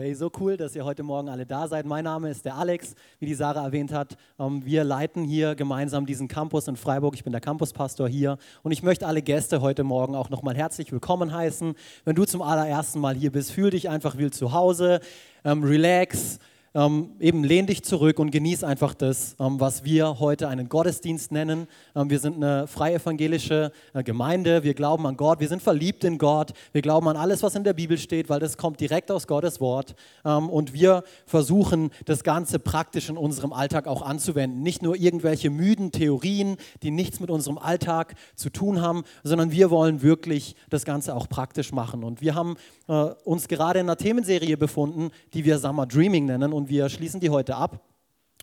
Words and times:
Hey, 0.00 0.14
so 0.14 0.30
cool, 0.38 0.56
dass 0.56 0.76
ihr 0.76 0.84
heute 0.84 1.02
Morgen 1.02 1.28
alle 1.28 1.44
da 1.44 1.66
seid. 1.66 1.84
Mein 1.84 2.04
Name 2.04 2.30
ist 2.30 2.44
der 2.44 2.54
Alex, 2.54 2.94
wie 3.18 3.26
die 3.26 3.34
Sarah 3.34 3.64
erwähnt 3.64 3.92
hat. 3.92 4.16
Ähm, 4.38 4.64
wir 4.64 4.84
leiten 4.84 5.24
hier 5.24 5.56
gemeinsam 5.56 6.06
diesen 6.06 6.28
Campus 6.28 6.68
in 6.68 6.76
Freiburg. 6.76 7.16
Ich 7.16 7.24
bin 7.24 7.32
der 7.32 7.40
Campuspastor 7.40 8.08
hier 8.08 8.38
und 8.62 8.70
ich 8.70 8.84
möchte 8.84 9.08
alle 9.08 9.22
Gäste 9.22 9.60
heute 9.60 9.82
Morgen 9.82 10.14
auch 10.14 10.30
nochmal 10.30 10.54
herzlich 10.54 10.92
willkommen 10.92 11.32
heißen. 11.32 11.74
Wenn 12.04 12.14
du 12.14 12.24
zum 12.26 12.42
allerersten 12.42 13.00
Mal 13.00 13.16
hier 13.16 13.32
bist, 13.32 13.50
fühl 13.50 13.70
dich 13.70 13.88
einfach 13.88 14.16
wie 14.18 14.30
zu 14.30 14.52
Hause, 14.52 15.00
ähm, 15.44 15.64
relax, 15.64 16.38
ähm, 16.74 17.12
eben 17.20 17.44
lehn 17.44 17.66
dich 17.66 17.82
zurück 17.82 18.18
und 18.18 18.30
genieß 18.30 18.64
einfach 18.64 18.94
das, 18.94 19.36
ähm, 19.40 19.58
was 19.60 19.84
wir 19.84 20.18
heute 20.18 20.48
einen 20.48 20.68
Gottesdienst 20.68 21.32
nennen. 21.32 21.66
Ähm, 21.94 22.10
wir 22.10 22.18
sind 22.18 22.36
eine 22.36 22.66
freie 22.66 22.96
evangelische 22.96 23.72
äh, 23.94 24.02
Gemeinde, 24.02 24.62
wir 24.64 24.74
glauben 24.74 25.06
an 25.06 25.16
Gott, 25.16 25.40
wir 25.40 25.48
sind 25.48 25.62
verliebt 25.62 26.04
in 26.04 26.18
Gott, 26.18 26.52
wir 26.72 26.82
glauben 26.82 27.08
an 27.08 27.16
alles, 27.16 27.42
was 27.42 27.54
in 27.54 27.64
der 27.64 27.72
Bibel 27.72 27.96
steht, 27.98 28.28
weil 28.28 28.40
das 28.40 28.56
kommt 28.56 28.80
direkt 28.80 29.10
aus 29.10 29.26
Gottes 29.26 29.60
Wort. 29.60 29.94
Ähm, 30.24 30.48
und 30.50 30.72
wir 30.72 31.04
versuchen, 31.26 31.90
das 32.04 32.22
Ganze 32.22 32.58
praktisch 32.58 33.08
in 33.08 33.16
unserem 33.16 33.52
Alltag 33.52 33.86
auch 33.86 34.02
anzuwenden. 34.02 34.62
Nicht 34.62 34.82
nur 34.82 34.96
irgendwelche 34.96 35.50
müden 35.50 35.92
Theorien, 35.92 36.56
die 36.82 36.90
nichts 36.90 37.20
mit 37.20 37.30
unserem 37.30 37.58
Alltag 37.58 38.14
zu 38.34 38.50
tun 38.50 38.82
haben, 38.82 39.04
sondern 39.22 39.50
wir 39.50 39.70
wollen 39.70 40.02
wirklich 40.02 40.54
das 40.68 40.84
Ganze 40.84 41.14
auch 41.14 41.28
praktisch 41.28 41.72
machen. 41.72 42.04
Und 42.04 42.20
wir 42.20 42.34
haben 42.34 42.56
äh, 42.88 42.92
uns 43.24 43.48
gerade 43.48 43.80
in 43.80 43.86
einer 43.86 43.96
Themenserie 43.96 44.56
befunden, 44.56 45.10
die 45.34 45.44
wir 45.44 45.58
Summer 45.58 45.86
Dreaming 45.86 46.26
nennen 46.26 46.52
und 46.58 46.68
wir 46.68 46.88
schließen 46.88 47.20
die 47.20 47.30
heute 47.30 47.54
ab. 47.54 47.80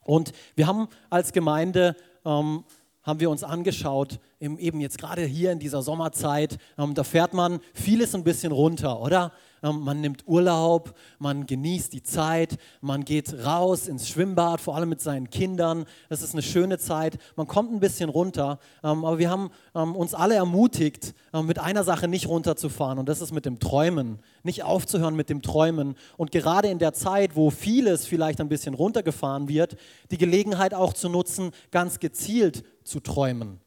Und 0.05 0.31
wir 0.55 0.67
haben 0.67 0.87
als 1.09 1.33
Gemeinde, 1.33 1.95
ähm, 2.25 2.63
haben 3.03 3.19
wir 3.19 3.29
uns 3.29 3.43
angeschaut, 3.43 4.19
eben 4.39 4.79
jetzt 4.79 4.97
gerade 4.97 5.23
hier 5.23 5.51
in 5.51 5.59
dieser 5.59 5.81
Sommerzeit, 5.81 6.57
ähm, 6.77 6.95
da 6.95 7.03
fährt 7.03 7.33
man 7.33 7.59
vieles 7.73 8.15
ein 8.15 8.23
bisschen 8.23 8.51
runter, 8.51 8.99
oder? 9.01 9.31
Ähm, 9.63 9.81
man 9.81 10.01
nimmt 10.01 10.27
Urlaub, 10.27 10.95
man 11.19 11.45
genießt 11.45 11.93
die 11.93 12.03
Zeit, 12.03 12.57
man 12.81 13.05
geht 13.05 13.33
raus 13.45 13.87
ins 13.87 14.07
Schwimmbad, 14.09 14.61
vor 14.61 14.75
allem 14.75 14.89
mit 14.89 15.01
seinen 15.01 15.29
Kindern. 15.29 15.85
Das 16.09 16.21
ist 16.21 16.33
eine 16.33 16.41
schöne 16.41 16.77
Zeit. 16.77 17.17
Man 17.35 17.47
kommt 17.47 17.71
ein 17.71 17.79
bisschen 17.79 18.09
runter, 18.09 18.59
ähm, 18.83 19.05
aber 19.05 19.19
wir 19.19 19.29
haben 19.29 19.49
ähm, 19.73 19.95
uns 19.95 20.13
alle 20.13 20.35
ermutigt, 20.35 21.13
mit 21.43 21.59
einer 21.59 21.83
Sache 21.83 22.07
nicht 22.07 22.29
runterzufahren 22.29 22.97
und 22.97 23.09
das 23.09 23.19
ist 23.19 23.33
mit 23.33 23.45
dem 23.45 23.59
Träumen. 23.59 24.19
Nicht 24.43 24.63
aufzuhören 24.63 25.15
mit 25.15 25.29
dem 25.29 25.41
Träumen. 25.41 25.95
Und 26.15 26.31
gerade 26.31 26.69
in 26.69 26.79
der 26.79 26.93
Zeit, 26.93 27.35
wo 27.35 27.49
vieles 27.49 28.05
vielleicht 28.05 28.39
ein 28.39 28.47
bisschen 28.47 28.73
runtergefahren 28.73 29.49
wird, 29.49 29.75
die 30.11 30.17
Gelegenheit 30.17 30.73
auch 30.73 30.93
zu 30.93 31.09
nutzen, 31.09 31.51
ganz 31.71 31.99
gezielt 31.99 32.63
zu 32.85 33.01
träumen 33.01 33.59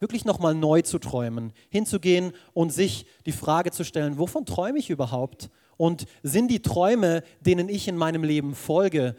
wirklich 0.00 0.24
nochmal 0.24 0.54
neu 0.54 0.82
zu 0.82 0.98
träumen, 0.98 1.52
hinzugehen 1.68 2.32
und 2.52 2.72
sich 2.72 3.06
die 3.26 3.32
Frage 3.32 3.70
zu 3.70 3.84
stellen, 3.84 4.18
wovon 4.18 4.44
träume 4.46 4.78
ich 4.78 4.90
überhaupt? 4.90 5.50
Und 5.76 6.06
sind 6.22 6.50
die 6.50 6.62
Träume, 6.62 7.22
denen 7.40 7.68
ich 7.68 7.88
in 7.88 7.96
meinem 7.96 8.24
Leben 8.24 8.54
folge, 8.54 9.14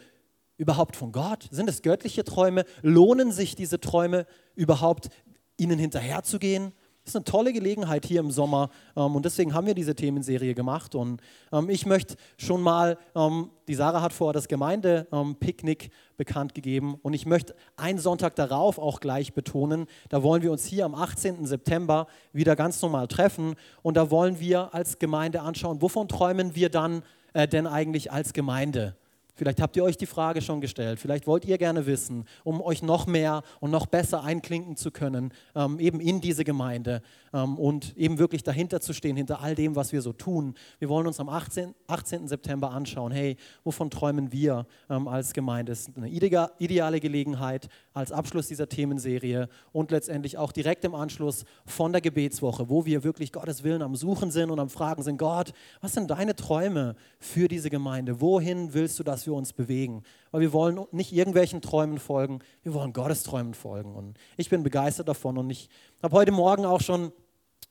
überhaupt 0.57 0.95
von 0.95 1.11
Gott? 1.11 1.47
Sind 1.51 1.69
es 1.69 1.81
göttliche 1.81 2.23
Träume? 2.23 2.65
Lohnen 2.81 3.31
sich 3.31 3.55
diese 3.55 3.79
Träume 3.79 4.25
überhaupt, 4.55 5.09
ihnen 5.57 5.79
hinterherzugehen? 5.79 6.73
Ist 7.09 7.15
eine 7.15 7.23
tolle 7.25 7.53
Gelegenheit 7.53 8.05
hier 8.05 8.19
im 8.19 8.29
Sommer 8.29 8.69
ähm, 8.95 9.15
und 9.15 9.25
deswegen 9.25 9.55
haben 9.55 9.65
wir 9.65 9.73
diese 9.73 9.95
Themenserie 9.95 10.53
gemacht. 10.53 10.93
Und 10.93 11.21
ähm, 11.51 11.67
ich 11.67 11.87
möchte 11.87 12.17
schon 12.37 12.61
mal, 12.61 12.99
ähm, 13.15 13.49
die 13.67 13.73
Sarah 13.73 14.03
hat 14.03 14.13
vorher 14.13 14.33
das 14.33 14.47
Gemeindepicknick 14.47 15.89
bekannt 16.17 16.53
gegeben 16.53 16.99
und 17.01 17.15
ich 17.15 17.25
möchte 17.25 17.55
einen 17.77 17.97
Sonntag 17.97 18.35
darauf 18.35 18.77
auch 18.77 18.99
gleich 18.99 19.33
betonen, 19.33 19.87
da 20.09 20.21
wollen 20.21 20.43
wir 20.43 20.51
uns 20.51 20.65
hier 20.65 20.85
am 20.85 20.93
18. 20.93 21.47
September 21.47 22.05
wieder 22.31 22.55
ganz 22.55 22.79
normal 22.79 23.07
treffen 23.07 23.55
und 23.81 23.97
da 23.97 24.11
wollen 24.11 24.39
wir 24.39 24.75
als 24.75 24.99
Gemeinde 24.99 25.41
anschauen, 25.41 25.81
wovon 25.81 26.07
träumen 26.07 26.53
wir 26.53 26.69
dann 26.69 27.01
äh, 27.33 27.47
denn 27.47 27.65
eigentlich 27.65 28.11
als 28.11 28.33
Gemeinde? 28.33 28.95
Vielleicht 29.39 29.61
habt 29.61 29.77
ihr 29.77 29.85
euch 29.85 29.95
die 29.95 30.05
Frage 30.05 30.41
schon 30.41 30.59
gestellt. 30.59 30.99
Vielleicht 30.99 31.25
wollt 31.25 31.45
ihr 31.45 31.57
gerne 31.57 31.85
wissen, 31.85 32.25
um 32.43 32.59
euch 32.59 32.81
noch 32.81 33.07
mehr 33.07 33.41
und 33.61 33.71
noch 33.71 33.85
besser 33.85 34.21
einklinken 34.21 34.75
zu 34.75 34.91
können, 34.91 35.31
ähm, 35.55 35.79
eben 35.79 36.01
in 36.01 36.19
diese 36.19 36.43
Gemeinde 36.43 37.01
ähm, 37.31 37.57
und 37.57 37.95
eben 37.95 38.17
wirklich 38.17 38.43
dahinter 38.43 38.81
zu 38.81 38.91
stehen, 38.91 39.15
hinter 39.15 39.39
all 39.39 39.55
dem, 39.55 39.77
was 39.77 39.93
wir 39.93 40.01
so 40.01 40.11
tun. 40.11 40.55
Wir 40.79 40.89
wollen 40.89 41.07
uns 41.07 41.21
am 41.21 41.29
18, 41.29 41.73
18. 41.87 42.27
September 42.27 42.71
anschauen, 42.71 43.13
hey, 43.13 43.37
wovon 43.63 43.89
träumen 43.89 44.33
wir 44.33 44.67
ähm, 44.89 45.07
als 45.07 45.31
Gemeinde? 45.31 45.71
Es 45.71 45.87
ist 45.87 45.95
eine 45.95 46.09
ideale 46.09 46.99
Gelegenheit 46.99 47.69
als 47.93 48.11
Abschluss 48.11 48.49
dieser 48.49 48.67
Themenserie 48.67 49.47
und 49.71 49.91
letztendlich 49.91 50.37
auch 50.37 50.51
direkt 50.51 50.83
im 50.83 50.95
Anschluss 50.95 51.45
von 51.65 51.93
der 51.93 52.01
Gebetswoche, 52.01 52.67
wo 52.67 52.85
wir 52.85 53.05
wirklich 53.05 53.31
Gottes 53.31 53.63
Willen 53.63 53.83
am 53.83 53.95
Suchen 53.95 54.31
sind 54.31 54.51
und 54.51 54.59
am 54.59 54.69
Fragen 54.69 55.01
sind, 55.01 55.17
Gott, 55.17 55.53
was 55.79 55.93
sind 55.93 56.11
deine 56.11 56.35
Träume 56.35 56.97
für 57.19 57.47
diese 57.47 57.69
Gemeinde? 57.69 58.19
Wohin 58.19 58.73
willst 58.73 58.99
du, 58.99 59.05
wir 59.28 59.28
wir 59.29 59.35
uns 59.35 59.53
bewegen. 59.53 60.03
Weil 60.31 60.41
wir 60.41 60.53
wollen 60.53 60.79
nicht 60.91 61.13
irgendwelchen 61.13 61.61
Träumen 61.61 61.99
folgen, 61.99 62.39
wir 62.63 62.73
wollen 62.73 62.93
Gottes 62.93 63.23
Träumen 63.23 63.53
folgen. 63.53 63.95
Und 63.95 64.17
ich 64.37 64.49
bin 64.49 64.63
begeistert 64.63 65.07
davon. 65.07 65.37
Und 65.37 65.49
ich 65.49 65.69
habe 66.03 66.15
heute 66.15 66.31
Morgen 66.31 66.65
auch 66.65 66.81
schon 66.81 67.11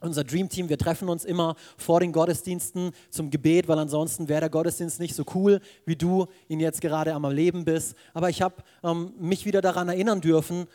unser 0.00 0.24
Dream 0.24 0.48
Team, 0.48 0.68
wir 0.68 0.78
treffen 0.78 1.08
uns 1.08 1.24
immer 1.24 1.56
vor 1.76 2.00
den 2.00 2.12
Gottesdiensten 2.12 2.92
zum 3.10 3.30
Gebet, 3.30 3.66
weil 3.68 3.78
ansonsten 3.78 4.28
wäre 4.28 4.40
der 4.40 4.50
Gottesdienst 4.50 5.00
nicht 5.00 5.14
so 5.14 5.24
cool, 5.34 5.60
wie 5.86 5.96
du 5.96 6.26
ihn 6.48 6.60
jetzt 6.60 6.80
gerade 6.80 7.14
am 7.14 7.24
Leben 7.30 7.64
bist. 7.64 7.96
Aber 8.14 8.30
ich 8.30 8.40
habe 8.40 8.62
ähm, 8.84 9.12
mich 9.18 9.44
wieder 9.44 9.60
daran 9.60 9.88
erinnern 9.88 10.20
dürfen, 10.20 10.66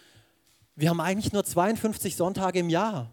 wir 0.76 0.90
haben 0.90 1.00
eigentlich 1.00 1.32
nur 1.34 1.44
52 1.44 2.16
Sonntage 2.16 2.60
im 2.60 2.70
Jahr. 2.70 3.12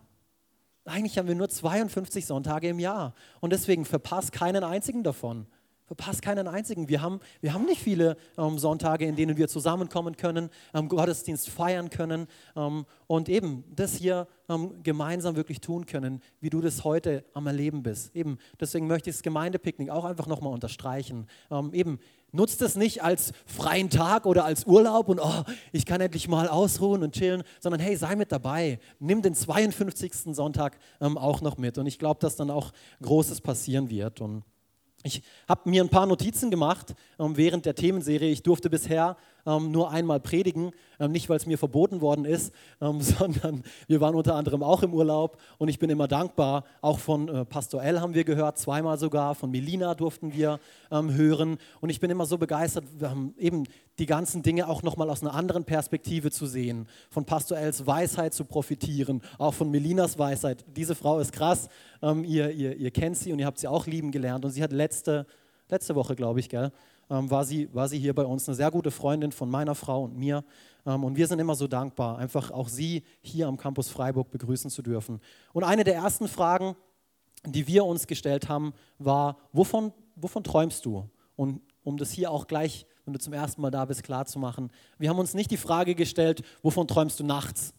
Eigentlich 0.84 1.18
haben 1.18 1.28
wir 1.28 1.34
nur 1.34 1.48
52 1.48 2.26
Sonntage 2.26 2.68
im 2.68 2.78
Jahr. 2.78 3.14
Und 3.40 3.52
deswegen 3.52 3.84
verpasst 3.84 4.32
keinen 4.32 4.64
einzigen 4.64 5.04
davon. 5.04 5.46
Verpasst 5.90 6.22
keinen 6.22 6.46
einzigen. 6.46 6.88
Wir 6.88 7.02
haben, 7.02 7.18
wir 7.40 7.52
haben 7.52 7.64
nicht 7.64 7.82
viele 7.82 8.16
ähm, 8.38 8.60
Sonntage, 8.60 9.06
in 9.06 9.16
denen 9.16 9.36
wir 9.36 9.48
zusammenkommen 9.48 10.16
können, 10.16 10.48
ähm, 10.72 10.86
Gottesdienst 10.86 11.48
feiern 11.48 11.90
können 11.90 12.28
ähm, 12.54 12.86
und 13.08 13.28
eben 13.28 13.64
das 13.74 13.96
hier 13.96 14.28
ähm, 14.48 14.84
gemeinsam 14.84 15.34
wirklich 15.34 15.60
tun 15.60 15.86
können, 15.86 16.22
wie 16.40 16.48
du 16.48 16.60
das 16.60 16.84
heute 16.84 17.24
am 17.34 17.48
Erleben 17.48 17.82
bist. 17.82 18.14
Eben, 18.14 18.38
deswegen 18.60 18.86
möchte 18.86 19.10
ich 19.10 19.16
das 19.16 19.24
Gemeindepicknick 19.24 19.90
auch 19.90 20.04
einfach 20.04 20.28
nochmal 20.28 20.52
unterstreichen. 20.52 21.26
Ähm, 21.50 21.74
eben, 21.74 21.98
nutzt 22.30 22.62
es 22.62 22.76
nicht 22.76 23.02
als 23.02 23.32
freien 23.44 23.90
Tag 23.90 24.26
oder 24.26 24.44
als 24.44 24.66
Urlaub 24.66 25.08
und 25.08 25.18
oh, 25.18 25.42
ich 25.72 25.86
kann 25.86 26.00
endlich 26.00 26.28
mal 26.28 26.46
ausruhen 26.46 27.02
und 27.02 27.16
chillen, 27.16 27.42
sondern 27.58 27.80
hey, 27.80 27.96
sei 27.96 28.14
mit 28.14 28.30
dabei. 28.30 28.78
Nimm 29.00 29.22
den 29.22 29.34
52. 29.34 30.36
Sonntag 30.36 30.78
ähm, 31.00 31.18
auch 31.18 31.40
noch 31.40 31.58
mit 31.58 31.78
und 31.78 31.86
ich 31.86 31.98
glaube, 31.98 32.20
dass 32.20 32.36
dann 32.36 32.52
auch 32.52 32.70
Großes 33.02 33.40
passieren 33.40 33.90
wird. 33.90 34.20
Und 34.20 34.44
ich 35.02 35.22
habe 35.48 35.68
mir 35.68 35.82
ein 35.82 35.88
paar 35.88 36.06
Notizen 36.06 36.50
gemacht 36.50 36.94
ähm, 37.18 37.36
während 37.36 37.66
der 37.66 37.74
Themenserie. 37.74 38.30
Ich 38.30 38.42
durfte 38.42 38.68
bisher 38.68 39.16
ähm, 39.46 39.70
nur 39.70 39.90
einmal 39.90 40.20
predigen, 40.20 40.72
ähm, 40.98 41.12
nicht 41.12 41.28
weil 41.28 41.36
es 41.36 41.46
mir 41.46 41.58
verboten 41.58 42.00
worden 42.00 42.24
ist, 42.24 42.52
ähm, 42.80 43.00
sondern 43.00 43.62
wir 43.86 44.00
waren 44.00 44.14
unter 44.14 44.34
anderem 44.34 44.62
auch 44.62 44.82
im 44.82 44.94
Urlaub 44.94 45.38
und 45.58 45.68
ich 45.68 45.78
bin 45.78 45.90
immer 45.90 46.08
dankbar. 46.08 46.64
Auch 46.80 46.98
von 46.98 47.28
äh, 47.28 47.44
Pastor 47.44 47.82
L 47.82 48.00
haben 48.00 48.14
wir 48.14 48.24
gehört, 48.24 48.58
zweimal 48.58 48.98
sogar, 48.98 49.34
von 49.34 49.50
Melina 49.50 49.94
durften 49.94 50.32
wir 50.32 50.60
ähm, 50.90 51.12
hören. 51.14 51.58
Und 51.80 51.90
ich 51.90 52.00
bin 52.00 52.10
immer 52.10 52.26
so 52.26 52.38
begeistert, 52.38 52.84
eben 53.38 53.64
die 53.98 54.06
ganzen 54.06 54.42
Dinge 54.42 54.68
auch 54.68 54.82
nochmal 54.82 55.10
aus 55.10 55.22
einer 55.22 55.34
anderen 55.34 55.64
Perspektive 55.64 56.30
zu 56.30 56.46
sehen, 56.46 56.88
von 57.10 57.24
Pastor 57.24 57.58
Ls 57.58 57.86
Weisheit 57.86 58.34
zu 58.34 58.44
profitieren, 58.44 59.20
auch 59.38 59.54
von 59.54 59.70
Melinas 59.70 60.18
Weisheit. 60.18 60.64
Diese 60.74 60.94
Frau 60.94 61.18
ist 61.18 61.32
krass, 61.32 61.68
ähm, 62.02 62.24
ihr, 62.24 62.50
ihr, 62.50 62.76
ihr 62.76 62.90
kennt 62.90 63.18
sie 63.18 63.32
und 63.32 63.38
ihr 63.38 63.46
habt 63.46 63.58
sie 63.58 63.68
auch 63.68 63.86
lieben 63.86 64.10
gelernt. 64.10 64.44
Und 64.44 64.52
sie 64.52 64.62
hat 64.62 64.72
letzte, 64.72 65.26
letzte 65.68 65.94
Woche, 65.94 66.16
glaube 66.16 66.40
ich, 66.40 66.48
gell, 66.48 66.72
ähm, 67.10 67.30
war, 67.30 67.44
sie, 67.44 67.68
war 67.74 67.88
sie 67.88 67.98
hier 67.98 68.14
bei 68.14 68.24
uns, 68.24 68.48
eine 68.48 68.54
sehr 68.54 68.70
gute 68.70 68.90
Freundin 68.90 69.32
von 69.32 69.50
meiner 69.50 69.74
Frau 69.74 70.04
und 70.04 70.16
mir. 70.16 70.44
Ähm, 70.86 71.04
und 71.04 71.16
wir 71.16 71.26
sind 71.26 71.40
immer 71.40 71.56
so 71.56 71.66
dankbar, 71.66 72.18
einfach 72.18 72.50
auch 72.50 72.68
sie 72.68 73.02
hier 73.20 73.48
am 73.48 73.56
Campus 73.56 73.88
Freiburg 73.88 74.30
begrüßen 74.30 74.70
zu 74.70 74.80
dürfen. 74.80 75.20
Und 75.52 75.64
eine 75.64 75.84
der 75.84 75.96
ersten 75.96 76.28
Fragen, 76.28 76.76
die 77.44 77.66
wir 77.66 77.84
uns 77.84 78.06
gestellt 78.06 78.48
haben, 78.48 78.72
war, 78.98 79.38
wovon, 79.52 79.92
wovon 80.14 80.44
träumst 80.44 80.86
du? 80.86 81.08
Und 81.36 81.60
um 81.82 81.96
das 81.96 82.12
hier 82.12 82.30
auch 82.30 82.46
gleich, 82.46 82.86
wenn 83.04 83.14
du 83.14 83.18
zum 83.18 83.32
ersten 83.32 83.60
Mal 83.60 83.70
da 83.70 83.84
bist, 83.84 84.02
klar 84.02 84.26
zu 84.26 84.38
machen, 84.38 84.70
wir 84.98 85.08
haben 85.08 85.18
uns 85.18 85.34
nicht 85.34 85.50
die 85.50 85.56
Frage 85.56 85.94
gestellt, 85.94 86.42
wovon 86.62 86.86
träumst 86.86 87.18
du 87.18 87.24
nachts? 87.24 87.74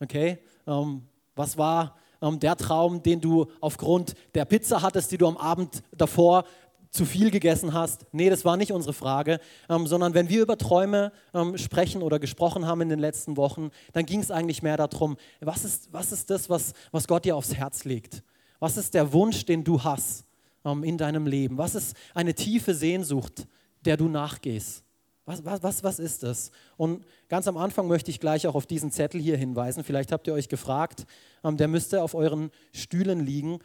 Okay? 0.00 0.38
Ähm, 0.66 1.02
was 1.34 1.56
war 1.56 1.96
der 2.32 2.56
Traum, 2.56 3.02
den 3.02 3.20
du 3.20 3.46
aufgrund 3.60 4.14
der 4.34 4.44
Pizza 4.46 4.80
hattest, 4.80 5.12
die 5.12 5.18
du 5.18 5.26
am 5.26 5.36
Abend 5.36 5.82
davor 5.92 6.44
zu 6.94 7.04
viel 7.04 7.32
gegessen 7.32 7.74
hast. 7.74 8.06
Nee, 8.12 8.30
das 8.30 8.44
war 8.44 8.56
nicht 8.56 8.70
unsere 8.70 8.92
Frage, 8.92 9.40
ähm, 9.68 9.88
sondern 9.88 10.14
wenn 10.14 10.28
wir 10.28 10.40
über 10.40 10.56
Träume 10.56 11.10
ähm, 11.34 11.58
sprechen 11.58 12.02
oder 12.02 12.20
gesprochen 12.20 12.66
haben 12.66 12.82
in 12.82 12.88
den 12.88 13.00
letzten 13.00 13.36
Wochen, 13.36 13.70
dann 13.92 14.06
ging 14.06 14.20
es 14.20 14.30
eigentlich 14.30 14.62
mehr 14.62 14.76
darum, 14.76 15.16
was 15.40 15.64
ist, 15.64 15.92
was 15.92 16.12
ist 16.12 16.30
das, 16.30 16.48
was, 16.48 16.72
was 16.92 17.08
Gott 17.08 17.24
dir 17.24 17.34
aufs 17.34 17.54
Herz 17.54 17.84
legt? 17.84 18.22
Was 18.60 18.76
ist 18.76 18.94
der 18.94 19.12
Wunsch, 19.12 19.44
den 19.44 19.64
du 19.64 19.82
hast 19.82 20.24
ähm, 20.64 20.84
in 20.84 20.96
deinem 20.96 21.26
Leben? 21.26 21.58
Was 21.58 21.74
ist 21.74 21.96
eine 22.14 22.32
tiefe 22.32 22.74
Sehnsucht, 22.74 23.48
der 23.84 23.96
du 23.96 24.08
nachgehst? 24.08 24.84
Was, 25.26 25.44
was, 25.44 25.64
was, 25.64 25.82
was 25.82 25.98
ist 25.98 26.22
das? 26.22 26.52
Und 26.76 27.04
ganz 27.28 27.48
am 27.48 27.56
Anfang 27.56 27.88
möchte 27.88 28.12
ich 28.12 28.20
gleich 28.20 28.46
auch 28.46 28.54
auf 28.54 28.66
diesen 28.66 28.92
Zettel 28.92 29.20
hier 29.20 29.36
hinweisen. 29.36 29.82
Vielleicht 29.82 30.12
habt 30.12 30.28
ihr 30.28 30.34
euch 30.34 30.48
gefragt, 30.48 31.06
ähm, 31.42 31.56
der 31.56 31.66
müsste 31.66 32.04
auf 32.04 32.14
euren 32.14 32.50
Stühlen 32.72 33.18
liegen. 33.18 33.58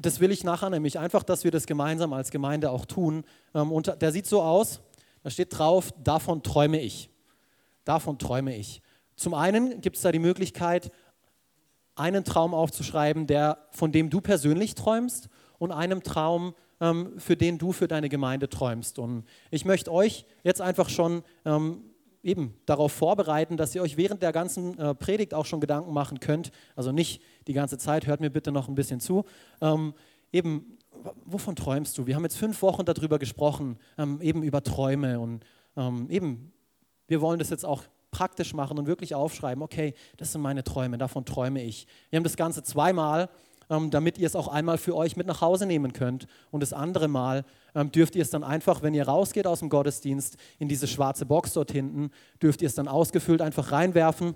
Das 0.00 0.20
will 0.20 0.30
ich 0.30 0.44
nachher 0.44 0.70
nämlich 0.70 0.98
einfach, 0.98 1.24
dass 1.24 1.44
wir 1.44 1.50
das 1.50 1.66
gemeinsam 1.66 2.12
als 2.12 2.30
Gemeinde 2.30 2.70
auch 2.70 2.86
tun. 2.86 3.24
Ähm, 3.54 3.72
und 3.72 4.00
der 4.00 4.12
sieht 4.12 4.26
so 4.26 4.42
aus, 4.42 4.80
da 5.22 5.30
steht 5.30 5.58
drauf, 5.58 5.92
davon 6.02 6.42
träume 6.42 6.80
ich. 6.80 7.10
Davon 7.84 8.18
träume 8.18 8.56
ich. 8.56 8.80
Zum 9.16 9.34
einen 9.34 9.80
gibt 9.80 9.96
es 9.96 10.02
da 10.02 10.12
die 10.12 10.20
Möglichkeit, 10.20 10.92
einen 11.96 12.24
Traum 12.24 12.54
aufzuschreiben, 12.54 13.26
der, 13.26 13.66
von 13.72 13.90
dem 13.90 14.08
du 14.10 14.20
persönlich 14.20 14.76
träumst 14.76 15.28
und 15.58 15.72
einem 15.72 16.04
Traum, 16.04 16.54
ähm, 16.80 17.18
für 17.18 17.36
den 17.36 17.58
du 17.58 17.72
für 17.72 17.88
deine 17.88 18.08
Gemeinde 18.08 18.48
träumst. 18.48 19.00
Und 19.00 19.24
ich 19.50 19.64
möchte 19.64 19.92
euch 19.92 20.24
jetzt 20.44 20.60
einfach 20.60 20.88
schon 20.88 21.24
ähm, 21.44 21.87
eben 22.22 22.54
darauf 22.66 22.92
vorbereiten, 22.92 23.56
dass 23.56 23.74
ihr 23.74 23.82
euch 23.82 23.96
während 23.96 24.22
der 24.22 24.32
ganzen 24.32 24.78
äh, 24.78 24.94
Predigt 24.94 25.34
auch 25.34 25.46
schon 25.46 25.60
Gedanken 25.60 25.92
machen 25.92 26.20
könnt. 26.20 26.50
Also 26.76 26.92
nicht 26.92 27.22
die 27.46 27.52
ganze 27.52 27.78
Zeit, 27.78 28.06
hört 28.06 28.20
mir 28.20 28.30
bitte 28.30 28.52
noch 28.52 28.68
ein 28.68 28.74
bisschen 28.74 29.00
zu. 29.00 29.24
Ähm, 29.60 29.94
eben, 30.32 30.78
wovon 31.24 31.56
träumst 31.56 31.96
du? 31.98 32.06
Wir 32.06 32.16
haben 32.16 32.24
jetzt 32.24 32.36
fünf 32.36 32.60
Wochen 32.62 32.84
darüber 32.84 33.18
gesprochen, 33.18 33.78
ähm, 33.96 34.20
eben 34.20 34.42
über 34.42 34.62
Träume 34.62 35.20
und 35.20 35.44
ähm, 35.76 36.08
eben, 36.10 36.52
wir 37.06 37.20
wollen 37.20 37.38
das 37.38 37.50
jetzt 37.50 37.64
auch 37.64 37.82
praktisch 38.10 38.54
machen 38.54 38.78
und 38.78 38.86
wirklich 38.86 39.14
aufschreiben, 39.14 39.62
okay, 39.62 39.94
das 40.16 40.32
sind 40.32 40.40
meine 40.40 40.64
Träume, 40.64 40.98
davon 40.98 41.24
träume 41.24 41.62
ich. 41.62 41.86
Wir 42.10 42.16
haben 42.16 42.24
das 42.24 42.36
Ganze 42.36 42.62
zweimal 42.62 43.28
damit 43.68 44.18
ihr 44.18 44.26
es 44.26 44.34
auch 44.34 44.48
einmal 44.48 44.78
für 44.78 44.96
euch 44.96 45.16
mit 45.16 45.26
nach 45.26 45.40
Hause 45.40 45.66
nehmen 45.66 45.92
könnt. 45.92 46.26
Und 46.50 46.62
das 46.62 46.72
andere 46.72 47.08
Mal 47.08 47.44
ähm, 47.74 47.92
dürft 47.92 48.16
ihr 48.16 48.22
es 48.22 48.30
dann 48.30 48.44
einfach, 48.44 48.82
wenn 48.82 48.94
ihr 48.94 49.06
rausgeht 49.06 49.46
aus 49.46 49.60
dem 49.60 49.68
Gottesdienst, 49.68 50.36
in 50.58 50.68
diese 50.68 50.86
schwarze 50.86 51.26
Box 51.26 51.52
dort 51.52 51.70
hinten, 51.70 52.10
dürft 52.42 52.62
ihr 52.62 52.66
es 52.66 52.74
dann 52.74 52.88
ausgefüllt 52.88 53.42
einfach 53.42 53.72
reinwerfen. 53.72 54.34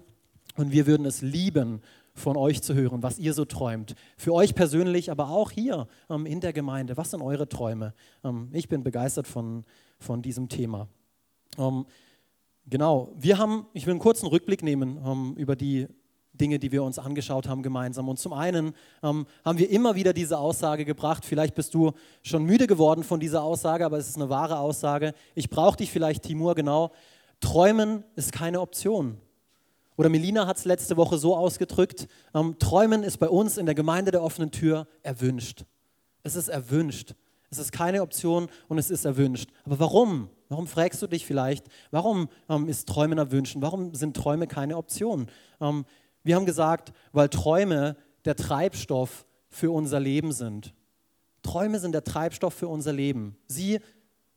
Und 0.56 0.70
wir 0.70 0.86
würden 0.86 1.06
es 1.06 1.22
lieben, 1.22 1.80
von 2.14 2.36
euch 2.36 2.62
zu 2.62 2.74
hören, 2.74 3.02
was 3.02 3.18
ihr 3.18 3.32
so 3.32 3.44
träumt. 3.44 3.94
Für 4.16 4.34
euch 4.34 4.54
persönlich, 4.54 5.10
aber 5.10 5.30
auch 5.30 5.50
hier 5.50 5.88
ähm, 6.10 6.26
in 6.26 6.40
der 6.40 6.52
Gemeinde. 6.52 6.96
Was 6.96 7.10
sind 7.10 7.22
eure 7.22 7.48
Träume? 7.48 7.94
Ähm, 8.22 8.50
ich 8.52 8.68
bin 8.68 8.82
begeistert 8.82 9.26
von, 9.26 9.64
von 9.98 10.22
diesem 10.22 10.48
Thema. 10.48 10.88
Ähm, 11.58 11.86
genau, 12.66 13.12
wir 13.16 13.38
haben, 13.38 13.66
ich 13.72 13.86
will 13.86 13.92
einen 13.92 14.00
kurzen 14.00 14.26
Rückblick 14.26 14.62
nehmen 14.62 15.00
ähm, 15.04 15.34
über 15.36 15.56
die 15.56 15.88
Dinge, 16.34 16.58
die 16.58 16.72
wir 16.72 16.82
uns 16.82 16.98
angeschaut 16.98 17.48
haben 17.48 17.62
gemeinsam. 17.62 18.08
Und 18.08 18.18
zum 18.18 18.32
einen 18.32 18.74
ähm, 19.02 19.26
haben 19.44 19.58
wir 19.58 19.70
immer 19.70 19.94
wieder 19.94 20.12
diese 20.12 20.38
Aussage 20.38 20.84
gebracht, 20.84 21.24
vielleicht 21.24 21.54
bist 21.54 21.74
du 21.74 21.92
schon 22.22 22.44
müde 22.44 22.66
geworden 22.66 23.04
von 23.04 23.20
dieser 23.20 23.42
Aussage, 23.42 23.84
aber 23.84 23.98
es 23.98 24.08
ist 24.08 24.16
eine 24.16 24.30
wahre 24.30 24.58
Aussage. 24.58 25.14
Ich 25.34 25.50
brauche 25.50 25.76
dich 25.76 25.90
vielleicht, 25.90 26.22
Timur, 26.22 26.54
genau. 26.54 26.92
Träumen 27.40 28.04
ist 28.16 28.32
keine 28.32 28.60
Option. 28.60 29.18
Oder 29.96 30.08
Melina 30.08 30.46
hat 30.46 30.56
es 30.56 30.64
letzte 30.64 30.96
Woche 30.96 31.18
so 31.18 31.36
ausgedrückt, 31.36 32.08
ähm, 32.34 32.58
Träumen 32.58 33.02
ist 33.02 33.18
bei 33.18 33.28
uns 33.28 33.58
in 33.58 33.66
der 33.66 33.74
Gemeinde 33.74 34.10
der 34.10 34.22
offenen 34.22 34.50
Tür 34.50 34.86
erwünscht. 35.02 35.64
Es 36.22 36.34
ist 36.34 36.48
erwünscht. 36.48 37.14
Es 37.50 37.58
ist 37.58 37.70
keine 37.70 38.00
Option 38.00 38.48
und 38.68 38.78
es 38.78 38.90
ist 38.90 39.04
erwünscht. 39.04 39.50
Aber 39.64 39.78
warum? 39.78 40.30
Warum 40.48 40.66
fragst 40.66 41.02
du 41.02 41.06
dich 41.06 41.26
vielleicht, 41.26 41.66
warum 41.90 42.28
ähm, 42.48 42.68
ist 42.68 42.88
Träumen 42.88 43.18
erwünscht? 43.18 43.56
Warum 43.58 43.94
sind 43.94 44.16
Träume 44.16 44.46
keine 44.46 44.76
Option? 44.76 45.26
Ähm, 45.60 45.84
wir 46.24 46.36
haben 46.36 46.46
gesagt, 46.46 46.92
weil 47.12 47.28
Träume 47.28 47.96
der 48.24 48.36
Treibstoff 48.36 49.26
für 49.48 49.70
unser 49.70 50.00
Leben 50.00 50.32
sind. 50.32 50.74
Träume 51.42 51.78
sind 51.78 51.92
der 51.92 52.04
Treibstoff 52.04 52.54
für 52.54 52.68
unser 52.68 52.92
Leben. 52.92 53.36
Sie 53.46 53.80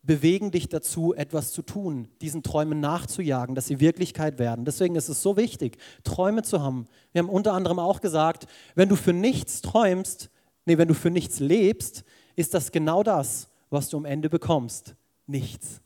bewegen 0.06 0.52
dich 0.52 0.70
dazu, 0.70 1.14
etwas 1.14 1.52
zu 1.52 1.62
tun, 1.62 2.08
diesen 2.22 2.44
Träumen 2.44 2.80
nachzujagen, 2.80 3.56
dass 3.56 3.68
sie 3.68 3.80
Wirklichkeit 3.80 4.38
werden. 4.38 4.66
Deswegen 4.66 4.96
ist 4.96 5.10
es 5.10 5.22
so 5.22 5.36
wichtig, 5.38 5.78
Träume 6.04 6.44
zu 6.44 6.62
haben. 6.62 6.86
Wir 7.12 7.20
haben 7.20 7.30
unter 7.30 7.54
anderem 7.54 7.80
auch 7.80 8.02
gesagt, 8.02 8.46
wenn 8.76 8.90
du 8.90 8.96
für 8.96 9.14
nichts 9.14 9.62
träumst, 9.62 10.30
nee, 10.66 10.78
wenn 10.78 10.88
du 10.88 10.94
für 10.94 11.10
nichts 11.10 11.40
lebst, 11.40 12.04
ist 12.36 12.54
das 12.54 12.72
genau 12.72 13.04
das, 13.04 13.50
was 13.70 13.90
du 13.90 13.98
am 13.98 14.06
Ende 14.06 14.30
bekommst. 14.30 14.96
Nichts. 15.26 15.82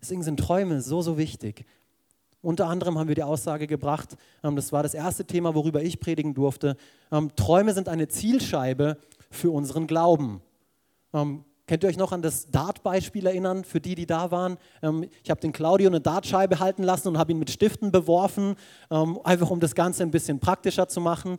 Deswegen 0.00 0.22
sind 0.22 0.38
Träume 0.38 0.82
so, 0.82 1.00
so 1.00 1.16
wichtig. 1.16 1.64
Unter 2.44 2.68
anderem 2.68 2.98
haben 2.98 3.08
wir 3.08 3.14
die 3.14 3.22
Aussage 3.22 3.66
gebracht, 3.66 4.16
ähm, 4.42 4.54
das 4.54 4.70
war 4.70 4.82
das 4.82 4.92
erste 4.92 5.24
Thema, 5.24 5.54
worüber 5.54 5.82
ich 5.82 5.98
predigen 5.98 6.34
durfte, 6.34 6.76
ähm, 7.10 7.34
Träume 7.36 7.72
sind 7.72 7.88
eine 7.88 8.06
Zielscheibe 8.06 8.98
für 9.30 9.50
unseren 9.50 9.86
Glauben. 9.86 10.42
Ähm, 11.14 11.44
könnt 11.66 11.82
ihr 11.82 11.88
euch 11.88 11.96
noch 11.96 12.12
an 12.12 12.20
das 12.20 12.50
Dart-Beispiel 12.50 13.26
erinnern, 13.26 13.64
für 13.64 13.80
die, 13.80 13.94
die 13.94 14.04
da 14.04 14.30
waren? 14.30 14.58
ich 15.22 15.30
habe 15.30 15.40
den 15.40 15.52
Claudio 15.52 15.88
eine 15.88 16.02
Dartscheibe 16.02 16.60
halten 16.60 16.82
lassen 16.82 17.08
und 17.08 17.16
habe 17.16 17.32
ihn 17.32 17.38
mit 17.38 17.50
Stiften 17.50 17.90
beworfen, 17.90 18.56
einfach 18.90 19.48
um 19.48 19.60
das 19.60 19.74
Ganze 19.74 20.02
ein 20.02 20.10
bisschen 20.10 20.40
praktischer 20.40 20.88
zu 20.88 21.00
machen. 21.00 21.38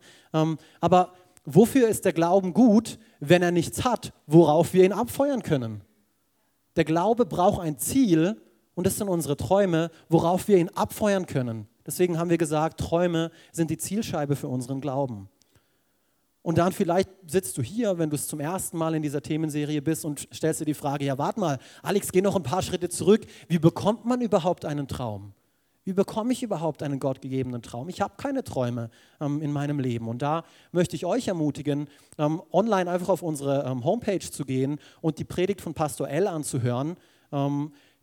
aber 0.81 1.13
wofür 1.43 1.87
ist 1.87 2.05
der 2.05 2.13
Glauben 2.13 2.55
gut, 2.55 2.97
wenn 3.19 3.43
er 3.43 3.51
nichts 3.51 3.85
hat, 3.85 4.13
worauf 4.25 4.73
wir 4.73 4.83
ihn 4.83 4.93
abfeuern 4.93 5.43
können? 5.43 5.81
Der 6.75 6.85
Glaube 6.85 7.27
braucht 7.27 7.61
ein 7.61 7.77
Ziel, 7.77 8.41
und 8.75 8.85
das 8.85 8.97
sind 8.97 9.07
unsere 9.07 9.37
Träume, 9.37 9.89
worauf 10.09 10.47
wir 10.47 10.57
ihn 10.57 10.69
abfeuern 10.69 11.25
können. 11.25 11.67
Deswegen 11.85 12.17
haben 12.17 12.29
wir 12.29 12.37
gesagt, 12.37 12.79
Träume 12.79 13.31
sind 13.51 13.71
die 13.71 13.77
Zielscheibe 13.77 14.35
für 14.35 14.47
unseren 14.47 14.81
Glauben. 14.81 15.29
Und 16.41 16.59
dann 16.59 16.73
vielleicht 16.73 17.09
sitzt 17.25 17.57
du 17.57 17.63
hier, 17.63 17.97
wenn 17.97 18.11
du 18.11 18.15
es 18.15 18.27
zum 18.27 18.39
ersten 18.39 18.77
Mal 18.77 18.93
in 18.93 19.01
dieser 19.01 19.21
Themenserie 19.21 19.81
bist 19.81 20.05
und 20.05 20.27
stellst 20.31 20.61
dir 20.61 20.65
die 20.65 20.75
Frage, 20.75 21.05
ja 21.05 21.17
warte 21.17 21.39
mal, 21.39 21.57
Alex, 21.81 22.11
geh 22.11 22.21
noch 22.21 22.35
ein 22.35 22.43
paar 22.43 22.61
Schritte 22.61 22.87
zurück. 22.87 23.25
Wie 23.47 23.57
bekommt 23.57 24.05
man 24.05 24.21
überhaupt 24.21 24.63
einen 24.63 24.87
Traum? 24.87 25.33
Wie 25.85 25.93
bekomme 25.93 26.33
ich 26.33 26.43
überhaupt 26.43 26.83
einen 26.83 26.99
gottgegebenen 26.99 27.61
Traum? 27.61 27.89
Ich 27.89 28.01
habe 28.01 28.15
keine 28.17 28.43
Träume 28.43 28.89
ähm, 29.21 29.41
in 29.41 29.51
meinem 29.51 29.79
Leben. 29.79 30.07
Und 30.07 30.21
da 30.21 30.43
möchte 30.71 30.95
ich 30.95 31.05
euch 31.05 31.27
ermutigen, 31.27 31.87
ähm, 32.17 32.41
online 32.51 32.91
einfach 32.91 33.09
auf 33.09 33.21
unsere 33.21 33.63
ähm, 33.65 33.83
Homepage 33.83 34.19
zu 34.19 34.45
gehen 34.45 34.79
und 35.01 35.19
die 35.19 35.23
Predigt 35.23 35.61
von 35.61 35.73
Pastor 35.73 36.09
L 36.09 36.27
anzuhören. 36.27 36.97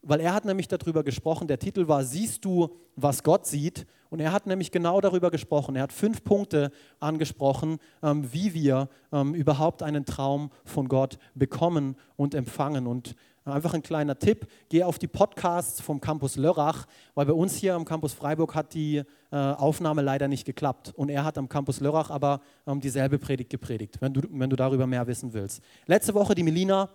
Weil 0.02 0.20
er 0.20 0.34
hat 0.34 0.44
nämlich 0.44 0.68
darüber 0.68 1.04
gesprochen, 1.04 1.46
der 1.46 1.58
Titel 1.58 1.86
war 1.86 2.04
Siehst 2.04 2.44
du, 2.44 2.76
was 2.96 3.22
Gott 3.22 3.46
sieht? 3.46 3.86
Und 4.10 4.20
er 4.20 4.32
hat 4.32 4.46
nämlich 4.46 4.70
genau 4.70 5.00
darüber 5.00 5.30
gesprochen. 5.30 5.74
Er 5.74 5.84
hat 5.84 5.92
fünf 5.92 6.22
Punkte 6.22 6.70
angesprochen, 7.00 7.78
ähm, 8.02 8.30
wie 8.32 8.52
wir 8.52 8.88
ähm, 9.10 9.34
überhaupt 9.34 9.82
einen 9.82 10.04
Traum 10.04 10.50
von 10.64 10.88
Gott 10.88 11.18
bekommen 11.34 11.96
und 12.16 12.34
empfangen. 12.34 12.86
Und 12.86 13.14
einfach 13.44 13.74
ein 13.74 13.82
kleiner 13.82 14.18
Tipp, 14.18 14.46
geh 14.68 14.82
auf 14.82 14.98
die 14.98 15.08
Podcasts 15.08 15.80
vom 15.80 16.00
Campus 16.00 16.36
Lörrach, 16.36 16.86
weil 17.14 17.26
bei 17.26 17.32
uns 17.32 17.56
hier 17.56 17.74
am 17.74 17.84
Campus 17.84 18.12
Freiburg 18.12 18.54
hat 18.54 18.74
die 18.74 18.98
äh, 19.30 19.36
Aufnahme 19.36 20.02
leider 20.02 20.28
nicht 20.28 20.44
geklappt. 20.44 20.92
Und 20.94 21.08
er 21.08 21.24
hat 21.24 21.38
am 21.38 21.48
Campus 21.48 21.80
Lörrach 21.80 22.10
aber 22.10 22.40
ähm, 22.66 22.80
dieselbe 22.80 23.18
Predigt 23.18 23.50
gepredigt, 23.50 23.96
wenn 24.00 24.12
du, 24.12 24.20
wenn 24.30 24.50
du 24.50 24.56
darüber 24.56 24.86
mehr 24.86 25.06
wissen 25.06 25.32
willst. 25.32 25.62
Letzte 25.86 26.14
Woche 26.14 26.34
die 26.34 26.42
Melina 26.42 26.90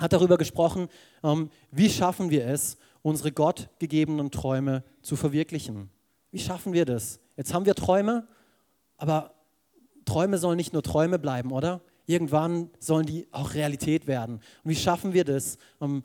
hat 0.00 0.12
darüber 0.12 0.38
gesprochen, 0.38 0.88
ähm, 1.22 1.50
wie 1.70 1.90
schaffen 1.90 2.30
wir 2.30 2.46
es, 2.46 2.76
unsere 3.02 3.32
gottgegebenen 3.32 4.30
Träume 4.30 4.82
zu 5.02 5.16
verwirklichen. 5.16 5.90
Wie 6.32 6.38
schaffen 6.38 6.72
wir 6.72 6.84
das? 6.84 7.20
Jetzt 7.36 7.54
haben 7.54 7.66
wir 7.66 7.74
Träume, 7.74 8.26
aber 8.96 9.34
Träume 10.04 10.38
sollen 10.38 10.56
nicht 10.56 10.72
nur 10.72 10.82
Träume 10.82 11.18
bleiben, 11.18 11.52
oder? 11.52 11.80
Irgendwann 12.06 12.70
sollen 12.78 13.06
die 13.06 13.28
auch 13.30 13.54
Realität 13.54 14.06
werden. 14.06 14.40
Und 14.64 14.70
wie 14.70 14.76
schaffen 14.76 15.12
wir 15.12 15.24
das, 15.24 15.58
um 15.78 16.02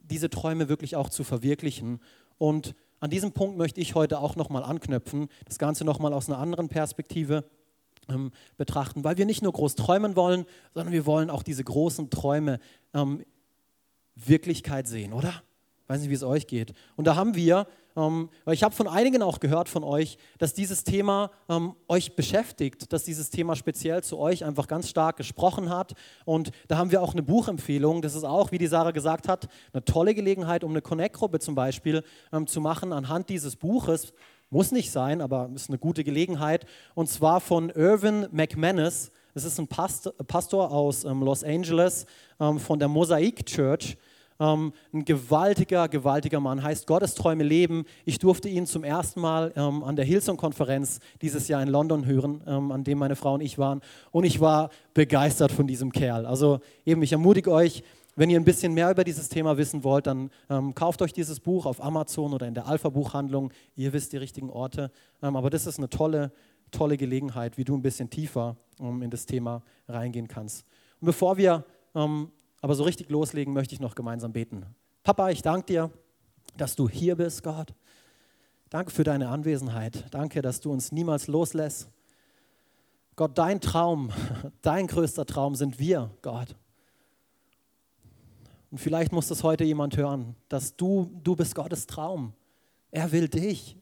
diese 0.00 0.28
Träume 0.30 0.68
wirklich 0.68 0.96
auch 0.96 1.08
zu 1.08 1.24
verwirklichen? 1.24 2.00
Und 2.38 2.74
an 3.00 3.10
diesem 3.10 3.32
Punkt 3.32 3.56
möchte 3.56 3.80
ich 3.80 3.94
heute 3.94 4.20
auch 4.20 4.36
nochmal 4.36 4.62
anknüpfen, 4.62 5.28
das 5.46 5.58
Ganze 5.58 5.84
nochmal 5.84 6.12
aus 6.12 6.28
einer 6.28 6.38
anderen 6.38 6.68
Perspektive 6.68 7.44
ähm, 8.08 8.30
betrachten, 8.56 9.04
weil 9.04 9.18
wir 9.18 9.26
nicht 9.26 9.42
nur 9.42 9.52
groß 9.52 9.74
träumen 9.74 10.16
wollen, 10.16 10.46
sondern 10.74 10.92
wir 10.92 11.06
wollen 11.06 11.30
auch 11.30 11.42
diese 11.42 11.64
großen 11.64 12.10
Träume 12.10 12.60
ähm, 12.94 13.24
Wirklichkeit 14.16 14.88
sehen, 14.88 15.12
oder? 15.12 15.42
Weiß 15.88 16.00
nicht, 16.00 16.10
wie 16.10 16.14
es 16.14 16.24
euch 16.24 16.48
geht. 16.48 16.72
Und 16.96 17.06
da 17.06 17.14
haben 17.14 17.36
wir, 17.36 17.68
ähm, 17.96 18.28
weil 18.44 18.54
ich 18.54 18.64
habe 18.64 18.74
von 18.74 18.88
einigen 18.88 19.22
auch 19.22 19.38
gehört 19.38 19.68
von 19.68 19.84
euch, 19.84 20.18
dass 20.38 20.52
dieses 20.52 20.82
Thema 20.82 21.30
ähm, 21.48 21.74
euch 21.86 22.16
beschäftigt, 22.16 22.92
dass 22.92 23.04
dieses 23.04 23.30
Thema 23.30 23.54
speziell 23.54 24.02
zu 24.02 24.18
euch 24.18 24.44
einfach 24.44 24.66
ganz 24.66 24.88
stark 24.88 25.16
gesprochen 25.16 25.70
hat. 25.70 25.94
Und 26.24 26.50
da 26.66 26.76
haben 26.76 26.90
wir 26.90 27.02
auch 27.02 27.12
eine 27.12 27.22
Buchempfehlung. 27.22 28.02
Das 28.02 28.16
ist 28.16 28.24
auch, 28.24 28.50
wie 28.50 28.58
die 28.58 28.66
Sarah 28.66 28.90
gesagt 28.90 29.28
hat, 29.28 29.48
eine 29.72 29.84
tolle 29.84 30.14
Gelegenheit, 30.14 30.64
um 30.64 30.72
eine 30.72 30.82
Connect-Gruppe 30.82 31.38
zum 31.38 31.54
Beispiel 31.54 32.02
ähm, 32.32 32.48
zu 32.48 32.60
machen 32.60 32.92
anhand 32.92 33.28
dieses 33.28 33.54
Buches. 33.54 34.12
Muss 34.50 34.72
nicht 34.72 34.90
sein, 34.90 35.20
aber 35.20 35.50
ist 35.54 35.70
eine 35.70 35.78
gute 35.78 36.02
Gelegenheit. 36.02 36.66
Und 36.94 37.08
zwar 37.08 37.40
von 37.40 37.70
Irvin 37.70 38.26
McManus. 38.32 39.12
Das 39.36 39.44
ist 39.44 39.60
ein 39.60 39.68
Pastor 39.68 40.72
aus 40.72 41.04
ähm, 41.04 41.22
Los 41.22 41.44
Angeles 41.44 42.06
ähm, 42.40 42.58
von 42.58 42.78
der 42.78 42.88
Mosaic 42.88 43.44
Church. 43.44 43.98
Ähm, 44.40 44.72
ein 44.94 45.04
gewaltiger, 45.04 45.88
gewaltiger 45.90 46.40
Mann, 46.40 46.62
heißt 46.62 46.86
Gottes 46.86 47.14
Träume 47.14 47.44
leben. 47.44 47.84
Ich 48.06 48.18
durfte 48.18 48.48
ihn 48.48 48.64
zum 48.64 48.82
ersten 48.82 49.20
Mal 49.20 49.52
an 49.54 49.94
der 49.94 50.06
Hillsong-Konferenz 50.06 51.00
dieses 51.20 51.48
Jahr 51.48 51.62
in 51.62 51.68
London 51.68 52.06
hören, 52.06 52.40
an 52.46 52.82
dem 52.82 52.96
meine 52.96 53.14
Frau 53.14 53.34
und 53.34 53.42
ich 53.42 53.58
waren. 53.58 53.82
Und 54.10 54.24
ich 54.24 54.40
war 54.40 54.70
begeistert 54.94 55.52
von 55.52 55.66
diesem 55.66 55.92
Kerl. 55.92 56.24
Also 56.24 56.60
eben, 56.86 57.02
ich 57.02 57.12
ermutige 57.12 57.50
euch, 57.50 57.82
wenn 58.14 58.30
ihr 58.30 58.40
ein 58.40 58.44
bisschen 58.44 58.72
mehr 58.72 58.90
über 58.90 59.04
dieses 59.04 59.28
Thema 59.28 59.58
wissen 59.58 59.84
wollt, 59.84 60.06
dann 60.06 60.30
ähm, 60.48 60.74
kauft 60.74 61.02
euch 61.02 61.12
dieses 61.12 61.40
Buch 61.40 61.66
auf 61.66 61.84
Amazon 61.84 62.32
oder 62.32 62.46
in 62.46 62.54
der 62.54 62.66
Alpha-Buchhandlung. 62.66 63.52
Ihr 63.76 63.92
wisst 63.92 64.14
die 64.14 64.16
richtigen 64.16 64.48
Orte. 64.48 64.90
Ähm, 65.22 65.36
aber 65.36 65.50
das 65.50 65.66
ist 65.66 65.76
eine 65.76 65.90
tolle, 65.90 66.32
tolle 66.76 66.96
Gelegenheit, 66.96 67.56
wie 67.56 67.64
du 67.64 67.76
ein 67.76 67.82
bisschen 67.82 68.10
tiefer 68.10 68.56
ähm, 68.78 69.02
in 69.02 69.10
das 69.10 69.26
Thema 69.26 69.62
reingehen 69.88 70.28
kannst. 70.28 70.64
Und 71.00 71.06
bevor 71.06 71.36
wir 71.36 71.64
ähm, 71.94 72.30
aber 72.60 72.74
so 72.74 72.84
richtig 72.84 73.10
loslegen, 73.10 73.54
möchte 73.54 73.74
ich 73.74 73.80
noch 73.80 73.94
gemeinsam 73.94 74.32
beten. 74.32 74.66
Papa, 75.02 75.30
ich 75.30 75.42
danke 75.42 75.66
dir, 75.66 75.90
dass 76.56 76.74
du 76.76 76.88
hier 76.88 77.16
bist, 77.16 77.42
Gott. 77.42 77.74
Danke 78.70 78.90
für 78.90 79.04
deine 79.04 79.28
Anwesenheit. 79.28 80.06
Danke, 80.10 80.42
dass 80.42 80.60
du 80.60 80.72
uns 80.72 80.92
niemals 80.92 81.28
loslässt. 81.28 81.88
Gott, 83.14 83.38
dein 83.38 83.60
Traum, 83.60 84.10
dein 84.62 84.86
größter 84.86 85.24
Traum 85.24 85.54
sind 85.54 85.78
wir, 85.78 86.10
Gott. 86.22 86.56
Und 88.70 88.78
vielleicht 88.78 89.12
muss 89.12 89.28
das 89.28 89.42
heute 89.42 89.64
jemand 89.64 89.96
hören, 89.96 90.34
dass 90.48 90.76
du, 90.76 91.10
du 91.22 91.36
bist 91.36 91.54
Gottes 91.54 91.86
Traum. 91.86 92.34
Er 92.90 93.12
will 93.12 93.28
dich. 93.28 93.78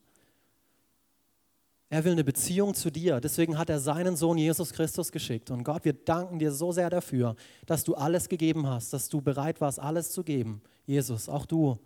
Er 1.90 2.04
will 2.04 2.12
eine 2.12 2.24
Beziehung 2.24 2.74
zu 2.74 2.90
dir. 2.90 3.20
Deswegen 3.20 3.58
hat 3.58 3.70
er 3.70 3.78
seinen 3.78 4.16
Sohn 4.16 4.38
Jesus 4.38 4.72
Christus 4.72 5.12
geschickt. 5.12 5.50
Und 5.50 5.64
Gott, 5.64 5.84
wir 5.84 5.92
danken 5.92 6.38
dir 6.38 6.50
so 6.50 6.72
sehr 6.72 6.90
dafür, 6.90 7.36
dass 7.66 7.84
du 7.84 7.94
alles 7.94 8.28
gegeben 8.28 8.66
hast, 8.66 8.92
dass 8.92 9.08
du 9.08 9.20
bereit 9.20 9.60
warst, 9.60 9.78
alles 9.78 10.10
zu 10.10 10.24
geben. 10.24 10.62
Jesus, 10.86 11.28
auch 11.28 11.46
du. 11.46 11.78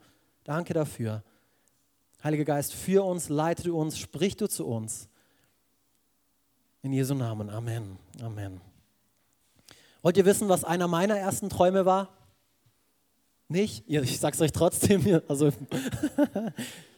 Danke 0.45 0.73
dafür. 0.73 1.23
Heiliger 2.23 2.45
Geist, 2.45 2.73
für 2.75 3.05
uns, 3.05 3.29
leite 3.29 3.65
du 3.65 3.79
uns, 3.79 3.99
sprich 3.99 4.37
du 4.37 4.49
zu 4.49 4.67
uns. 4.67 5.09
In 6.83 6.93
Jesu 6.93 7.15
Namen. 7.15 7.51
Amen. 7.51 7.99
Amen. 8.23 8.61
Wollt 10.03 10.17
ihr 10.17 10.25
wissen, 10.25 10.49
was 10.49 10.65
einer 10.65 10.89
meiner 10.89 11.19
ersten 11.19 11.49
Träume 11.49 11.85
war? 11.85 12.09
Nicht? 13.49 13.85
Ich 13.89 14.21
sag's 14.21 14.41
euch 14.41 14.53
trotzdem. 14.53 15.23
Also 15.29 15.51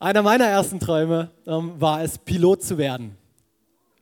Einer 0.00 0.22
meiner 0.22 0.46
ersten 0.46 0.80
Träume 0.80 1.30
ähm, 1.46 1.80
war 1.80 2.02
es, 2.02 2.18
Pilot 2.18 2.62
zu 2.62 2.78
werden. 2.78 3.16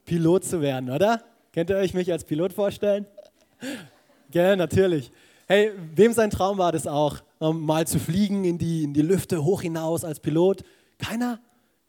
Pilot 0.04 0.44
zu 0.44 0.60
werden, 0.60 0.90
oder? 0.90 1.22
Könnt 1.52 1.70
ihr 1.70 1.76
euch 1.76 1.94
mich 1.94 2.10
als 2.10 2.24
Pilot 2.24 2.52
vorstellen? 2.52 3.06
Gell, 4.30 4.56
natürlich. 4.56 5.12
Hey, 5.46 5.72
wem 5.94 6.12
sein 6.12 6.30
Traum 6.30 6.58
war 6.58 6.72
das 6.72 6.86
auch, 6.86 7.18
ähm, 7.40 7.60
mal 7.60 7.86
zu 7.86 7.98
fliegen 7.98 8.44
in 8.44 8.58
die, 8.58 8.84
in 8.84 8.94
die 8.94 9.02
Lüfte 9.02 9.44
hoch 9.44 9.62
hinaus 9.62 10.04
als 10.04 10.18
Pilot? 10.18 10.64
Keiner? 10.98 11.40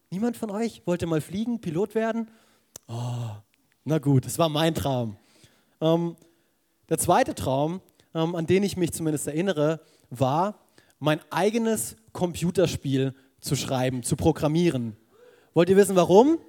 Niemand 0.10 0.36
von 0.38 0.51
euch 0.51 0.81
wollte 0.86 1.07
mal 1.07 1.22
fliegen, 1.22 1.62
Pilot 1.62 1.95
werden? 1.95 2.27
Oh, 2.88 3.29
na 3.86 4.00
gut, 4.00 4.25
das 4.25 4.38
war 4.38 4.50
mein 4.50 4.75
Traum. 4.75 5.15
Ähm, 5.79 6.17
der 6.89 6.98
zweite 6.98 7.33
Traum, 7.33 7.81
ähm, 8.13 8.36
an 8.36 8.45
den 8.45 8.63
ich 8.63 8.75
mich 8.75 8.91
zumindest 8.91 9.27
erinnere, 9.27 9.79
war, 10.10 10.60
mein 11.00 11.19
eigenes 11.31 11.95
Computerspiel 12.12 13.13
zu 13.43 13.55
schreiben, 13.55 14.03
zu 14.03 14.15
programmieren. 14.15 14.95
Wollt 15.53 15.69
ihr 15.69 15.77
wissen, 15.77 15.95
warum? 15.95 16.39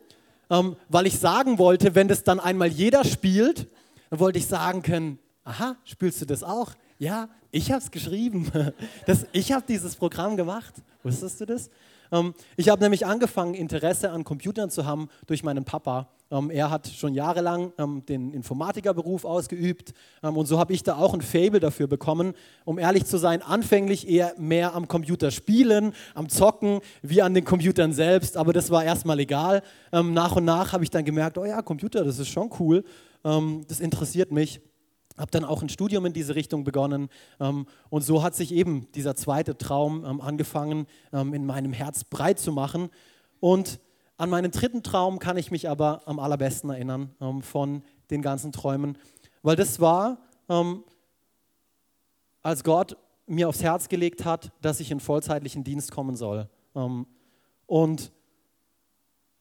Ähm, 0.51 0.77
weil 0.89 1.07
ich 1.07 1.19
sagen 1.19 1.59
wollte, 1.59 1.95
wenn 1.95 2.09
das 2.09 2.23
dann 2.23 2.41
einmal 2.41 2.69
jeder 2.69 3.05
spielt, 3.05 3.69
dann 4.11 4.21
wollte 4.21 4.39
ich 4.39 4.47
sagen 4.47 4.83
können, 4.83 5.19
aha, 5.43 5.77
spielst 5.85 6.21
du 6.21 6.27
das 6.27 6.43
auch? 6.43 6.73
Ja, 6.99 7.29
ich 7.51 7.71
habe 7.71 7.83
es 7.83 7.91
geschrieben. 7.91 8.51
Das, 9.07 9.27
ich 9.33 9.53
habe 9.53 9.65
dieses 9.69 9.97
Programm 9.97 10.37
gemacht. 10.37 10.75
Wusstest 11.03 11.41
du 11.41 11.47
das? 11.47 11.69
Ähm, 12.13 12.35
ich 12.57 12.69
habe 12.69 12.83
nämlich 12.83 13.07
angefangen, 13.07 13.55
Interesse 13.55 14.11
an 14.11 14.25
Computern 14.25 14.71
zu 14.71 14.87
haben 14.87 15.09
durch 15.27 15.43
meinen 15.43 15.65
Papa. 15.65 16.09
Ähm, 16.31 16.51
er 16.51 16.71
hat 16.71 16.89
schon 16.89 17.15
jahrelang 17.15 17.73
ähm, 17.79 18.05
den 18.07 18.33
Informatikerberuf 18.33 19.25
ausgeübt 19.25 19.93
und 20.23 20.47
so 20.47 20.59
habe 20.59 20.73
ich 20.73 20.83
da 20.83 20.97
auch 20.97 21.13
ein 21.15 21.21
Fable 21.21 21.61
dafür 21.61 21.87
bekommen. 21.87 22.35
Um 22.65 22.79
ehrlich 22.79 23.05
zu 23.05 23.19
sein, 23.19 23.43
anfänglich 23.43 24.09
eher 24.09 24.35
mehr 24.39 24.75
am 24.75 24.89
Computer 24.89 25.31
spielen, 25.31 25.93
am 26.15 26.29
Zocken, 26.29 26.81
wie 27.03 27.23
an 27.23 27.35
den 27.35 27.45
Computern 27.45 27.93
selbst, 27.93 28.37
aber 28.37 28.53
das 28.53 28.71
war 28.71 28.85
erstmal 28.85 29.19
egal. 29.21 29.63
nach 29.93 30.37
und 30.37 30.45
nach 30.45 30.73
habe 30.73 30.83
ich 30.83 30.91
dann 30.91 31.05
gemerkt, 31.05 31.37
oh 31.37 31.45
ja, 31.45 31.61
Computer, 31.63 32.05
das 32.05 32.19
ist 32.19 32.29
schon 32.29 32.51
cool, 32.59 32.85
das 33.23 33.81
interessiert 33.81 34.33
mich 34.33 34.61
habe 35.17 35.31
dann 35.31 35.45
auch 35.45 35.63
ein 35.63 35.69
Studium 35.69 36.07
in 36.07 36.13
diese 36.13 36.35
Richtung 36.35 36.65
begonnen 36.65 37.09
ähm, 37.41 37.67
und 37.91 38.03
so 38.03 38.23
hat 38.23 38.35
sich 38.35 38.53
eben 38.53 38.91
dieser 38.93 39.15
zweite 39.15 39.57
Traum 39.57 40.05
ähm, 40.05 40.21
angefangen, 40.21 40.87
ähm, 41.13 41.35
in 41.35 41.47
meinem 41.47 41.73
Herz 41.73 42.05
breit 42.05 42.39
zu 42.39 42.53
machen. 42.53 42.91
Und 43.41 43.81
an 44.17 44.31
meinen 44.31 44.51
dritten 44.51 44.83
Traum 44.83 45.19
kann 45.19 45.37
ich 45.37 45.51
mich 45.51 45.69
aber 45.69 46.03
am 46.07 46.19
allerbesten 46.19 46.71
erinnern 46.71 47.15
ähm, 47.21 47.43
von 47.43 47.83
den 48.11 48.23
ganzen 48.23 48.53
Träumen, 48.53 48.99
weil 49.43 49.57
das 49.57 49.81
war, 49.81 50.19
ähm, 50.49 50.85
als 52.43 52.63
Gott 52.63 52.97
mir 53.27 53.49
aufs 53.49 53.63
Herz 53.63 53.89
gelegt 53.89 54.25
hat, 54.25 54.53
dass 54.61 54.81
ich 54.81 54.91
in 54.91 55.01
vollzeitlichen 55.01 55.65
Dienst 55.65 55.91
kommen 55.91 56.17
soll. 56.17 56.49
Ähm, 56.75 57.07
und 57.67 58.13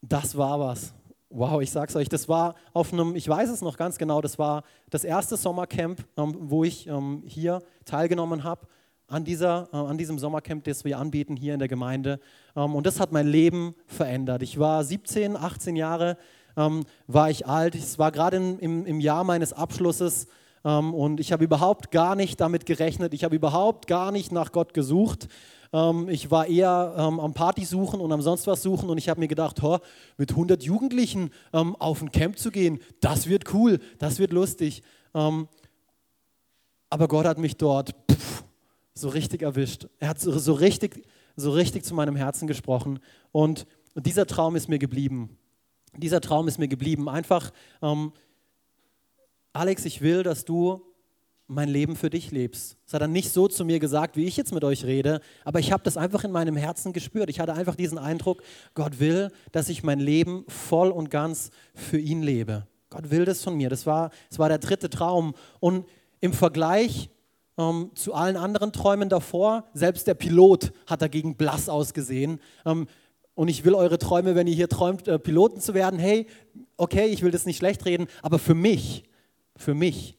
das 0.01 0.37
war 0.37 0.59
was. 0.59 0.93
Wow, 1.35 1.63
ich 1.63 1.71
sag's 1.71 1.95
euch, 1.95 2.09
das 2.09 2.29
war 2.29 2.53
auf 2.73 2.93
einem, 2.93 3.15
ich 3.15 3.27
weiß 3.27 3.49
es 3.49 3.63
noch 3.63 3.75
ganz 3.75 3.97
genau, 3.97 4.21
das 4.21 4.37
war 4.37 4.61
das 4.91 5.03
erste 5.03 5.35
Sommercamp, 5.35 6.05
ähm, 6.15 6.35
wo 6.41 6.63
ich 6.63 6.85
ähm, 6.85 7.23
hier 7.25 7.63
teilgenommen 7.85 8.43
habe, 8.43 8.67
an, 9.07 9.25
äh, 9.25 9.43
an 9.43 9.97
diesem 9.97 10.19
Sommercamp, 10.19 10.63
das 10.63 10.85
wir 10.85 10.99
anbieten 10.99 11.35
hier 11.35 11.53
in 11.53 11.59
der 11.59 11.67
Gemeinde. 11.67 12.19
Ähm, 12.55 12.75
und 12.75 12.85
das 12.85 12.99
hat 12.99 13.11
mein 13.11 13.25
Leben 13.25 13.73
verändert. 13.87 14.43
Ich 14.43 14.59
war 14.59 14.83
17, 14.83 15.35
18 15.35 15.75
Jahre, 15.75 16.17
ähm, 16.55 16.83
war 17.07 17.31
ich 17.31 17.47
alt, 17.47 17.73
es 17.73 17.97
war 17.97 18.11
gerade 18.11 18.37
im, 18.37 18.85
im 18.85 18.99
Jahr 18.99 19.23
meines 19.23 19.53
Abschlusses 19.53 20.27
ähm, 20.63 20.93
und 20.93 21.19
ich 21.19 21.31
habe 21.31 21.43
überhaupt 21.43 21.89
gar 21.89 22.15
nicht 22.15 22.39
damit 22.41 22.67
gerechnet, 22.67 23.11
ich 23.15 23.23
habe 23.23 23.35
überhaupt 23.35 23.87
gar 23.87 24.11
nicht 24.11 24.31
nach 24.31 24.51
Gott 24.51 24.75
gesucht. 24.75 25.29
Ähm, 25.73 26.07
ich 26.07 26.29
war 26.29 26.45
eher 26.45 26.93
ähm, 26.97 27.19
am 27.19 27.33
Party 27.33 27.65
suchen 27.65 27.99
und 27.99 28.11
am 28.11 28.21
sonst 28.21 28.45
was 28.45 28.61
suchen 28.61 28.89
und 28.89 28.99
ich 28.99 29.09
habe 29.09 29.19
mir 29.19 29.27
gedacht, 29.27 29.61
ho, 29.63 29.79
mit 30.17 30.29
100 30.29 30.63
Jugendlichen 30.63 31.31
ähm, 31.51 31.75
auf 31.77 32.01
ein 32.01 32.11
Camp 32.11 32.37
zu 32.37 32.51
gehen, 32.51 32.79
das 33.01 33.27
wird 33.27 33.53
cool, 33.53 33.79
das 33.97 34.19
wird 34.19 34.31
lustig. 34.31 34.83
Ähm, 35.15 35.47
aber 36.91 37.07
Gott 37.07 37.25
hat 37.25 37.39
mich 37.39 37.57
dort 37.57 37.95
pff, 38.09 38.43
so 38.93 39.09
richtig 39.09 39.41
erwischt. 39.41 39.87
Er 39.99 40.09
hat 40.09 40.19
so, 40.19 40.37
so, 40.37 40.53
richtig, 40.53 41.03
so 41.35 41.51
richtig 41.51 41.83
zu 41.83 41.95
meinem 41.95 42.15
Herzen 42.15 42.47
gesprochen 42.47 42.99
und, 43.31 43.65
und 43.95 44.05
dieser 44.05 44.27
Traum 44.27 44.55
ist 44.55 44.69
mir 44.69 44.79
geblieben. 44.79 45.37
Dieser 45.97 46.21
Traum 46.21 46.47
ist 46.47 46.59
mir 46.59 46.67
geblieben. 46.67 47.09
Einfach, 47.09 47.51
ähm, 47.81 48.13
Alex, 49.53 49.85
ich 49.85 50.01
will, 50.01 50.21
dass 50.21 50.45
du 50.45 50.81
mein 51.47 51.69
Leben 51.69 51.95
für 51.95 52.09
dich 52.09 52.31
lebst. 52.31 52.77
Das 52.85 52.93
hat 52.93 53.01
er 53.01 53.07
nicht 53.07 53.31
so 53.31 53.47
zu 53.47 53.65
mir 53.65 53.79
gesagt, 53.79 54.15
wie 54.15 54.25
ich 54.25 54.37
jetzt 54.37 54.53
mit 54.53 54.63
euch 54.63 54.85
rede, 54.85 55.21
aber 55.43 55.59
ich 55.59 55.71
habe 55.71 55.83
das 55.83 55.97
einfach 55.97 56.23
in 56.23 56.31
meinem 56.31 56.55
Herzen 56.55 56.93
gespürt. 56.93 57.29
Ich 57.29 57.39
hatte 57.39 57.53
einfach 57.53 57.75
diesen 57.75 57.97
Eindruck, 57.97 58.43
Gott 58.73 58.99
will, 58.99 59.29
dass 59.51 59.69
ich 59.69 59.83
mein 59.83 59.99
Leben 59.99 60.45
voll 60.47 60.89
und 60.89 61.09
ganz 61.09 61.51
für 61.75 61.99
ihn 61.99 62.23
lebe. 62.23 62.67
Gott 62.89 63.09
will 63.09 63.25
das 63.25 63.43
von 63.43 63.55
mir. 63.55 63.69
Das 63.69 63.85
war, 63.85 64.11
das 64.29 64.39
war 64.39 64.49
der 64.49 64.59
dritte 64.59 64.89
Traum. 64.89 65.33
Und 65.59 65.85
im 66.21 66.31
Vergleich 66.31 67.09
ähm, 67.57 67.91
zu 67.95 68.13
allen 68.13 68.37
anderen 68.37 68.71
Träumen 68.71 69.09
davor, 69.09 69.65
selbst 69.73 70.07
der 70.07 70.13
Pilot 70.13 70.71
hat 70.87 71.01
dagegen 71.01 71.35
blass 71.35 71.69
ausgesehen. 71.69 72.39
Ähm, 72.65 72.87
und 73.35 73.47
ich 73.47 73.65
will 73.65 73.73
eure 73.73 73.97
Träume, 73.97 74.35
wenn 74.35 74.47
ihr 74.47 74.55
hier 74.55 74.69
träumt, 74.69 75.07
äh, 75.07 75.17
Piloten 75.17 75.59
zu 75.59 75.73
werden, 75.73 75.99
hey, 75.99 76.27
okay, 76.77 77.07
ich 77.07 77.23
will 77.23 77.31
das 77.31 77.45
nicht 77.45 77.57
schlecht 77.57 77.85
reden, 77.85 78.07
aber 78.21 78.37
für 78.37 78.53
mich, 78.53 79.03
für 79.55 79.73
mich 79.73 80.17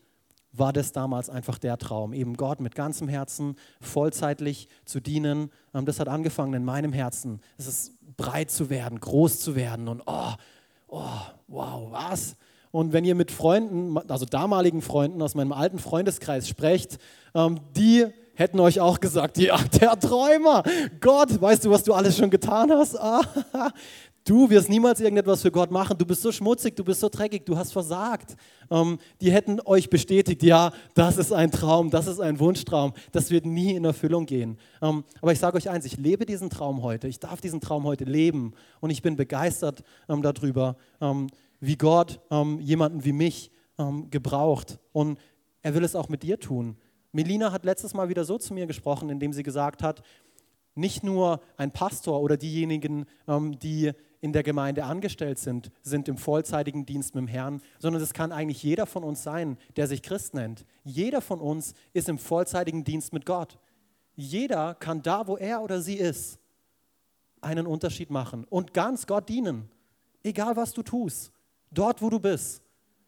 war 0.56 0.72
das 0.72 0.92
damals 0.92 1.30
einfach 1.30 1.58
der 1.58 1.78
Traum, 1.78 2.12
eben 2.12 2.36
Gott 2.36 2.60
mit 2.60 2.74
ganzem 2.74 3.08
Herzen 3.08 3.56
vollzeitlich 3.80 4.68
zu 4.84 5.00
dienen. 5.00 5.50
Ähm, 5.74 5.84
das 5.84 6.00
hat 6.00 6.08
angefangen 6.08 6.54
in 6.54 6.64
meinem 6.64 6.92
Herzen. 6.92 7.40
Es 7.58 7.66
ist 7.66 7.92
breit 8.16 8.50
zu 8.50 8.70
werden, 8.70 9.00
groß 9.00 9.40
zu 9.40 9.56
werden 9.56 9.88
und 9.88 10.02
oh, 10.06 10.32
oh, 10.88 11.20
wow, 11.48 11.90
was? 11.90 12.36
Und 12.70 12.92
wenn 12.92 13.04
ihr 13.04 13.14
mit 13.14 13.30
Freunden, 13.30 13.96
also 14.08 14.26
damaligen 14.26 14.82
Freunden 14.82 15.22
aus 15.22 15.34
meinem 15.34 15.52
alten 15.52 15.78
Freundeskreis 15.78 16.48
sprecht, 16.48 16.98
ähm, 17.34 17.60
die 17.76 18.06
hätten 18.34 18.58
euch 18.60 18.80
auch 18.80 19.00
gesagt, 19.00 19.38
ja, 19.38 19.56
der 19.80 19.98
Träumer, 19.98 20.62
Gott, 21.00 21.40
weißt 21.40 21.64
du, 21.64 21.70
was 21.70 21.84
du 21.84 21.94
alles 21.94 22.16
schon 22.16 22.30
getan 22.30 22.70
hast? 22.72 22.98
Ah, 23.04 23.70
Du 24.26 24.48
wirst 24.48 24.70
niemals 24.70 25.00
irgendetwas 25.00 25.42
für 25.42 25.50
Gott 25.50 25.70
machen. 25.70 25.98
Du 25.98 26.06
bist 26.06 26.22
so 26.22 26.32
schmutzig, 26.32 26.74
du 26.74 26.82
bist 26.82 27.00
so 27.00 27.10
dreckig, 27.10 27.44
du 27.44 27.58
hast 27.58 27.72
versagt. 27.72 28.36
Ähm, 28.70 28.98
die 29.20 29.30
hätten 29.30 29.60
euch 29.66 29.90
bestätigt, 29.90 30.42
ja, 30.42 30.72
das 30.94 31.18
ist 31.18 31.30
ein 31.30 31.50
Traum, 31.50 31.90
das 31.90 32.06
ist 32.06 32.20
ein 32.20 32.40
Wunschtraum. 32.40 32.94
Das 33.12 33.30
wird 33.30 33.44
nie 33.44 33.74
in 33.74 33.84
Erfüllung 33.84 34.24
gehen. 34.24 34.56
Ähm, 34.80 35.04
aber 35.20 35.32
ich 35.32 35.38
sage 35.38 35.58
euch 35.58 35.68
eins, 35.68 35.84
ich 35.84 35.98
lebe 35.98 36.24
diesen 36.24 36.48
Traum 36.48 36.82
heute. 36.82 37.06
Ich 37.06 37.20
darf 37.20 37.42
diesen 37.42 37.60
Traum 37.60 37.84
heute 37.84 38.04
leben. 38.04 38.54
Und 38.80 38.88
ich 38.88 39.02
bin 39.02 39.14
begeistert 39.14 39.84
ähm, 40.08 40.22
darüber, 40.22 40.76
ähm, 41.02 41.26
wie 41.60 41.76
Gott 41.76 42.18
ähm, 42.30 42.60
jemanden 42.60 43.04
wie 43.04 43.12
mich 43.12 43.50
ähm, 43.76 44.08
gebraucht. 44.10 44.78
Und 44.92 45.18
er 45.60 45.74
will 45.74 45.84
es 45.84 45.94
auch 45.94 46.08
mit 46.08 46.22
dir 46.22 46.40
tun. 46.40 46.78
Melina 47.12 47.52
hat 47.52 47.66
letztes 47.66 47.92
Mal 47.92 48.08
wieder 48.08 48.24
so 48.24 48.38
zu 48.38 48.54
mir 48.54 48.66
gesprochen, 48.66 49.10
indem 49.10 49.34
sie 49.34 49.42
gesagt 49.42 49.82
hat, 49.82 50.02
nicht 50.74 51.04
nur 51.04 51.40
ein 51.56 51.70
Pastor 51.70 52.20
oder 52.20 52.36
diejenigen, 52.36 53.06
die 53.28 53.92
in 54.24 54.32
der 54.32 54.42
Gemeinde 54.42 54.84
angestellt 54.84 55.38
sind, 55.38 55.70
sind 55.82 56.08
im 56.08 56.16
vollzeitigen 56.16 56.86
Dienst 56.86 57.14
mit 57.14 57.20
dem 57.20 57.28
Herrn, 57.28 57.60
sondern 57.78 58.00
es 58.00 58.14
kann 58.14 58.32
eigentlich 58.32 58.62
jeder 58.62 58.86
von 58.86 59.04
uns 59.04 59.22
sein, 59.22 59.58
der 59.76 59.86
sich 59.86 60.00
Christ 60.00 60.32
nennt. 60.32 60.64
Jeder 60.82 61.20
von 61.20 61.40
uns 61.40 61.74
ist 61.92 62.08
im 62.08 62.16
vollzeitigen 62.16 62.84
Dienst 62.84 63.12
mit 63.12 63.26
Gott. 63.26 63.58
Jeder 64.16 64.76
kann 64.76 65.02
da, 65.02 65.26
wo 65.26 65.36
er 65.36 65.60
oder 65.60 65.82
sie 65.82 65.96
ist, 65.96 66.38
einen 67.42 67.66
Unterschied 67.66 68.08
machen 68.08 68.46
und 68.48 68.72
ganz 68.72 69.06
Gott 69.06 69.28
dienen. 69.28 69.68
Egal 70.22 70.56
was 70.56 70.72
du 70.72 70.82
tust, 70.82 71.30
dort 71.70 72.00
wo 72.00 72.08
du 72.08 72.18
bist. 72.18 72.62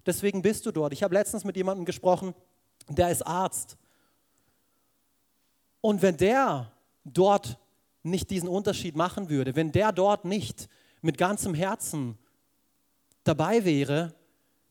Deswegen 0.04 0.42
bist 0.42 0.66
du 0.66 0.70
dort. 0.70 0.92
Ich 0.92 1.02
habe 1.02 1.14
letztens 1.14 1.44
mit 1.44 1.56
jemandem 1.56 1.86
gesprochen, 1.86 2.34
der 2.90 3.10
ist 3.10 3.26
Arzt. 3.26 3.78
Und 5.80 6.02
wenn 6.02 6.18
der 6.18 6.70
dort 7.04 7.58
nicht 8.02 8.28
diesen 8.28 8.50
Unterschied 8.50 8.96
machen 8.96 9.30
würde, 9.30 9.56
wenn 9.56 9.72
der 9.72 9.92
dort 9.92 10.26
nicht 10.26 10.68
mit 11.06 11.16
ganzem 11.16 11.54
Herzen 11.54 12.18
dabei 13.24 13.64
wäre, 13.64 14.14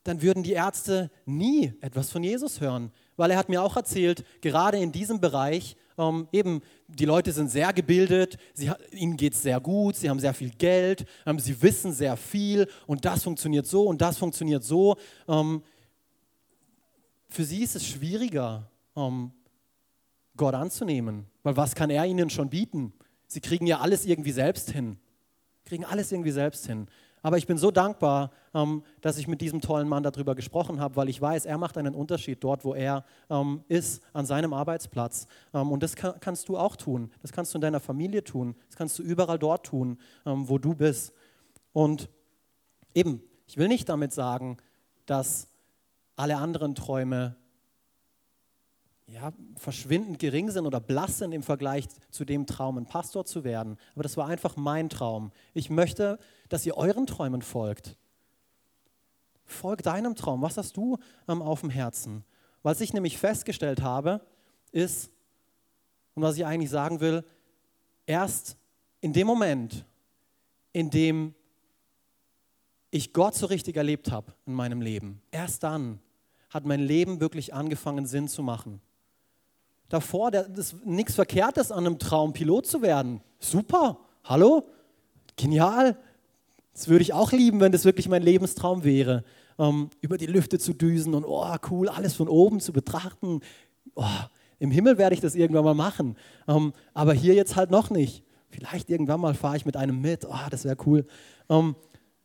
dann 0.03 0.21
würden 0.21 0.43
die 0.43 0.51
Ärzte 0.51 1.09
nie 1.25 1.73
etwas 1.81 2.11
von 2.11 2.23
Jesus 2.23 2.61
hören. 2.61 2.91
Weil 3.17 3.31
er 3.31 3.37
hat 3.37 3.49
mir 3.49 3.63
auch 3.63 3.75
erzählt, 3.75 4.23
gerade 4.41 4.77
in 4.77 4.91
diesem 4.91 5.19
Bereich, 5.19 5.75
ähm, 5.97 6.27
eben, 6.31 6.61
die 6.87 7.05
Leute 7.05 7.31
sind 7.31 7.49
sehr 7.49 7.73
gebildet, 7.73 8.37
sie, 8.53 8.69
ihnen 8.91 9.17
geht 9.17 9.33
es 9.33 9.41
sehr 9.41 9.59
gut, 9.59 9.95
sie 9.95 10.09
haben 10.09 10.19
sehr 10.19 10.33
viel 10.33 10.51
Geld, 10.51 11.05
ähm, 11.25 11.39
sie 11.39 11.59
wissen 11.61 11.93
sehr 11.93 12.17
viel 12.17 12.67
und 12.85 13.05
das 13.05 13.23
funktioniert 13.23 13.65
so 13.65 13.83
und 13.83 14.01
das 14.01 14.17
funktioniert 14.17 14.63
so. 14.63 14.97
Ähm, 15.27 15.63
für 17.29 17.43
sie 17.43 17.63
ist 17.63 17.75
es 17.75 17.87
schwieriger, 17.87 18.69
ähm, 18.95 19.31
Gott 20.37 20.53
anzunehmen, 20.53 21.25
weil 21.43 21.57
was 21.57 21.73
kann 21.73 21.89
er 21.89 22.05
ihnen 22.05 22.29
schon 22.29 22.49
bieten? 22.49 22.93
Sie 23.27 23.41
kriegen 23.41 23.65
ja 23.65 23.79
alles 23.79 24.05
irgendwie 24.05 24.33
selbst 24.33 24.69
hin. 24.71 24.99
Kriegen 25.65 25.85
alles 25.85 26.11
irgendwie 26.11 26.31
selbst 26.31 26.65
hin. 26.67 26.87
Aber 27.25 27.39
ich 27.39 27.47
bin 27.47 27.57
so 27.57 27.71
dankbar, 27.71 28.29
ähm, 28.53 28.83
dass 29.01 29.17
ich 29.17 29.27
mit 29.27 29.41
diesem 29.41 29.59
tollen 29.59 29.89
Mann 29.89 30.03
darüber 30.03 30.35
gesprochen 30.35 30.79
habe, 30.79 30.95
weil 30.95 31.09
ich 31.09 31.19
weiß, 31.19 31.47
er 31.47 31.57
macht 31.57 31.75
einen 31.75 31.95
Unterschied 31.95 32.43
dort, 32.43 32.63
wo 32.63 32.75
er 32.75 33.03
ähm, 33.31 33.63
ist, 33.67 34.03
an 34.13 34.27
seinem 34.27 34.53
Arbeitsplatz. 34.53 35.25
Ähm, 35.51 35.71
und 35.71 35.81
das 35.81 35.95
kannst 35.95 36.49
du 36.49 36.57
auch 36.57 36.75
tun. 36.75 37.11
Das 37.23 37.31
kannst 37.31 37.51
du 37.53 37.57
in 37.57 37.63
deiner 37.63 37.79
Familie 37.79 38.23
tun. 38.23 38.55
Das 38.67 38.75
kannst 38.75 38.99
du 38.99 39.03
überall 39.03 39.39
dort 39.39 39.65
tun, 39.65 39.97
wo 40.23 40.59
du 40.59 40.75
bist. 40.75 41.13
Und 41.73 42.09
eben, 42.93 43.23
ich 43.47 43.57
will 43.57 43.69
nicht 43.69 43.89
damit 43.89 44.13
sagen, 44.13 44.57
dass 45.07 45.47
alle 46.15 46.37
anderen 46.37 46.75
Träume 46.75 47.37
ja, 49.07 49.31
verschwindend 49.55 50.19
gering 50.19 50.49
sind 50.49 50.65
oder 50.65 50.79
blass 50.79 51.19
sind 51.19 51.31
im 51.31 51.43
Vergleich 51.43 51.85
zu 52.09 52.25
dem 52.25 52.47
Traum, 52.47 52.77
ein 52.77 52.87
Pastor 52.87 53.25
zu 53.25 53.43
werden. 53.43 53.77
Aber 53.93 54.03
das 54.03 54.17
war 54.17 54.27
einfach 54.27 54.55
mein 54.55 54.89
Traum. 54.89 55.31
Ich 55.53 55.69
möchte, 55.69 56.17
dass 56.49 56.65
ihr 56.65 56.75
euren 56.75 57.05
Träumen 57.05 57.41
folgt. 57.41 57.97
Folg 59.45 59.83
deinem 59.83 60.15
Traum. 60.15 60.41
Was 60.41 60.57
hast 60.57 60.75
du 60.75 60.97
ähm, 61.27 61.41
auf 61.41 61.61
dem 61.61 61.69
Herzen? 61.69 62.23
Was 62.63 62.81
ich 62.81 62.93
nämlich 62.93 63.19
festgestellt 63.19 63.83
habe, 63.83 64.21
ist, 64.71 65.11
und 66.15 66.23
was 66.23 66.35
ich 66.37 66.45
eigentlich 66.45 66.71
sagen 66.71 66.99
will, 66.99 67.23
erst 68.07 68.57
in 69.01 69.13
dem 69.13 69.27
Moment, 69.27 69.85
in 70.73 70.89
dem 70.89 71.35
ich 72.89 73.13
Gott 73.13 73.35
so 73.35 73.45
richtig 73.45 73.75
erlebt 73.75 74.11
habe 74.11 74.33
in 74.47 74.53
meinem 74.53 74.81
Leben, 74.81 75.21
erst 75.29 75.61
dann 75.61 75.99
hat 76.49 76.65
mein 76.65 76.79
Leben 76.79 77.19
wirklich 77.19 77.53
angefangen, 77.53 78.07
Sinn 78.07 78.27
zu 78.27 78.41
machen 78.41 78.81
davor, 79.89 80.31
das 80.31 80.47
ist 80.47 80.85
nichts 80.85 81.15
Verkehrtes 81.15 81.71
an 81.71 81.85
einem 81.85 81.99
Traum, 81.99 82.33
Pilot 82.33 82.65
zu 82.65 82.81
werden. 82.81 83.21
Super, 83.39 83.99
hallo, 84.23 84.63
genial. 85.35 85.97
Das 86.73 86.87
würde 86.87 87.03
ich 87.03 87.13
auch 87.13 87.31
lieben, 87.31 87.59
wenn 87.59 87.71
das 87.71 87.85
wirklich 87.85 88.09
mein 88.09 88.21
Lebenstraum 88.21 88.83
wäre. 88.83 89.23
Ähm, 89.57 89.89
über 90.01 90.17
die 90.17 90.25
Lüfte 90.25 90.59
zu 90.59 90.73
düsen 90.73 91.13
und 91.13 91.23
oh, 91.23 91.55
cool, 91.69 91.87
alles 91.87 92.13
von 92.13 92.27
oben 92.27 92.59
zu 92.59 92.73
betrachten. 92.73 93.39
Oh, 93.95 94.03
Im 94.59 94.71
Himmel 94.71 94.97
werde 94.97 95.15
ich 95.15 95.21
das 95.21 95.35
irgendwann 95.35 95.63
mal 95.63 95.73
machen. 95.73 96.17
Ähm, 96.47 96.73
aber 96.93 97.13
hier 97.13 97.33
jetzt 97.33 97.55
halt 97.55 97.71
noch 97.71 97.89
nicht. 97.89 98.23
Vielleicht 98.49 98.89
irgendwann 98.89 99.21
mal 99.21 99.33
fahre 99.33 99.57
ich 99.57 99.65
mit 99.65 99.77
einem 99.77 100.01
mit. 100.01 100.25
Oh, 100.25 100.49
das 100.49 100.65
wäre 100.65 100.77
cool. 100.85 101.05
Ähm, 101.49 101.75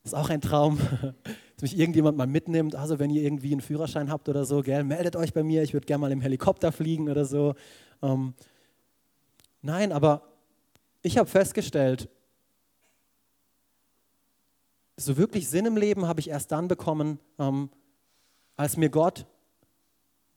ist 0.02 0.14
auch 0.14 0.30
ein 0.30 0.40
Traum. 0.40 0.78
dass 1.60 1.72
mich 1.72 1.78
irgendjemand 1.78 2.16
mal 2.16 2.26
mitnimmt. 2.26 2.74
Also 2.74 2.98
wenn 2.98 3.10
ihr 3.10 3.22
irgendwie 3.22 3.52
einen 3.52 3.60
Führerschein 3.60 4.10
habt 4.10 4.30
oder 4.30 4.46
so, 4.46 4.62
gell, 4.62 4.82
meldet 4.82 5.14
euch 5.14 5.34
bei 5.34 5.42
mir. 5.42 5.62
Ich 5.62 5.74
würde 5.74 5.84
gerne 5.84 6.00
mal 6.00 6.10
im 6.10 6.22
Helikopter 6.22 6.72
fliegen 6.72 7.10
oder 7.10 7.26
so. 7.26 7.54
Ähm, 8.00 8.32
nein, 9.60 9.92
aber 9.92 10.22
ich 11.02 11.18
habe 11.18 11.28
festgestellt, 11.28 12.08
so 14.96 15.18
wirklich 15.18 15.50
Sinn 15.50 15.66
im 15.66 15.76
Leben 15.76 16.06
habe 16.06 16.20
ich 16.20 16.30
erst 16.30 16.50
dann 16.50 16.66
bekommen, 16.66 17.18
ähm, 17.38 17.68
als 18.56 18.78
mir 18.78 18.88
Gott 18.88 19.26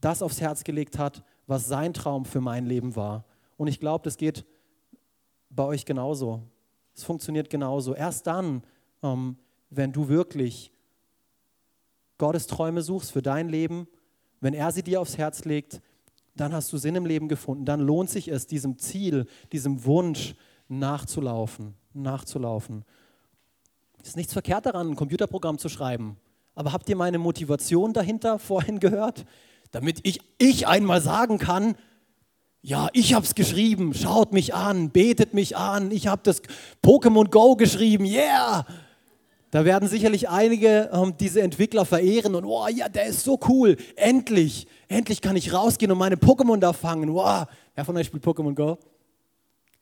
das 0.02 0.22
aufs 0.22 0.42
Herz 0.42 0.66
gelegt 0.66 1.00
hat, 1.00 1.24
was 1.48 1.70
sein 1.70 1.94
Traum 1.94 2.26
für 2.26 2.42
mein 2.42 2.66
Leben 2.66 2.98
war. 2.98 3.24
Und 3.56 3.68
ich 3.68 3.80
glaube, 3.80 4.04
das 4.04 4.18
geht 4.18 4.46
bei 5.50 5.64
euch 5.64 5.86
genauso. 5.86 6.42
Es 6.94 7.06
funktioniert 7.06 7.50
genauso. 7.50 7.96
Erst 7.96 8.28
dann, 8.28 8.64
ähm, 9.02 9.38
wenn 9.70 9.94
du 9.94 10.10
wirklich 10.10 10.74
Gottes 12.24 12.48
Träume 12.48 12.82
suchst 12.82 13.12
für 13.12 13.22
dein 13.22 13.50
Leben, 13.50 13.86
wenn 14.40 14.54
er 14.54 14.72
sie 14.72 14.82
dir 14.82 15.02
aufs 15.02 15.18
Herz 15.18 15.44
legt, 15.44 15.82
dann 16.38 16.54
hast 16.54 16.72
du 16.72 16.78
Sinn 16.78 16.96
im 16.96 17.06
Leben 17.06 17.28
gefunden. 17.28 17.66
Dann 17.66 17.82
lohnt 17.82 18.10
sich 18.10 18.30
es, 18.30 18.48
diesem 18.48 18.78
Ziel, 18.80 19.26
diesem 19.52 19.84
Wunsch 19.84 20.34
nachzulaufen, 20.70 21.74
nachzulaufen. 21.94 22.86
Es 24.02 24.08
ist 24.08 24.16
nichts 24.16 24.32
verkehrt 24.32 24.66
daran, 24.66 24.92
ein 24.92 24.96
Computerprogramm 24.96 25.58
zu 25.58 25.68
schreiben. 25.68 26.16
Aber 26.56 26.72
habt 26.72 26.88
ihr 26.88 26.96
meine 26.96 27.18
Motivation 27.18 27.92
dahinter 27.92 28.40
vorhin 28.40 28.80
gehört? 28.80 29.26
Damit 29.72 30.00
ich, 30.04 30.22
ich 30.38 30.66
einmal 30.66 31.02
sagen 31.02 31.40
kann, 31.40 31.76
ja, 32.62 32.88
ich 32.94 33.14
habe 33.14 33.26
es 33.26 33.36
geschrieben, 33.36 33.94
schaut 33.94 34.32
mich 34.32 34.54
an, 34.54 34.92
betet 34.92 35.34
mich 35.34 35.58
an, 35.58 35.92
ich 35.92 36.08
habe 36.08 36.22
das 36.24 36.42
Pokémon 36.82 37.30
Go 37.30 37.58
geschrieben, 37.58 38.06
yeah! 38.06 38.66
Da 39.54 39.66
werden 39.66 39.88
sicherlich 39.88 40.30
einige 40.30 40.89
ähm, 40.92 41.13
diese 41.20 41.44
Entwickler 41.44 41.86
verehren 41.86 42.34
und, 42.34 42.44
oh 42.44 42.68
ja, 42.70 42.89
der 42.89 43.06
ist 43.06 43.24
so 43.24 43.39
cool, 43.48 43.78
endlich, 43.96 44.66
endlich 44.88 45.22
kann 45.22 45.36
ich 45.36 45.54
rausgehen 45.54 45.92
und 45.92 46.00
meine 46.00 46.16
Pokémon 46.16 46.58
da 46.58 46.74
fangen. 46.74 47.13
Wow. 47.13 47.46
Wer 47.76 47.86
von 47.86 47.96
euch 47.96 48.08
spielt 48.08 48.24
Pokémon 48.24 48.56
Go? 48.56 48.80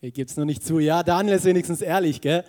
Ihr 0.02 0.12
gebt 0.12 0.30
es 0.30 0.36
nur 0.36 0.46
nicht 0.46 0.62
zu. 0.66 0.80
Ja, 0.80 1.04
Daniel 1.04 1.38
ist 1.38 1.46
wenigstens 1.46 1.82
ehrlich, 1.82 2.20
gell? 2.20 2.44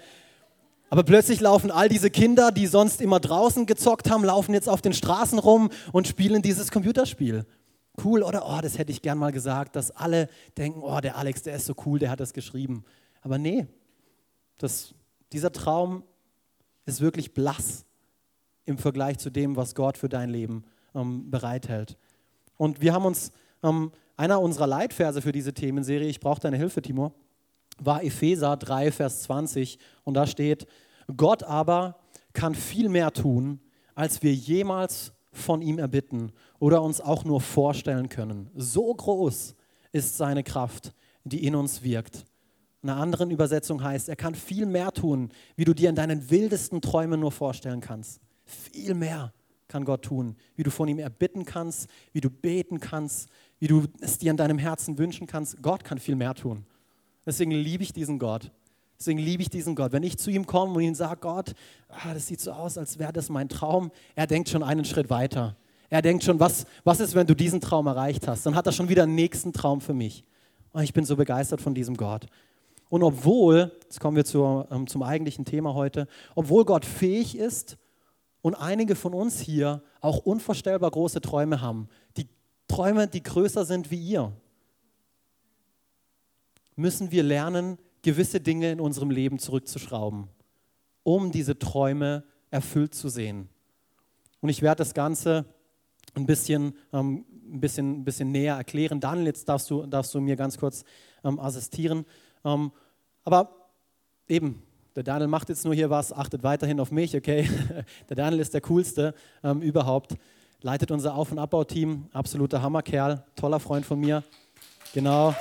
Aber 0.90 1.04
plötzlich 1.04 1.40
laufen 1.40 1.70
all 1.70 1.88
diese 1.88 2.11
Kinder, 2.11 2.50
die 2.50 2.66
sonst 2.66 3.00
immer 3.00 3.20
draußen 3.20 3.66
gezockt 3.66 4.11
haben, 4.11 4.24
laufen 4.24 4.52
jetzt 4.52 4.68
auf 4.68 4.82
den 4.82 4.92
Straßen 4.92 5.38
rum 5.38 5.70
und 5.92 6.08
spielen 6.08 6.42
dieses 6.42 6.72
Computerspiel. 6.72 7.46
Cool, 8.02 8.24
oder? 8.24 8.48
Oh, 8.48 8.61
das 8.61 8.78
hätte 8.78 8.90
ich 8.90 9.00
gern 9.00 9.18
mal 9.18 9.30
gesagt, 9.30 9.76
dass 9.76 9.92
alle 9.92 10.28
denken, 10.58 10.80
oh, 10.82 10.98
der 10.98 11.16
Alex, 11.16 11.42
der 11.42 11.54
ist 11.54 11.66
so 11.66 11.74
cool, 11.87 12.00
der 12.00 12.11
hat 12.11 12.18
das 12.18 12.32
geschrieben. 12.32 12.82
Aber 13.20 13.38
nee, 13.38 13.68
das, 14.58 14.92
dieser 15.30 15.52
Traum 15.52 16.02
ist 16.86 17.00
wirklich 17.00 17.34
blass 17.34 17.84
im 18.64 18.78
Vergleich 18.78 19.18
zu 19.18 19.30
dem, 19.30 19.56
was 19.56 19.74
Gott 19.74 19.98
für 19.98 20.08
dein 20.08 20.30
Leben 20.30 20.64
ähm, 20.94 21.30
bereithält. 21.30 21.96
Und 22.56 22.80
wir 22.80 22.92
haben 22.92 23.04
uns, 23.04 23.32
ähm, 23.62 23.92
einer 24.16 24.40
unserer 24.40 24.66
Leitverse 24.66 25.22
für 25.22 25.32
diese 25.32 25.52
Themenserie, 25.52 26.08
ich 26.08 26.20
brauche 26.20 26.40
deine 26.40 26.56
Hilfe, 26.56 26.82
Timo, 26.82 27.12
war 27.78 28.04
Epheser 28.04 28.56
3, 28.56 28.92
Vers 28.92 29.22
20. 29.22 29.78
Und 30.04 30.14
da 30.14 30.26
steht, 30.26 30.66
Gott 31.16 31.42
aber 31.42 31.96
kann 32.32 32.54
viel 32.54 32.88
mehr 32.88 33.12
tun, 33.12 33.60
als 33.94 34.22
wir 34.22 34.32
jemals 34.32 35.12
von 35.32 35.62
ihm 35.62 35.78
erbitten 35.78 36.32
oder 36.58 36.82
uns 36.82 37.00
auch 37.00 37.24
nur 37.24 37.40
vorstellen 37.40 38.08
können. 38.08 38.50
So 38.54 38.94
groß 38.94 39.54
ist 39.92 40.16
seine 40.16 40.44
Kraft, 40.44 40.94
die 41.24 41.44
in 41.46 41.54
uns 41.54 41.82
wirkt. 41.82 42.24
In 42.82 42.90
einer 42.90 43.00
anderen 43.00 43.30
Übersetzung 43.30 43.82
heißt, 43.82 44.08
er 44.08 44.16
kann 44.16 44.34
viel 44.34 44.66
mehr 44.66 44.90
tun, 44.92 45.30
wie 45.54 45.64
du 45.64 45.72
dir 45.72 45.88
in 45.88 45.94
deinen 45.94 46.30
wildesten 46.30 46.80
Träumen 46.80 47.20
nur 47.20 47.30
vorstellen 47.30 47.80
kannst. 47.80 48.20
Viel 48.44 48.94
mehr 48.94 49.32
kann 49.68 49.84
Gott 49.84 50.02
tun, 50.02 50.36
wie 50.56 50.64
du 50.64 50.70
von 50.70 50.88
ihm 50.88 50.98
erbitten 50.98 51.44
kannst, 51.44 51.88
wie 52.12 52.20
du 52.20 52.28
beten 52.28 52.80
kannst, 52.80 53.28
wie 53.60 53.68
du 53.68 53.84
es 54.00 54.18
dir 54.18 54.32
in 54.32 54.36
deinem 54.36 54.58
Herzen 54.58 54.98
wünschen 54.98 55.26
kannst. 55.26 55.62
Gott 55.62 55.84
kann 55.84 55.98
viel 55.98 56.16
mehr 56.16 56.34
tun. 56.34 56.66
Deswegen 57.24 57.52
liebe 57.52 57.84
ich 57.84 57.92
diesen 57.92 58.18
Gott. 58.18 58.50
Deswegen 58.98 59.20
liebe 59.20 59.42
ich 59.42 59.48
diesen 59.48 59.74
Gott. 59.74 59.92
Wenn 59.92 60.02
ich 60.02 60.18
zu 60.18 60.30
ihm 60.30 60.46
komme 60.46 60.74
und 60.74 60.82
ihm 60.82 60.94
sage, 60.94 61.20
Gott, 61.20 61.54
ah, 61.88 62.14
das 62.14 62.26
sieht 62.26 62.40
so 62.40 62.52
aus, 62.52 62.76
als 62.76 62.98
wäre 62.98 63.12
das 63.12 63.28
mein 63.28 63.48
Traum, 63.48 63.92
er 64.14 64.26
denkt 64.26 64.48
schon 64.48 64.62
einen 64.62 64.84
Schritt 64.84 65.08
weiter. 65.08 65.56
Er 65.88 66.02
denkt 66.02 66.24
schon, 66.24 66.40
was, 66.40 66.66
was 66.84 67.00
ist, 67.00 67.14
wenn 67.14 67.26
du 67.26 67.34
diesen 67.34 67.60
Traum 67.60 67.86
erreicht 67.86 68.26
hast? 68.26 68.44
Dann 68.46 68.54
hat 68.54 68.66
er 68.66 68.72
schon 68.72 68.88
wieder 68.88 69.04
einen 69.04 69.14
nächsten 69.14 69.52
Traum 69.52 69.80
für 69.80 69.94
mich. 69.94 70.24
Und 70.72 70.82
ich 70.82 70.92
bin 70.92 71.04
so 71.04 71.16
begeistert 71.16 71.60
von 71.60 71.74
diesem 71.74 71.96
Gott. 71.96 72.26
Und 72.92 73.02
obwohl, 73.02 73.72
jetzt 73.85 74.00
kommen 74.00 74.18
wir 74.18 74.26
zur, 74.26 74.68
ähm, 74.70 74.87
zum 74.87 75.02
eigentlichen 75.02 75.46
Thema 75.46 75.72
heute, 75.72 76.07
obwohl 76.35 76.66
Gott 76.66 76.85
fähig 76.85 77.38
ist 77.38 77.78
und 78.42 78.55
einige 78.55 78.96
von 78.96 79.14
uns 79.14 79.40
hier 79.40 79.83
auch 80.02 80.18
unvorstellbar 80.18 80.90
große 80.90 81.22
Träume 81.22 81.62
haben, 81.62 81.88
die 82.18 82.28
Träume, 82.68 83.09
die 83.09 83.22
größer 83.22 83.64
sind 83.64 83.90
wie 83.90 83.96
ihr, 83.96 84.31
müssen 86.76 87.11
wir 87.12 87.22
lernen, 87.22 87.78
gewisse 88.02 88.42
Dinge 88.42 88.70
in 88.70 88.78
unserem 88.78 89.11
Leben 89.11 89.38
zurückzuschrauben, 89.38 90.28
um 91.02 91.33
diese 91.33 91.59
Träume 91.59 92.24
erfüllt 92.50 92.94
zu 92.94 93.09
sehen. 93.09 93.48
Und 94.42 94.50
ich 94.50 94.61
werde 94.61 94.81
das 94.81 94.92
Ganze 94.92 95.46
ein 96.12 96.26
bisschen, 96.26 96.76
ähm, 96.92 97.24
ein 97.50 97.61
bisschen, 97.61 98.00
ein 98.00 98.05
bisschen 98.05 98.33
näher 98.33 98.57
erklären. 98.57 99.00
Daniel, 99.00 99.28
jetzt 99.28 99.48
darfst 99.48 99.70
du, 99.70 99.87
darfst 99.87 100.12
du 100.14 100.20
mir 100.20 100.37
ganz 100.37 100.59
kurz 100.59 100.85
ähm, 101.24 101.40
assistieren. 101.40 102.05
Ähm, 102.44 102.70
aber 103.24 103.70
eben, 104.28 104.62
der 104.94 105.02
Daniel 105.02 105.28
macht 105.28 105.48
jetzt 105.48 105.64
nur 105.64 105.74
hier 105.74 105.90
was, 105.90 106.12
achtet 106.12 106.42
weiterhin 106.42 106.80
auf 106.80 106.90
mich, 106.90 107.16
okay? 107.16 107.48
Der 108.08 108.16
Daniel 108.16 108.40
ist 108.40 108.52
der 108.52 108.61
coolste 108.61 109.14
ähm, 109.42 109.62
überhaupt. 109.62 110.16
Leitet 110.61 110.90
unser 110.90 111.14
Auf- 111.14 111.32
und 111.32 111.38
Abbauteam, 111.38 112.08
absoluter 112.12 112.61
Hammerkerl, 112.61 113.24
toller 113.35 113.58
Freund 113.58 113.87
von 113.87 113.98
mir. 113.98 114.22
Genau. 114.92 115.35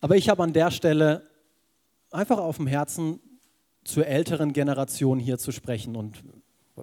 Aber 0.00 0.16
ich 0.16 0.28
habe 0.28 0.42
an 0.42 0.52
der 0.52 0.70
Stelle 0.72 1.22
einfach 2.10 2.38
auf 2.38 2.56
dem 2.56 2.66
Herzen, 2.66 3.20
zur 3.84 4.06
älteren 4.06 4.52
Generation 4.52 5.18
hier 5.18 5.38
zu 5.38 5.52
sprechen. 5.52 5.96
Und 5.96 6.22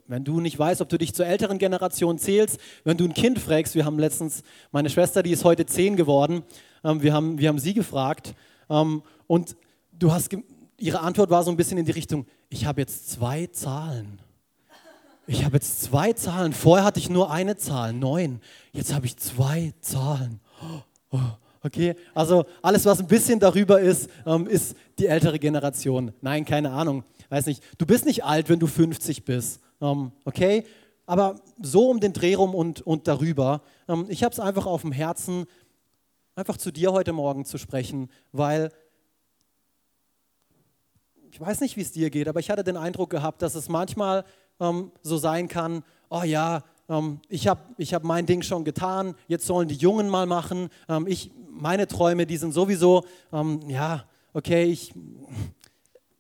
wenn 0.07 0.23
du 0.23 0.39
nicht 0.39 0.57
weißt, 0.57 0.81
ob 0.81 0.89
du 0.89 0.97
dich 0.97 1.13
zur 1.13 1.25
älteren 1.25 1.57
Generation 1.57 2.17
zählst, 2.17 2.59
wenn 2.83 2.97
du 2.97 3.05
ein 3.05 3.13
Kind 3.13 3.39
fragst, 3.39 3.75
wir 3.75 3.85
haben 3.85 3.99
letztens, 3.99 4.43
meine 4.71 4.89
Schwester, 4.89 5.23
die 5.23 5.31
ist 5.31 5.43
heute 5.43 5.65
zehn 5.65 5.95
geworden, 5.95 6.43
ähm, 6.83 7.01
wir, 7.01 7.13
haben, 7.13 7.38
wir 7.38 7.49
haben 7.49 7.59
sie 7.59 7.73
gefragt 7.73 8.33
ähm, 8.69 9.01
und 9.27 9.55
du 9.91 10.12
hast, 10.12 10.35
ihre 10.77 10.99
Antwort 11.01 11.29
war 11.29 11.43
so 11.43 11.51
ein 11.51 11.57
bisschen 11.57 11.77
in 11.77 11.85
die 11.85 11.91
Richtung, 11.91 12.25
ich 12.49 12.65
habe 12.65 12.81
jetzt 12.81 13.09
zwei 13.12 13.47
Zahlen. 13.47 14.19
Ich 15.27 15.45
habe 15.45 15.57
jetzt 15.57 15.83
zwei 15.83 16.13
Zahlen. 16.13 16.53
Vorher 16.53 16.83
hatte 16.83 16.99
ich 16.99 17.07
nur 17.07 17.29
eine 17.29 17.55
Zahl, 17.55 17.93
neun. 17.93 18.41
Jetzt 18.71 18.95
habe 18.95 19.05
ich 19.05 19.17
zwei 19.17 19.73
Zahlen. 19.81 20.39
Okay, 21.62 21.95
also 22.13 22.45
alles, 22.62 22.85
was 22.85 23.01
ein 23.01 23.07
bisschen 23.07 23.38
darüber 23.38 23.81
ist, 23.81 24.09
ähm, 24.25 24.47
ist 24.47 24.77
die 24.97 25.07
ältere 25.07 25.39
Generation. 25.39 26.13
Nein, 26.21 26.45
keine 26.45 26.71
Ahnung, 26.71 27.03
weiß 27.27 27.47
nicht. 27.47 27.62
Du 27.77 27.85
bist 27.85 28.05
nicht 28.05 28.23
alt, 28.23 28.47
wenn 28.47 28.59
du 28.59 28.67
50 28.67 29.25
bist, 29.25 29.59
okay? 29.79 30.65
Aber 31.05 31.41
so 31.61 31.89
um 31.89 31.99
den 31.99 32.13
Dreh 32.13 32.35
rum 32.35 32.53
und, 32.53 32.81
und 32.81 33.07
darüber. 33.07 33.61
Ähm, 33.87 34.05
ich 34.09 34.23
habe 34.23 34.33
es 34.33 34.39
einfach 34.39 34.65
auf 34.65 34.81
dem 34.81 34.91
Herzen, 34.91 35.45
einfach 36.35 36.57
zu 36.57 36.71
dir 36.71 36.93
heute 36.93 37.13
Morgen 37.13 37.45
zu 37.45 37.57
sprechen, 37.57 38.09
weil 38.31 38.71
ich 41.31 41.39
weiß 41.39 41.61
nicht, 41.61 41.77
wie 41.77 41.81
es 41.81 41.91
dir 41.91 42.09
geht, 42.09 42.27
aber 42.27 42.39
ich 42.39 42.49
hatte 42.49 42.63
den 42.63 42.77
Eindruck 42.77 43.09
gehabt, 43.09 43.41
dass 43.41 43.55
es 43.55 43.69
manchmal 43.69 44.25
ähm, 44.59 44.91
so 45.01 45.17
sein 45.17 45.47
kann, 45.47 45.83
oh 46.09 46.23
ja, 46.23 46.63
ähm, 46.89 47.19
ich 47.29 47.47
habe 47.47 47.61
ich 47.77 47.93
hab 47.93 48.03
mein 48.03 48.25
Ding 48.25 48.41
schon 48.41 48.63
getan, 48.63 49.15
jetzt 49.27 49.45
sollen 49.45 49.67
die 49.67 49.75
Jungen 49.75 50.09
mal 50.09 50.25
machen, 50.25 50.69
ähm, 50.87 51.05
ich 51.07 51.31
meine 51.49 51.87
Träume, 51.87 52.25
die 52.25 52.37
sind 52.37 52.53
sowieso, 52.53 53.03
ähm, 53.31 53.61
ja, 53.67 54.05
okay, 54.33 54.65
ich, 54.65 54.93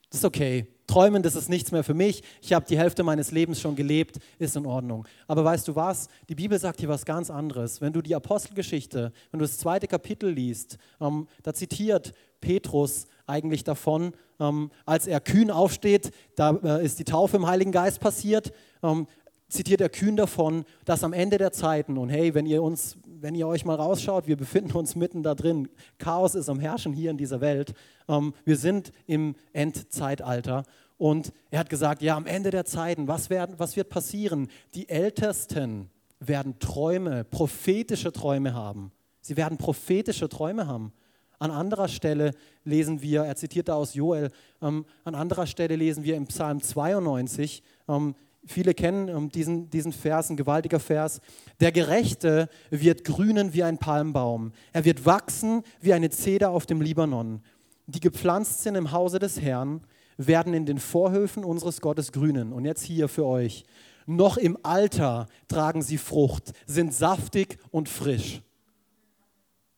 das 0.09 0.19
ist 0.19 0.25
okay. 0.25 0.67
Träumen, 0.89 1.21
das 1.21 1.35
ist 1.35 1.49
nichts 1.49 1.71
mehr 1.71 1.83
für 1.83 1.93
mich. 1.93 2.23
Ich 2.41 2.51
habe 2.51 2.65
die 2.67 2.77
Hälfte 2.77 3.03
meines 3.03 3.29
Lebens 3.31 3.61
schon 3.61 3.75
gelebt, 3.75 4.17
ist 4.39 4.55
in 4.55 4.65
Ordnung. 4.65 5.07
Aber 5.27 5.45
weißt 5.45 5.67
du 5.67 5.75
was? 5.75 6.07
Die 6.27 6.35
Bibel 6.35 6.57
sagt 6.57 6.79
hier 6.79 6.89
was 6.89 7.05
ganz 7.05 7.29
anderes. 7.29 7.79
Wenn 7.79 7.93
du 7.93 8.01
die 8.01 8.15
Apostelgeschichte, 8.15 9.13
wenn 9.31 9.39
du 9.39 9.45
das 9.45 9.59
zweite 9.59 9.87
Kapitel 9.87 10.31
liest, 10.31 10.77
ähm, 10.99 11.27
da 11.43 11.53
zitiert 11.53 12.13
Petrus 12.41 13.05
eigentlich 13.27 13.63
davon, 13.63 14.13
ähm, 14.39 14.71
als 14.85 15.05
er 15.05 15.19
kühn 15.19 15.51
aufsteht, 15.51 16.11
da 16.35 16.55
äh, 16.63 16.83
ist 16.83 16.97
die 16.97 17.03
Taufe 17.03 17.37
im 17.37 17.45
Heiligen 17.45 17.71
Geist 17.71 17.99
passiert. 17.99 18.51
Ähm, 18.81 19.05
zitiert 19.47 19.81
er 19.81 19.89
kühn 19.89 20.15
davon, 20.15 20.65
dass 20.85 21.03
am 21.03 21.13
Ende 21.13 21.37
der 21.37 21.51
Zeiten, 21.51 21.97
und 21.97 22.09
hey, 22.09 22.33
wenn 22.33 22.45
ihr 22.45 22.63
uns, 22.63 22.97
wenn 23.21 23.35
ihr 23.35 23.47
euch 23.47 23.65
mal 23.65 23.75
rausschaut, 23.75 24.27
wir 24.27 24.37
befinden 24.37 24.73
uns 24.73 24.95
mitten 24.95 25.23
da 25.23 25.35
drin, 25.35 25.69
Chaos 25.97 26.35
ist 26.35 26.49
am 26.49 26.59
Herrschen 26.59 26.93
hier 26.93 27.11
in 27.11 27.17
dieser 27.17 27.41
Welt, 27.41 27.73
ähm, 28.07 28.33
wir 28.45 28.57
sind 28.57 28.91
im 29.07 29.35
Endzeitalter. 29.53 30.63
Und 30.97 31.31
er 31.49 31.59
hat 31.59 31.69
gesagt, 31.69 32.01
ja, 32.01 32.15
am 32.15 32.25
Ende 32.25 32.51
der 32.51 32.65
Zeiten, 32.65 33.07
was, 33.07 33.29
werden, 33.29 33.55
was 33.57 33.75
wird 33.75 33.89
passieren? 33.89 34.49
Die 34.73 34.89
Ältesten 34.89 35.89
werden 36.19 36.59
Träume, 36.59 37.23
prophetische 37.23 38.11
Träume 38.11 38.53
haben. 38.53 38.91
Sie 39.21 39.37
werden 39.37 39.57
prophetische 39.57 40.27
Träume 40.27 40.67
haben. 40.67 40.91
An 41.39 41.51
anderer 41.51 41.87
Stelle 41.87 42.31
lesen 42.65 43.01
wir, 43.01 43.23
er 43.23 43.37
zitiert 43.37 43.69
da 43.69 43.75
aus 43.75 43.93
Joel, 43.93 44.29
ähm, 44.61 44.85
an 45.05 45.15
anderer 45.15 45.47
Stelle 45.47 45.77
lesen 45.77 46.03
wir 46.03 46.17
im 46.17 46.27
Psalm 46.27 46.61
92, 46.61 47.63
ähm, 47.87 48.13
Viele 48.45 48.73
kennen 48.73 49.09
um, 49.09 49.29
diesen, 49.29 49.69
diesen 49.69 49.91
Vers, 49.91 50.29
ein 50.29 50.37
gewaltiger 50.37 50.79
Vers. 50.79 51.21
Der 51.59 51.71
Gerechte 51.71 52.49
wird 52.69 53.03
grünen 53.03 53.53
wie 53.53 53.63
ein 53.63 53.77
Palmbaum. 53.77 54.53
Er 54.71 54.85
wird 54.85 55.05
wachsen 55.05 55.63
wie 55.81 55.93
eine 55.93 56.09
Zeder 56.09 56.51
auf 56.51 56.65
dem 56.65 56.81
Libanon. 56.81 57.41
Die 57.87 57.99
gepflanzt 57.99 58.63
sind 58.63 58.75
im 58.75 58.91
Hause 58.91 59.19
des 59.19 59.41
Herrn, 59.41 59.81
werden 60.17 60.53
in 60.53 60.65
den 60.65 60.79
Vorhöfen 60.79 61.43
unseres 61.43 61.81
Gottes 61.81 62.11
grünen. 62.11 62.53
Und 62.53 62.65
jetzt 62.65 62.83
hier 62.83 63.07
für 63.07 63.25
euch. 63.25 63.65
Noch 64.05 64.37
im 64.37 64.57
Alter 64.63 65.27
tragen 65.47 65.81
sie 65.81 65.97
Frucht, 65.97 66.53
sind 66.65 66.93
saftig 66.93 67.59
und 67.71 67.89
frisch. 67.89 68.41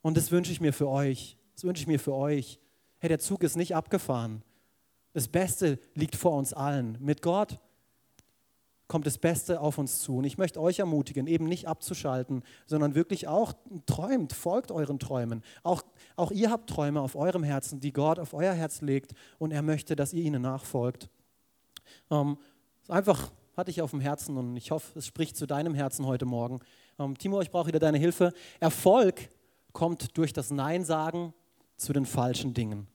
Und 0.01 0.17
das 0.17 0.31
wünsche 0.31 0.51
ich 0.51 0.61
mir 0.61 0.73
für 0.73 0.87
euch. 0.87 1.37
Das 1.53 1.63
wünsche 1.63 1.81
ich 1.81 1.87
mir 1.87 1.99
für 1.99 2.13
euch. 2.13 2.59
Hey, 2.99 3.09
der 3.09 3.19
Zug 3.19 3.43
ist 3.43 3.57
nicht 3.57 3.75
abgefahren. 3.75 4.43
Das 5.13 5.27
Beste 5.27 5.79
liegt 5.95 6.15
vor 6.15 6.37
uns 6.37 6.53
allen. 6.53 6.97
Mit 7.01 7.21
Gott 7.21 7.59
kommt 8.91 9.07
das 9.07 9.17
Beste 9.17 9.61
auf 9.61 9.77
uns 9.77 10.01
zu. 10.01 10.17
Und 10.17 10.25
ich 10.25 10.37
möchte 10.37 10.59
euch 10.59 10.79
ermutigen, 10.79 11.25
eben 11.25 11.45
nicht 11.45 11.65
abzuschalten, 11.65 12.43
sondern 12.65 12.93
wirklich 12.93 13.25
auch 13.29 13.53
träumt, 13.85 14.33
folgt 14.33 14.69
euren 14.69 14.99
Träumen. 14.99 15.43
Auch, 15.63 15.81
auch 16.17 16.29
ihr 16.29 16.51
habt 16.51 16.69
Träume 16.69 16.99
auf 16.99 17.15
eurem 17.15 17.43
Herzen, 17.43 17.79
die 17.79 17.93
Gott 17.93 18.19
auf 18.19 18.33
euer 18.33 18.51
Herz 18.51 18.81
legt 18.81 19.13
und 19.39 19.51
er 19.53 19.61
möchte, 19.61 19.95
dass 19.95 20.11
ihr 20.11 20.23
ihnen 20.23 20.41
nachfolgt. 20.41 21.07
Ähm, 22.09 22.37
einfach 22.89 23.31
hatte 23.55 23.71
ich 23.71 23.81
auf 23.81 23.91
dem 23.91 24.01
Herzen 24.01 24.35
und 24.35 24.57
ich 24.57 24.71
hoffe, 24.71 24.99
es 24.99 25.05
spricht 25.05 25.37
zu 25.37 25.47
deinem 25.47 25.73
Herzen 25.73 26.05
heute 26.05 26.25
Morgen. 26.25 26.59
Ähm, 26.99 27.17
Timo, 27.17 27.39
ich 27.39 27.49
brauche 27.49 27.67
wieder 27.67 27.79
deine 27.79 27.97
Hilfe. 27.97 28.33
Erfolg 28.59 29.29
kommt 29.71 30.17
durch 30.17 30.33
das 30.33 30.51
Nein 30.51 30.83
sagen 30.83 31.33
zu 31.77 31.93
den 31.93 32.05
falschen 32.05 32.53
Dingen. 32.53 32.87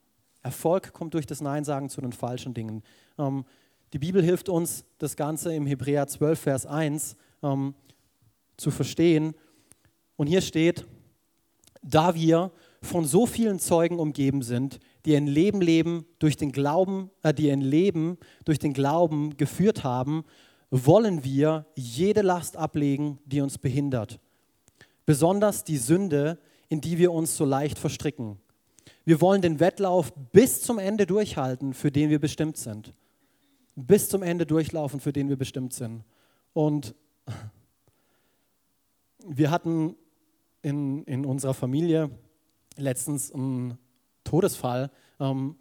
Erfolg 0.42 0.92
kommt 0.92 1.14
durch 1.14 1.24
das 1.24 1.40
Nein 1.40 1.64
sagen 1.64 1.88
zu 1.88 2.02
den 2.02 2.12
falschen 2.12 2.52
Dingen. 2.52 2.82
Ähm, 3.16 3.46
die 3.92 3.98
Bibel 3.98 4.22
hilft 4.22 4.48
uns, 4.48 4.84
das 4.98 5.16
Ganze 5.16 5.54
im 5.54 5.66
Hebräer 5.66 6.06
12, 6.06 6.38
Vers 6.40 6.66
1 6.66 7.16
ähm, 7.42 7.74
zu 8.56 8.70
verstehen. 8.70 9.34
Und 10.16 10.26
hier 10.26 10.40
steht, 10.40 10.84
da 11.82 12.14
wir 12.14 12.50
von 12.82 13.04
so 13.04 13.26
vielen 13.26 13.60
Zeugen 13.60 13.98
umgeben 13.98 14.42
sind, 14.42 14.80
die 15.04 15.16
ein 15.16 15.28
Leben 15.28 15.60
leben 15.60 16.04
durch 16.18 16.36
den 16.36 16.50
Glauben, 16.50 17.10
äh, 17.22 17.32
die 17.32 17.50
ein 17.50 17.60
Leben 17.60 18.18
durch 18.44 18.58
den 18.58 18.72
Glauben 18.72 19.36
geführt 19.36 19.84
haben, 19.84 20.24
wollen 20.70 21.22
wir 21.22 21.66
jede 21.76 22.22
Last 22.22 22.56
ablegen, 22.56 23.20
die 23.24 23.40
uns 23.40 23.56
behindert. 23.56 24.18
Besonders 25.04 25.62
die 25.62 25.78
Sünde, 25.78 26.38
in 26.68 26.80
die 26.80 26.98
wir 26.98 27.12
uns 27.12 27.36
so 27.36 27.44
leicht 27.44 27.78
verstricken. 27.78 28.38
Wir 29.04 29.20
wollen 29.20 29.42
den 29.42 29.60
Wettlauf 29.60 30.12
bis 30.32 30.62
zum 30.62 30.80
Ende 30.80 31.06
durchhalten, 31.06 31.72
für 31.72 31.92
den 31.92 32.10
wir 32.10 32.18
bestimmt 32.18 32.56
sind 32.56 32.92
bis 33.76 34.08
zum 34.08 34.22
Ende 34.22 34.46
durchlaufen, 34.46 35.00
für 35.00 35.12
den 35.12 35.28
wir 35.28 35.36
bestimmt 35.36 35.72
sind. 35.72 36.02
Und 36.52 36.94
wir 39.24 39.50
hatten 39.50 39.94
in, 40.62 41.04
in 41.04 41.24
unserer 41.24 41.54
Familie 41.54 42.10
letztens 42.76 43.30
einen 43.32 43.78
Todesfall. 44.24 44.90
Ähm, 45.20 45.56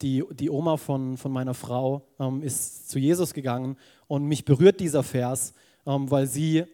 die, 0.00 0.24
die 0.32 0.50
Oma 0.50 0.76
von, 0.76 1.16
von 1.16 1.32
meiner 1.32 1.54
Frau 1.54 2.06
ähm, 2.18 2.42
ist 2.42 2.88
zu 2.88 2.98
Jesus 2.98 3.34
gegangen 3.34 3.76
und 4.06 4.24
mich 4.24 4.44
berührt 4.44 4.80
dieser 4.80 5.02
Vers, 5.02 5.54
ähm, 5.86 6.10
weil 6.10 6.26
sie 6.26 6.64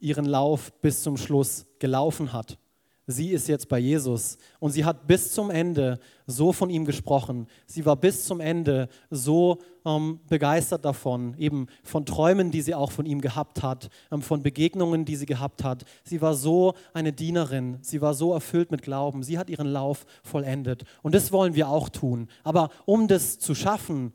ihren 0.00 0.24
Lauf 0.24 0.72
bis 0.80 1.02
zum 1.02 1.16
Schluss 1.16 1.66
gelaufen 1.78 2.32
hat 2.32 2.58
sie 3.06 3.30
ist 3.30 3.48
jetzt 3.48 3.68
bei 3.68 3.78
Jesus 3.78 4.38
und 4.60 4.70
sie 4.70 4.84
hat 4.84 5.06
bis 5.06 5.32
zum 5.32 5.50
Ende 5.50 5.98
so 6.26 6.52
von 6.52 6.70
ihm 6.70 6.84
gesprochen. 6.84 7.46
Sie 7.66 7.84
war 7.84 7.96
bis 7.96 8.24
zum 8.24 8.40
Ende 8.40 8.88
so 9.10 9.58
ähm, 9.84 10.20
begeistert 10.28 10.84
davon, 10.84 11.34
eben 11.38 11.66
von 11.82 12.06
Träumen, 12.06 12.50
die 12.50 12.62
sie 12.62 12.74
auch 12.74 12.90
von 12.90 13.04
ihm 13.04 13.20
gehabt 13.20 13.62
hat, 13.62 13.90
ähm, 14.10 14.22
von 14.22 14.42
Begegnungen, 14.42 15.04
die 15.04 15.16
sie 15.16 15.26
gehabt 15.26 15.62
hat. 15.62 15.84
Sie 16.02 16.22
war 16.22 16.34
so 16.34 16.74
eine 16.94 17.12
Dienerin, 17.12 17.78
sie 17.82 18.00
war 18.00 18.14
so 18.14 18.32
erfüllt 18.32 18.70
mit 18.70 18.82
Glauben, 18.82 19.22
sie 19.22 19.38
hat 19.38 19.50
ihren 19.50 19.68
Lauf 19.68 20.06
vollendet. 20.22 20.84
Und 21.02 21.14
das 21.14 21.30
wollen 21.32 21.54
wir 21.54 21.68
auch 21.68 21.90
tun. 21.90 22.28
Aber 22.42 22.70
um 22.86 23.06
das 23.06 23.38
zu 23.38 23.54
schaffen, 23.54 24.14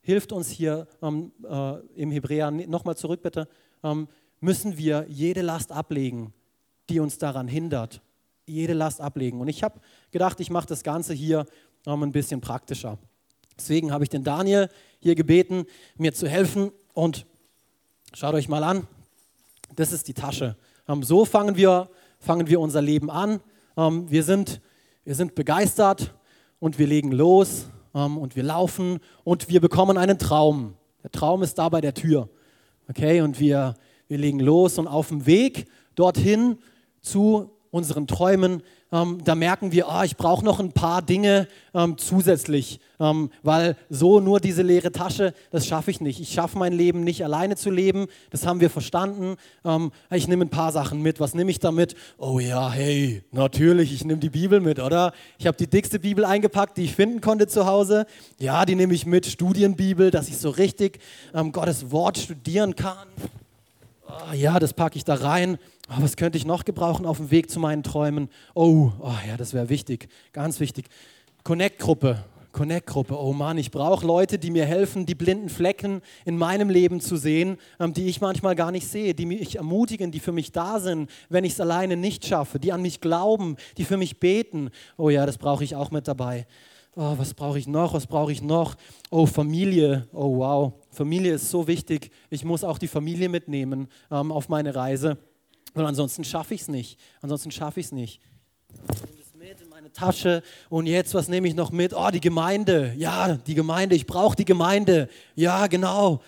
hilft 0.00 0.32
uns 0.32 0.48
hier 0.48 0.86
ähm, 1.02 1.32
äh, 1.48 1.78
im 2.00 2.12
Hebräer, 2.12 2.50
nochmal 2.50 2.96
zurück 2.96 3.22
bitte, 3.22 3.48
ähm, 3.82 4.06
müssen 4.40 4.76
wir 4.76 5.06
jede 5.08 5.42
Last 5.42 5.72
ablegen, 5.72 6.32
die 6.88 7.00
uns 7.00 7.18
daran 7.18 7.48
hindert 7.48 8.00
jede 8.46 8.72
Last 8.72 9.00
ablegen. 9.00 9.40
Und 9.40 9.48
ich 9.48 9.62
habe 9.62 9.80
gedacht, 10.10 10.40
ich 10.40 10.50
mache 10.50 10.66
das 10.66 10.82
Ganze 10.82 11.14
hier 11.14 11.46
ähm, 11.86 12.02
ein 12.02 12.12
bisschen 12.12 12.40
praktischer. 12.40 12.98
Deswegen 13.56 13.92
habe 13.92 14.04
ich 14.04 14.10
den 14.10 14.24
Daniel 14.24 14.68
hier 15.00 15.14
gebeten, 15.14 15.66
mir 15.96 16.12
zu 16.12 16.28
helfen. 16.28 16.72
Und 16.94 17.26
schaut 18.14 18.34
euch 18.34 18.48
mal 18.48 18.64
an, 18.64 18.86
das 19.76 19.92
ist 19.92 20.08
die 20.08 20.14
Tasche. 20.14 20.56
Ähm, 20.88 21.02
so 21.02 21.24
fangen 21.24 21.56
wir, 21.56 21.88
fangen 22.18 22.48
wir 22.48 22.60
unser 22.60 22.82
Leben 22.82 23.10
an. 23.10 23.40
Ähm, 23.76 24.10
wir, 24.10 24.22
sind, 24.22 24.60
wir 25.04 25.14
sind 25.14 25.34
begeistert 25.34 26.14
und 26.58 26.78
wir 26.78 26.86
legen 26.86 27.12
los 27.12 27.66
ähm, 27.94 28.18
und 28.18 28.36
wir 28.36 28.42
laufen 28.42 29.00
und 29.24 29.48
wir 29.48 29.60
bekommen 29.60 29.98
einen 29.98 30.18
Traum. 30.18 30.74
Der 31.02 31.10
Traum 31.10 31.42
ist 31.42 31.58
da 31.58 31.68
bei 31.68 31.80
der 31.80 31.94
Tür. 31.94 32.28
Okay, 32.88 33.20
und 33.20 33.40
wir, 33.40 33.74
wir 34.08 34.18
legen 34.18 34.40
los 34.40 34.78
und 34.78 34.86
auf 34.86 35.08
dem 35.08 35.26
Weg 35.26 35.66
dorthin 35.94 36.58
zu 37.00 37.50
unseren 37.72 38.06
Träumen, 38.06 38.62
ähm, 38.92 39.20
da 39.24 39.34
merken 39.34 39.72
wir, 39.72 39.88
oh, 39.88 40.02
ich 40.04 40.18
brauche 40.18 40.44
noch 40.44 40.60
ein 40.60 40.72
paar 40.72 41.00
Dinge 41.00 41.48
ähm, 41.74 41.96
zusätzlich, 41.96 42.78
ähm, 43.00 43.30
weil 43.42 43.76
so 43.88 44.20
nur 44.20 44.38
diese 44.38 44.60
leere 44.60 44.92
Tasche, 44.92 45.32
das 45.50 45.66
schaffe 45.66 45.90
ich 45.90 46.02
nicht. 46.02 46.20
Ich 46.20 46.28
schaffe 46.34 46.58
mein 46.58 46.74
Leben 46.74 47.02
nicht 47.02 47.24
alleine 47.24 47.56
zu 47.56 47.70
leben, 47.70 48.06
das 48.30 48.46
haben 48.46 48.60
wir 48.60 48.68
verstanden. 48.68 49.36
Ähm, 49.64 49.90
ich 50.10 50.28
nehme 50.28 50.44
ein 50.44 50.50
paar 50.50 50.70
Sachen 50.70 51.00
mit. 51.00 51.18
Was 51.18 51.32
nehme 51.34 51.50
ich 51.50 51.58
damit? 51.58 51.94
Oh 52.18 52.38
ja, 52.38 52.70
hey, 52.70 53.24
natürlich, 53.32 53.94
ich 53.94 54.04
nehme 54.04 54.20
die 54.20 54.30
Bibel 54.30 54.60
mit, 54.60 54.78
oder? 54.78 55.14
Ich 55.38 55.46
habe 55.46 55.56
die 55.56 55.66
dickste 55.66 55.98
Bibel 55.98 56.26
eingepackt, 56.26 56.76
die 56.76 56.84
ich 56.84 56.94
finden 56.94 57.22
konnte 57.22 57.46
zu 57.46 57.64
Hause. 57.64 58.04
Ja, 58.38 58.66
die 58.66 58.74
nehme 58.74 58.92
ich 58.92 59.06
mit, 59.06 59.24
Studienbibel, 59.24 60.10
dass 60.10 60.28
ich 60.28 60.36
so 60.36 60.50
richtig 60.50 61.00
ähm, 61.32 61.52
Gottes 61.52 61.90
Wort 61.90 62.18
studieren 62.18 62.76
kann. 62.76 63.08
Oh, 64.06 64.34
ja, 64.34 64.58
das 64.58 64.74
packe 64.74 64.98
ich 64.98 65.04
da 65.04 65.14
rein. 65.14 65.56
Oh, 65.88 66.00
was 66.00 66.16
könnte 66.16 66.38
ich 66.38 66.46
noch 66.46 66.64
gebrauchen 66.64 67.06
auf 67.06 67.16
dem 67.16 67.30
Weg 67.30 67.50
zu 67.50 67.58
meinen 67.60 67.82
Träumen? 67.82 68.28
Oh, 68.54 68.92
oh 69.00 69.14
ja, 69.26 69.36
das 69.36 69.52
wäre 69.52 69.68
wichtig, 69.68 70.08
ganz 70.32 70.60
wichtig. 70.60 70.86
Connect-Gruppe, 71.44 72.24
Connect-Gruppe. 72.52 73.18
Oh 73.18 73.32
Mann, 73.32 73.58
ich 73.58 73.70
brauche 73.70 74.06
Leute, 74.06 74.38
die 74.38 74.50
mir 74.50 74.64
helfen, 74.64 75.06
die 75.06 75.14
blinden 75.14 75.48
Flecken 75.48 76.02
in 76.24 76.36
meinem 76.36 76.70
Leben 76.70 77.00
zu 77.00 77.16
sehen, 77.16 77.56
ähm, 77.80 77.92
die 77.94 78.06
ich 78.06 78.20
manchmal 78.20 78.54
gar 78.54 78.70
nicht 78.70 78.86
sehe, 78.86 79.14
die 79.14 79.26
mich 79.26 79.56
ermutigen, 79.56 80.12
die 80.12 80.20
für 80.20 80.32
mich 80.32 80.52
da 80.52 80.78
sind, 80.78 81.10
wenn 81.28 81.44
ich 81.44 81.54
es 81.54 81.60
alleine 81.60 81.96
nicht 81.96 82.26
schaffe, 82.26 82.60
die 82.60 82.72
an 82.72 82.82
mich 82.82 83.00
glauben, 83.00 83.56
die 83.76 83.84
für 83.84 83.96
mich 83.96 84.20
beten. 84.20 84.70
Oh 84.96 85.10
ja, 85.10 85.26
das 85.26 85.38
brauche 85.38 85.64
ich 85.64 85.74
auch 85.74 85.90
mit 85.90 86.06
dabei. 86.06 86.46
Oh, 86.94 87.14
was 87.16 87.32
brauche 87.32 87.58
ich 87.58 87.66
noch? 87.66 87.94
Was 87.94 88.06
brauche 88.06 88.32
ich 88.32 88.42
noch? 88.42 88.74
Oh, 89.10 89.24
Familie. 89.24 90.06
Oh, 90.12 90.36
wow. 90.36 90.74
Familie 90.90 91.34
ist 91.34 91.48
so 91.48 91.66
wichtig. 91.66 92.10
Ich 92.28 92.44
muss 92.44 92.64
auch 92.64 92.76
die 92.76 92.88
Familie 92.88 93.30
mitnehmen 93.30 93.88
ähm, 94.10 94.30
auf 94.30 94.50
meine 94.50 94.74
Reise. 94.74 95.16
Und 95.74 95.86
ansonsten 95.86 96.24
schaffe 96.24 96.54
ich 96.54 96.62
es 96.62 96.68
nicht. 96.68 96.98
Ansonsten 97.20 97.50
schaffe 97.50 97.80
ich 97.80 97.86
es 97.86 97.92
nicht. 97.92 98.20
Ich 98.94 99.02
nehme 99.02 99.16
das 99.18 99.34
mit 99.34 99.60
in 99.60 99.68
meine 99.68 99.92
Tasche. 99.92 100.42
Und 100.68 100.86
jetzt, 100.86 101.14
was 101.14 101.28
nehme 101.28 101.48
ich 101.48 101.54
noch 101.54 101.70
mit? 101.70 101.94
Oh, 101.94 102.10
die 102.10 102.20
Gemeinde. 102.20 102.94
Ja, 102.96 103.36
die 103.36 103.54
Gemeinde. 103.54 103.94
Ich 103.94 104.06
brauche 104.06 104.36
die 104.36 104.44
Gemeinde. 104.44 105.08
Ja, 105.34 105.66
genau. 105.66 106.20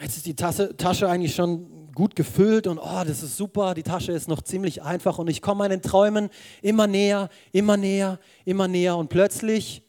Jetzt 0.00 0.18
ist 0.18 0.26
die 0.26 0.36
Tasse, 0.36 0.76
Tasche 0.76 1.08
eigentlich 1.08 1.34
schon 1.34 1.92
gut 1.94 2.14
gefüllt 2.14 2.66
und 2.66 2.78
oh, 2.78 3.02
das 3.06 3.22
ist 3.22 3.38
super, 3.38 3.72
die 3.72 3.82
Tasche 3.82 4.12
ist 4.12 4.28
noch 4.28 4.42
ziemlich 4.42 4.82
einfach 4.82 5.18
und 5.18 5.28
ich 5.28 5.40
komme 5.40 5.60
meinen 5.60 5.80
Träumen 5.80 6.28
immer 6.60 6.86
näher, 6.86 7.30
immer 7.52 7.78
näher, 7.78 8.20
immer 8.44 8.68
näher 8.68 8.98
und 8.98 9.08
plötzlich, 9.08 9.82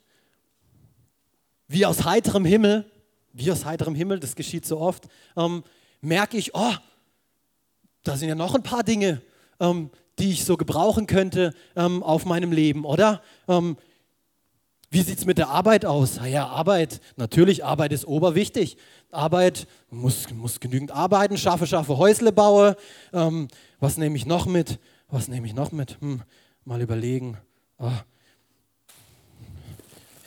wie 1.67 1.85
aus 1.85 2.05
heiterem 2.05 2.45
Himmel, 2.45 2.89
wie 3.37 3.51
aus 3.51 3.65
heiterem 3.65 3.93
Himmel, 3.93 4.19
das 4.19 4.35
geschieht 4.35 4.65
so 4.65 4.79
oft, 4.79 5.07
ähm, 5.35 5.63
merke 6.01 6.37
ich, 6.37 6.55
oh, 6.55 6.73
da 8.03 8.17
sind 8.17 8.29
ja 8.29 8.35
noch 8.35 8.55
ein 8.55 8.63
paar 8.63 8.83
Dinge, 8.83 9.21
ähm, 9.59 9.91
die 10.17 10.31
ich 10.31 10.43
so 10.43 10.57
gebrauchen 10.57 11.05
könnte 11.05 11.53
ähm, 11.75 12.01
auf 12.01 12.25
meinem 12.25 12.51
Leben, 12.51 12.83
oder? 12.83 13.21
Ähm, 13.47 13.77
wie 14.89 15.01
sieht 15.01 15.19
es 15.19 15.25
mit 15.25 15.37
der 15.37 15.49
Arbeit 15.49 15.85
aus? 15.85 16.19
Ja, 16.25 16.47
Arbeit, 16.47 17.01
natürlich, 17.17 17.63
Arbeit 17.63 17.91
ist 17.91 18.07
oberwichtig. 18.07 18.77
Arbeit, 19.11 19.67
muss, 19.89 20.29
muss 20.31 20.59
genügend 20.59 20.91
arbeiten, 20.91 21.37
schaffe, 21.37 21.67
schaffe, 21.67 21.97
Häusle 21.97 22.31
baue. 22.31 22.75
Ähm, 23.13 23.49
was 23.79 23.97
nehme 23.97 24.15
ich 24.15 24.25
noch 24.25 24.45
mit? 24.45 24.79
Was 25.09 25.27
nehme 25.27 25.45
ich 25.45 25.53
noch 25.53 25.71
mit? 25.71 25.99
Hm, 25.99 26.23
mal 26.63 26.81
überlegen. 26.81 27.37
Oh, 27.77 27.91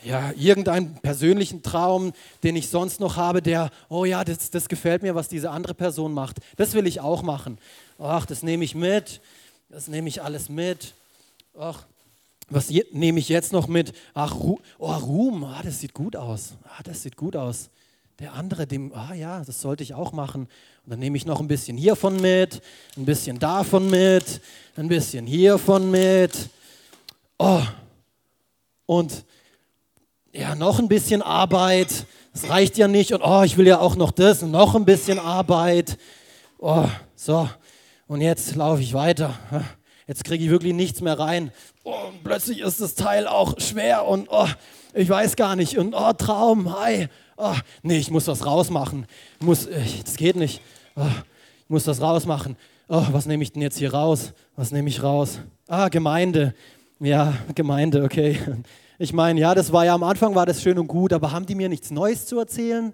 ja, 0.03 0.31
irgendeinen 0.35 0.95
persönlichen 0.95 1.61
Traum, 1.61 2.13
den 2.43 2.55
ich 2.55 2.69
sonst 2.69 2.99
noch 2.99 3.17
habe, 3.17 3.41
der, 3.41 3.69
oh 3.89 4.05
ja, 4.05 4.23
das, 4.23 4.49
das 4.49 4.67
gefällt 4.67 5.03
mir, 5.03 5.15
was 5.15 5.27
diese 5.27 5.51
andere 5.51 5.73
Person 5.73 6.13
macht. 6.13 6.37
Das 6.57 6.73
will 6.73 6.87
ich 6.87 6.99
auch 6.99 7.21
machen. 7.21 7.57
Ach, 7.99 8.25
das 8.25 8.43
nehme 8.43 8.63
ich 8.63 8.75
mit. 8.75 9.21
Das 9.69 9.87
nehme 9.87 10.09
ich 10.09 10.21
alles 10.21 10.49
mit. 10.49 10.93
Ach, 11.57 11.85
was 12.49 12.69
nehme 12.91 13.19
ich 13.19 13.29
jetzt 13.29 13.53
noch 13.53 13.67
mit? 13.67 13.93
Ach, 14.13 14.35
Ru 14.35 14.59
oh, 14.77 14.91
Ruhm. 14.93 15.43
Ah, 15.43 15.61
das 15.63 15.79
sieht 15.79 15.93
gut 15.93 16.15
aus. 16.15 16.53
Ah, 16.65 16.83
das 16.83 17.03
sieht 17.03 17.15
gut 17.15 17.35
aus. 17.35 17.69
Der 18.19 18.33
andere, 18.33 18.67
dem, 18.67 18.93
ah 18.93 19.13
ja, 19.13 19.43
das 19.43 19.61
sollte 19.61 19.83
ich 19.83 19.93
auch 19.93 20.11
machen. 20.11 20.41
Und 20.85 20.89
dann 20.89 20.99
nehme 20.99 21.15
ich 21.15 21.25
noch 21.25 21.39
ein 21.39 21.47
bisschen 21.47 21.77
hiervon 21.77 22.19
mit, 22.19 22.61
ein 22.97 23.05
bisschen 23.05 23.39
davon 23.39 23.89
mit, 23.89 24.41
ein 24.75 24.87
bisschen 24.87 25.25
hiervon 25.25 25.89
mit. 25.89 26.49
Oh, 27.37 27.61
und 28.85 29.23
ja, 30.33 30.55
noch 30.55 30.79
ein 30.79 30.87
bisschen 30.87 31.21
Arbeit, 31.21 32.05
das 32.33 32.49
reicht 32.49 32.77
ja 32.77 32.87
nicht 32.87 33.13
und 33.13 33.21
oh, 33.21 33.43
ich 33.43 33.57
will 33.57 33.67
ja 33.67 33.79
auch 33.79 33.95
noch 33.95 34.11
das 34.11 34.43
und 34.43 34.51
noch 34.51 34.75
ein 34.75 34.85
bisschen 34.85 35.19
Arbeit. 35.19 35.97
Oh, 36.59 36.85
so, 37.15 37.49
und 38.07 38.21
jetzt 38.21 38.55
laufe 38.55 38.81
ich 38.81 38.93
weiter. 38.93 39.33
Jetzt 40.07 40.23
kriege 40.25 40.43
ich 40.43 40.49
wirklich 40.49 40.73
nichts 40.73 41.01
mehr 41.01 41.17
rein. 41.17 41.51
Oh, 41.83 41.93
und 42.09 42.23
plötzlich 42.23 42.59
ist 42.59 42.81
das 42.81 42.95
Teil 42.95 43.27
auch 43.27 43.59
schwer 43.59 44.05
und 44.05 44.27
oh, 44.29 44.47
ich 44.93 45.09
weiß 45.09 45.35
gar 45.35 45.55
nicht. 45.55 45.77
Und 45.77 45.93
oh, 45.93 46.11
Traum, 46.13 46.77
hi. 46.77 47.07
Oh, 47.37 47.55
nee, 47.81 47.97
ich 47.97 48.11
muss 48.11 48.25
das 48.25 48.45
rausmachen. 48.45 49.05
Muss, 49.39 49.67
ich, 49.67 50.03
das 50.03 50.15
geht 50.15 50.35
nicht. 50.35 50.61
Oh, 50.95 51.05
ich 51.05 51.69
muss 51.69 51.85
das 51.85 52.01
rausmachen. 52.01 52.57
Oh, 52.89 53.05
was 53.11 53.25
nehme 53.25 53.43
ich 53.43 53.53
denn 53.53 53.61
jetzt 53.61 53.77
hier 53.77 53.93
raus? 53.93 54.33
Was 54.57 54.71
nehme 54.71 54.89
ich 54.89 55.01
raus? 55.01 55.39
Ah, 55.67 55.87
Gemeinde. 55.87 56.53
Ja, 56.99 57.33
Gemeinde, 57.55 58.03
okay. 58.03 58.37
Ich 59.03 59.13
meine, 59.13 59.39
ja, 59.39 59.55
das 59.55 59.73
war 59.73 59.83
ja 59.83 59.95
am 59.95 60.03
Anfang 60.03 60.35
war 60.35 60.45
das 60.45 60.61
schön 60.61 60.77
und 60.77 60.85
gut, 60.85 61.11
aber 61.11 61.31
haben 61.31 61.47
die 61.47 61.55
mir 61.55 61.69
nichts 61.69 61.89
Neues 61.89 62.27
zu 62.27 62.37
erzählen? 62.37 62.93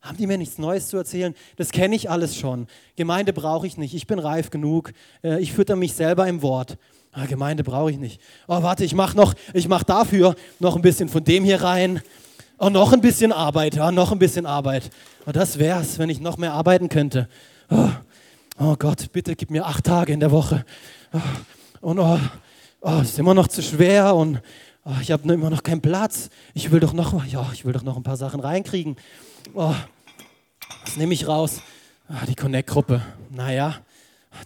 Haben 0.00 0.16
die 0.16 0.28
mir 0.28 0.38
nichts 0.38 0.56
Neues 0.56 0.86
zu 0.86 0.96
erzählen? 0.96 1.34
Das 1.56 1.72
kenne 1.72 1.96
ich 1.96 2.08
alles 2.08 2.36
schon. 2.36 2.68
Gemeinde 2.94 3.32
brauche 3.32 3.66
ich 3.66 3.76
nicht. 3.76 3.92
Ich 3.92 4.06
bin 4.06 4.20
reif 4.20 4.50
genug. 4.50 4.92
Äh, 5.24 5.40
ich 5.40 5.52
fütter 5.52 5.74
mich 5.74 5.94
selber 5.94 6.28
im 6.28 6.42
Wort. 6.42 6.78
Ah, 7.10 7.26
Gemeinde 7.26 7.64
brauche 7.64 7.90
ich 7.90 7.98
nicht. 7.98 8.20
Oh, 8.46 8.62
warte, 8.62 8.84
ich 8.84 8.94
mache 8.94 9.16
noch, 9.16 9.34
ich 9.52 9.66
mache 9.66 9.84
dafür 9.84 10.36
noch 10.60 10.76
ein 10.76 10.82
bisschen 10.82 11.08
von 11.08 11.24
dem 11.24 11.42
hier 11.42 11.60
rein. 11.60 12.02
Oh, 12.60 12.68
noch 12.68 12.92
ein 12.92 13.00
bisschen 13.00 13.32
Arbeit. 13.32 13.74
Ja, 13.74 13.90
noch 13.90 14.12
ein 14.12 14.20
bisschen 14.20 14.46
Arbeit. 14.46 14.90
Oh, 15.26 15.32
das 15.32 15.58
wär's, 15.58 15.98
wenn 15.98 16.08
ich 16.08 16.20
noch 16.20 16.36
mehr 16.36 16.52
arbeiten 16.52 16.88
könnte. 16.88 17.28
Oh, 17.68 17.88
oh 18.60 18.76
Gott, 18.78 19.10
bitte 19.10 19.34
gib 19.34 19.50
mir 19.50 19.66
acht 19.66 19.82
Tage 19.82 20.12
in 20.12 20.20
der 20.20 20.30
Woche. 20.30 20.64
Oh, 21.12 21.18
und 21.80 21.98
oh, 21.98 22.20
oh, 22.80 23.00
ist 23.02 23.18
immer 23.18 23.34
noch 23.34 23.48
zu 23.48 23.60
schwer 23.60 24.14
und 24.14 24.40
oh, 24.88 24.96
ich 25.00 25.10
habe 25.10 25.32
immer 25.32 25.50
noch 25.50 25.62
keinen 25.62 25.80
Platz. 25.80 26.30
Ich 26.54 26.70
will 26.70 26.80
doch 26.80 26.92
noch, 26.92 27.24
ja, 27.26 27.48
ich 27.52 27.64
will 27.64 27.72
doch 27.72 27.82
noch 27.82 27.96
ein 27.96 28.02
paar 28.02 28.16
Sachen 28.16 28.40
reinkriegen. 28.40 28.96
Oh, 29.54 29.74
was 30.84 30.96
nehme 30.96 31.14
ich 31.14 31.28
raus? 31.28 31.60
Ah, 32.08 32.24
die 32.26 32.34
Connect-Gruppe. 32.34 33.02
Naja, 33.30 33.76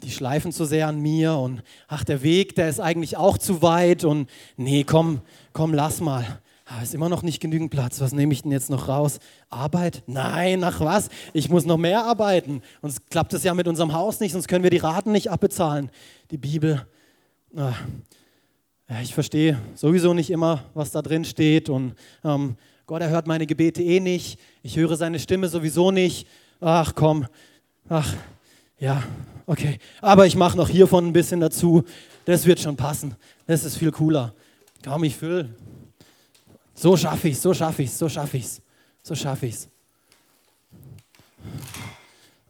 die 0.03 0.11
schleifen 0.11 0.53
zu 0.53 0.65
sehr 0.65 0.89
an 0.89 1.01
mir 1.01 1.35
und 1.35 1.63
ach, 1.87 2.05
der 2.05 2.23
Weg, 2.23 2.57
der 2.57 2.69
ist 2.69 2.81
eigentlich 2.81 3.17
auch 3.17 3.39
zu 3.39 3.63
weit 3.63 4.05
und 4.05 4.29
nee, 4.57 4.85
komm, 4.85 5.21
komm, 5.53 5.75
lass 5.75 6.01
mal. 6.01 6.41
Ah, 6.67 6.83
ist 6.83 6.95
immer 6.95 7.09
noch 7.09 7.23
nicht 7.23 7.41
genügend 7.41 7.71
Platz. 7.71 8.01
Was 8.01 8.13
nehme 8.13 8.33
ich 8.33 8.43
denn 8.43 8.53
jetzt 8.53 8.71
noch 8.71 8.89
raus? 8.89 9.19
Arbeit? 9.51 10.03
Nein, 10.07 10.65
ach 10.65 10.81
was? 10.81 11.11
Ich 11.33 11.51
muss 11.51 11.67
noch 11.67 11.77
mehr 11.77 12.05
arbeiten. 12.05 12.63
Sonst 12.81 13.11
klappt 13.11 13.35
es 13.35 13.45
ja 13.45 13.53
mit 13.53 13.69
unserem 13.69 13.93
Haus 13.93 14.21
nicht, 14.21 14.33
sonst 14.33 14.49
können 14.49 14.65
wir 14.65 14.71
die 14.71 14.79
Raten 14.79 15.13
nicht 15.13 15.31
abbezahlen. 15.31 15.91
Die 16.31 16.39
Bibel. 16.39 16.87
Ah, 17.55 17.75
ich 19.01 19.15
verstehe 19.15 19.59
sowieso 19.75 20.13
nicht 20.13 20.31
immer, 20.31 20.65
was 20.75 20.91
da 20.91 21.03
drin 21.03 21.25
steht 21.25 21.69
und 21.69 21.95
ähm, 22.25 22.57
Gott 22.87 23.01
erhört 23.01 23.27
meine 23.27 23.47
Gebete 23.47 23.83
eh 23.83 24.01
nicht, 24.01 24.39
ich 24.63 24.77
höre 24.77 24.97
seine 24.97 25.19
Stimme 25.19 25.49
sowieso 25.49 25.91
nicht. 25.91 26.27
Ach 26.61 26.95
komm, 26.95 27.27
ach 27.89 28.15
ja, 28.79 29.03
okay. 29.47 29.79
Aber 30.01 30.27
ich 30.27 30.37
mache 30.37 30.57
noch 30.57 30.69
hiervon 30.69 31.07
ein 31.07 31.13
bisschen 31.13 31.41
dazu. 31.41 31.85
Das 32.25 32.45
wird 32.47 32.61
schon 32.61 32.77
passen. 32.77 33.17
Das 33.47 33.65
ist 33.65 33.77
viel 33.77 33.93
cooler. 33.93 34.35
Komm, 34.85 35.05
ich 35.05 35.17
fülle. 35.17 35.49
So 36.75 36.97
schaffe 36.97 37.29
ich 37.29 37.41
so 37.41 37.55
schaffe 37.55 37.83
ich 37.83 37.93
so 37.93 38.09
schaffe 38.09 38.37
ich 38.37 38.61
so 39.03 39.15
schaffe 39.15 39.47
ich. 39.47 39.57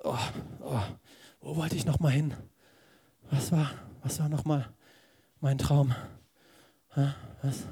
Oh, 0.02 0.16
oh. 0.60 0.80
Wo 1.40 1.56
wollte 1.56 1.76
ich 1.76 1.84
noch 1.84 2.00
mal 2.00 2.10
hin? 2.12 2.34
Was 3.30 3.52
war, 3.52 3.70
was 4.02 4.18
war 4.20 4.28
noch 4.28 4.44
mal 4.44 4.68
mein 5.40 5.58
Traum? 5.58 5.94
Was? 6.94 7.66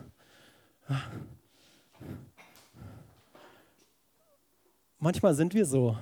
Manchmal 4.98 5.34
sind 5.34 5.52
wir 5.52 5.66
so. 5.66 5.96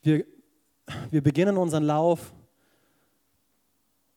Wir, 0.00 0.24
wir 1.10 1.22
beginnen 1.22 1.56
unseren 1.58 1.84
Lauf 1.84 2.32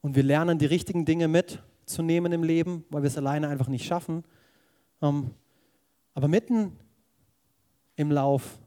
und 0.01 0.15
wir 0.15 0.23
lernen 0.23 0.57
die 0.57 0.65
richtigen 0.65 1.05
Dinge 1.05 1.27
mitzunehmen 1.27 2.31
im 2.31 2.43
Leben, 2.43 2.85
weil 2.89 3.03
wir 3.03 3.07
es 3.07 3.17
alleine 3.17 3.49
einfach 3.49 3.67
nicht 3.67 3.85
schaffen. 3.85 4.23
Ähm, 5.01 5.31
aber 6.13 6.29
mitten 6.29 6.79
im 7.97 8.09
Lauf 8.09 8.57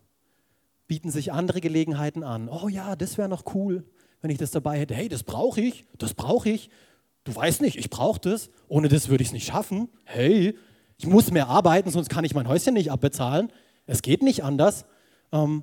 bieten 0.86 1.10
sich 1.10 1.32
andere 1.32 1.60
Gelegenheiten 1.60 2.22
an. 2.22 2.48
Oh 2.48 2.68
ja, 2.68 2.94
das 2.94 3.16
wäre 3.16 3.28
noch 3.28 3.54
cool, 3.54 3.84
wenn 4.20 4.30
ich 4.30 4.38
das 4.38 4.50
dabei 4.50 4.78
hätte. 4.78 4.94
Hey, 4.94 5.08
das 5.08 5.22
brauche 5.22 5.60
ich, 5.62 5.86
das 5.96 6.12
brauche 6.12 6.50
ich. 6.50 6.70
Du 7.28 7.36
weißt 7.36 7.60
nicht, 7.60 7.76
ich 7.76 7.90
brauche 7.90 8.18
das. 8.18 8.48
Ohne 8.68 8.88
das 8.88 9.10
würde 9.10 9.20
ich 9.20 9.28
es 9.28 9.32
nicht 9.34 9.46
schaffen. 9.46 9.90
Hey, 10.04 10.56
ich 10.96 11.06
muss 11.06 11.30
mehr 11.30 11.48
arbeiten, 11.48 11.90
sonst 11.90 12.08
kann 12.08 12.24
ich 12.24 12.34
mein 12.34 12.48
Häuschen 12.48 12.72
nicht 12.72 12.90
abbezahlen. 12.90 13.52
Es 13.84 14.00
geht 14.00 14.22
nicht 14.22 14.44
anders. 14.44 14.86
Ähm, 15.30 15.62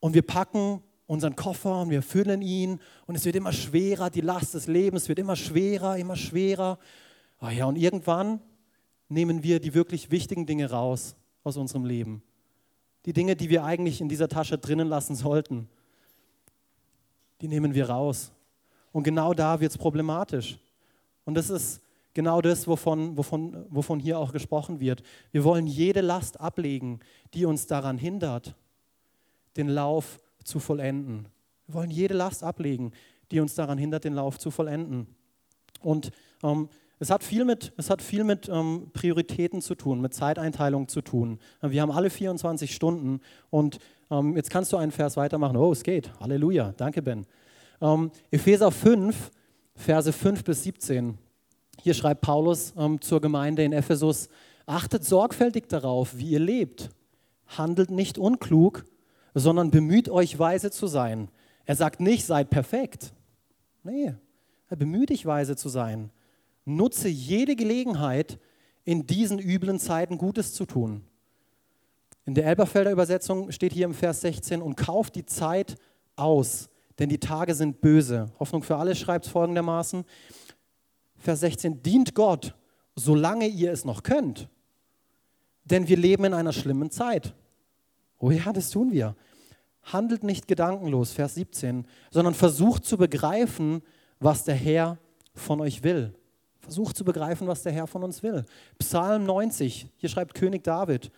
und 0.00 0.14
wir 0.14 0.22
packen 0.22 0.82
unseren 1.06 1.36
Koffer 1.36 1.82
und 1.82 1.90
wir 1.90 2.02
füllen 2.02 2.42
ihn 2.42 2.80
und 3.06 3.14
es 3.14 3.24
wird 3.24 3.36
immer 3.36 3.52
schwerer, 3.52 4.10
die 4.10 4.20
Last 4.20 4.54
des 4.54 4.66
Lebens 4.66 5.08
wird 5.08 5.20
immer 5.20 5.36
schwerer, 5.36 5.96
immer 5.96 6.16
schwerer. 6.16 6.80
Oh 7.40 7.50
ja, 7.50 7.66
und 7.66 7.76
irgendwann 7.76 8.40
nehmen 9.08 9.44
wir 9.44 9.60
die 9.60 9.74
wirklich 9.74 10.10
wichtigen 10.10 10.44
Dinge 10.44 10.70
raus 10.70 11.14
aus 11.44 11.56
unserem 11.56 11.84
Leben. 11.84 12.20
Die 13.06 13.12
Dinge, 13.12 13.36
die 13.36 13.48
wir 13.48 13.62
eigentlich 13.62 14.00
in 14.00 14.08
dieser 14.08 14.28
Tasche 14.28 14.58
drinnen 14.58 14.88
lassen 14.88 15.14
sollten, 15.14 15.68
die 17.40 17.46
nehmen 17.46 17.74
wir 17.74 17.90
raus. 17.90 18.32
Und 18.90 19.04
genau 19.04 19.34
da 19.34 19.60
wird 19.60 19.70
es 19.70 19.78
problematisch. 19.78 20.58
Und 21.24 21.34
das 21.34 21.50
ist 21.50 21.80
genau 22.14 22.40
das, 22.40 22.66
wovon, 22.66 23.16
wovon, 23.16 23.66
wovon 23.70 24.00
hier 24.00 24.18
auch 24.18 24.32
gesprochen 24.32 24.80
wird. 24.80 25.02
Wir 25.32 25.44
wollen 25.44 25.66
jede 25.66 26.00
Last 26.00 26.40
ablegen, 26.40 27.00
die 27.34 27.44
uns 27.44 27.66
daran 27.66 27.98
hindert, 27.98 28.54
den 29.56 29.68
Lauf 29.68 30.20
zu 30.44 30.60
vollenden. 30.60 31.26
Wir 31.66 31.74
wollen 31.74 31.90
jede 31.90 32.14
Last 32.14 32.42
ablegen, 32.42 32.92
die 33.30 33.40
uns 33.40 33.54
daran 33.54 33.78
hindert, 33.78 34.04
den 34.04 34.14
Lauf 34.14 34.38
zu 34.38 34.50
vollenden. 34.50 35.06
Und 35.80 36.10
ähm, 36.42 36.68
es 37.00 37.10
hat 37.10 37.24
viel 37.24 37.44
mit, 37.44 37.72
es 37.76 37.90
hat 37.90 38.00
viel 38.00 38.24
mit 38.24 38.48
ähm, 38.48 38.90
Prioritäten 38.92 39.60
zu 39.60 39.74
tun, 39.74 40.00
mit 40.00 40.14
Zeiteinteilung 40.14 40.88
zu 40.88 41.02
tun. 41.02 41.38
Wir 41.60 41.82
haben 41.82 41.90
alle 41.90 42.10
24 42.10 42.74
Stunden 42.74 43.20
und 43.50 43.78
ähm, 44.10 44.36
jetzt 44.36 44.50
kannst 44.50 44.72
du 44.72 44.76
einen 44.76 44.92
Vers 44.92 45.16
weitermachen. 45.16 45.56
Oh, 45.56 45.72
es 45.72 45.82
geht. 45.82 46.10
Halleluja. 46.20 46.72
Danke, 46.76 47.02
Ben. 47.02 47.26
Ähm, 47.80 48.10
Epheser 48.30 48.70
5, 48.70 49.30
Verse 49.76 50.12
5 50.12 50.44
bis 50.44 50.62
17. 50.62 51.18
Hier 51.80 51.94
schreibt 51.94 52.20
Paulus 52.20 52.72
ähm, 52.76 53.00
zur 53.00 53.20
Gemeinde 53.20 53.64
in 53.64 53.72
Ephesus: 53.72 54.28
Achtet 54.66 55.04
sorgfältig 55.04 55.68
darauf, 55.68 56.16
wie 56.16 56.30
ihr 56.30 56.40
lebt. 56.40 56.90
Handelt 57.46 57.90
nicht 57.90 58.16
unklug, 58.16 58.84
sondern 59.34 59.70
bemüht 59.70 60.08
euch, 60.08 60.38
weise 60.38 60.70
zu 60.70 60.86
sein. 60.86 61.28
Er 61.66 61.76
sagt 61.76 62.00
nicht, 62.00 62.24
seid 62.24 62.50
perfekt. 62.50 63.12
Nee, 63.82 64.14
er 64.68 64.76
bemüht 64.76 65.10
dich, 65.10 65.26
weise 65.26 65.56
zu 65.56 65.68
sein. 65.68 66.10
Nutze 66.64 67.08
jede 67.08 67.56
Gelegenheit, 67.56 68.38
in 68.84 69.06
diesen 69.06 69.38
üblen 69.38 69.78
Zeiten 69.78 70.18
Gutes 70.18 70.52
zu 70.54 70.66
tun. 70.66 71.04
In 72.26 72.34
der 72.34 72.46
Elberfelder 72.46 72.90
Übersetzung 72.90 73.50
steht 73.50 73.72
hier 73.72 73.84
im 73.84 73.94
Vers 73.94 74.22
16, 74.22 74.62
und 74.62 74.76
kauft 74.76 75.14
die 75.14 75.26
Zeit 75.26 75.76
aus, 76.16 76.68
denn 76.98 77.08
die 77.08 77.18
Tage 77.18 77.54
sind 77.54 77.80
böse. 77.80 78.30
Hoffnung 78.38 78.62
für 78.62 78.76
alle 78.76 78.94
schreibt 78.94 79.26
folgendermaßen, 79.26 80.04
Vers 81.16 81.40
16, 81.40 81.82
dient 81.82 82.14
Gott, 82.14 82.54
solange 82.94 83.46
ihr 83.46 83.72
es 83.72 83.84
noch 83.84 84.02
könnt, 84.02 84.48
denn 85.64 85.88
wir 85.88 85.96
leben 85.96 86.24
in 86.24 86.34
einer 86.34 86.52
schlimmen 86.52 86.90
Zeit. 86.90 87.34
Oh 88.18 88.30
ja, 88.30 88.52
das 88.52 88.70
tun 88.70 88.92
wir. 88.92 89.16
Handelt 89.82 90.22
nicht 90.22 90.48
gedankenlos, 90.48 91.12
Vers 91.12 91.34
17, 91.34 91.86
sondern 92.10 92.34
versucht 92.34 92.84
zu 92.84 92.96
begreifen, 92.96 93.82
was 94.20 94.44
der 94.44 94.54
Herr 94.54 94.98
von 95.34 95.60
euch 95.60 95.82
will. 95.82 96.14
Versucht 96.60 96.96
zu 96.96 97.04
begreifen, 97.04 97.46
was 97.46 97.62
der 97.62 97.72
Herr 97.72 97.86
von 97.86 98.02
uns 98.04 98.22
will. 98.22 98.44
Psalm 98.78 99.24
90, 99.24 99.88
hier 99.96 100.08
schreibt 100.08 100.34
König 100.34 100.64
David, 100.64 101.10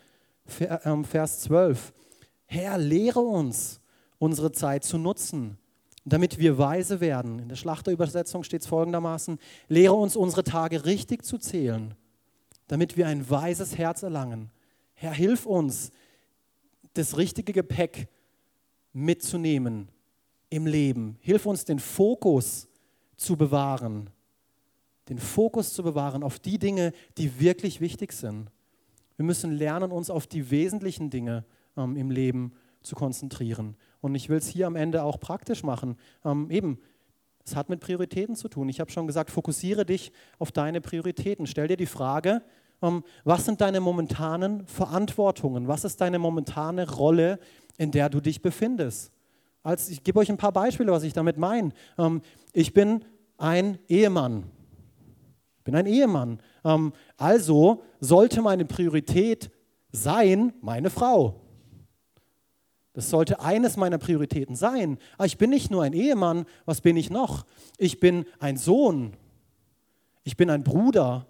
ähm, 0.85 1.05
Vers 1.05 1.41
12. 1.41 1.93
Herr, 2.47 2.79
lehre 2.79 3.21
uns, 3.21 3.81
unsere 4.19 4.51
Zeit 4.53 4.85
zu 4.85 4.99
nutzen, 4.99 5.59
damit 6.09 6.39
wir 6.39 6.57
weise 6.57 7.01
werden. 7.01 7.39
In 7.39 7.49
der 7.49 7.57
Schlachterübersetzung 7.57 8.43
steht 8.43 8.63
es 8.63 8.67
folgendermaßen, 8.67 9.39
lehre 9.69 9.95
uns 9.95 10.17
unsere 10.17 10.45
Tage 10.45 10.85
richtig 10.85 11.25
zu 11.25 11.37
zählen, 11.37 11.95
damit 12.69 12.97
wir 12.97 13.07
ein 13.07 13.29
weises 13.29 13.77
Herz 13.77 14.03
erlangen. 14.03 14.51
Herr, 14.95 15.13
hilf 15.13 15.45
uns, 15.45 15.91
das 16.95 17.19
richtige 17.19 17.53
Gepäck 17.53 18.09
mitzunehmen 18.95 19.89
im 20.49 20.67
Leben. 20.67 21.19
Hilf 21.21 21.45
uns, 21.45 21.67
den 21.67 21.79
Fokus 21.79 22.69
zu 23.19 23.37
bewahren 23.37 24.11
den 25.09 25.19
Fokus 25.19 25.73
zu 25.73 25.83
bewahren 25.83 26.23
auf 26.23 26.39
die 26.39 26.59
Dinge, 26.59 26.93
die 27.19 27.41
wirklich 27.41 27.81
wichtig 27.81 28.13
sind. 28.13 28.51
Wir 29.17 29.25
müssen 29.25 29.53
lernen, 29.53 29.93
uns 29.93 30.11
auf 30.11 30.27
die 30.27 30.51
wesentlichen 30.51 31.11
Dinge 31.11 31.45
ähm, 31.77 31.97
im 31.97 32.11
Leben 32.11 32.53
zu 32.83 32.95
konzentrieren. 32.95 33.77
Und 34.07 34.15
ich 34.15 34.29
will 34.29 34.39
es 34.39 34.49
hier 34.49 34.67
am 34.67 34.77
Ende 34.77 35.03
auch 35.03 35.21
praktisch 35.21 35.63
machen. 35.63 35.97
Ähm, 36.25 36.51
eben, 36.51 36.79
es 37.45 37.55
hat 37.55 37.69
mit 37.69 37.81
Prioritäten 37.81 38.35
zu 38.35 38.49
tun. 38.49 38.69
Ich 38.69 38.81
habe 38.81 38.91
schon 38.91 39.07
gesagt, 39.07 39.31
fokussiere 39.31 39.85
dich 39.85 40.13
auf 40.39 40.53
deine 40.53 40.81
Prioritäten. 40.81 41.47
Stell 41.47 41.69
dir 41.69 41.77
die 41.77 41.87
Frage, 41.87 42.43
ähm, 42.83 43.05
was 43.25 43.45
sind 43.45 43.61
deine 43.61 43.81
momentanen 43.81 44.67
Verantwortungen? 44.67 45.69
Was 45.69 45.85
ist 45.85 46.01
deine 46.01 46.19
momentane 46.19 46.91
Rolle, 46.91 47.39
in 47.77 47.91
der 47.91 48.09
du 48.09 48.21
dich 48.21 48.43
befindest? 48.43 49.13
Als, 49.63 49.89
ich 49.89 50.03
gebe 50.03 50.19
euch 50.21 50.31
ein 50.31 50.37
paar 50.37 50.53
Beispiele, 50.53 50.93
was 50.93 51.03
ich 51.03 51.13
damit 51.13 51.37
meine. 51.37 51.73
Ähm, 51.99 52.23
ich 52.53 52.73
bin 52.73 53.05
ein 53.37 53.79
Ehemann 53.89 54.51
bin 55.67 55.75
ein 55.75 55.85
Ehemann. 55.87 56.41
Ähm, 56.65 56.95
also 57.19 57.83
sollte 58.01 58.41
meine 58.41 58.65
Priorität 58.65 59.51
sein, 59.93 60.55
meine 60.63 60.89
Frau. 60.89 61.43
Das 62.97 63.11
sollte 63.11 63.41
eines 63.41 63.77
meiner 63.77 63.99
Prioritäten 63.99 64.57
sein. 64.57 64.93
Aber 65.17 65.25
ah, 65.25 65.27
ich 65.27 65.37
bin 65.37 65.51
nicht 65.51 65.71
nur 65.71 65.83
ein 65.83 65.93
Ehemann, 65.93 66.47
was 66.65 66.81
bin 66.81 66.97
ich 66.97 67.11
noch? 67.11 67.45
Ich 67.77 68.01
bin 68.01 68.25
ein 68.39 68.57
Sohn. 68.57 69.13
Ich 70.25 70.39
bin 70.39 70.49
ein 70.49 70.65
Bruder. 70.65 71.27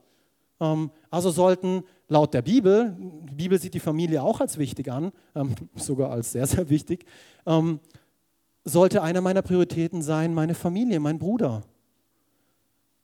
Ähm, 0.61 0.92
also 1.11 1.33
sollten 1.33 1.83
laut 2.07 2.35
der 2.35 2.42
Bibel, 2.42 2.94
die 3.00 3.35
Bibel 3.35 3.59
sieht 3.59 3.74
die 3.74 3.81
Familie 3.81 4.22
auch 4.22 4.40
als 4.40 4.59
wichtig 4.59 4.92
an, 4.92 5.11
ähm, 5.35 5.57
sogar 5.74 6.12
als 6.12 6.31
sehr, 6.31 6.46
sehr 6.46 6.70
wichtig, 6.70 7.05
ähm, 7.46 7.81
sollte 8.62 9.02
einer 9.02 9.20
meiner 9.20 9.42
Prioritäten 9.42 10.02
sein, 10.02 10.35
meine 10.35 10.55
Familie, 10.55 11.00
mein 11.00 11.18
Bruder. 11.18 11.64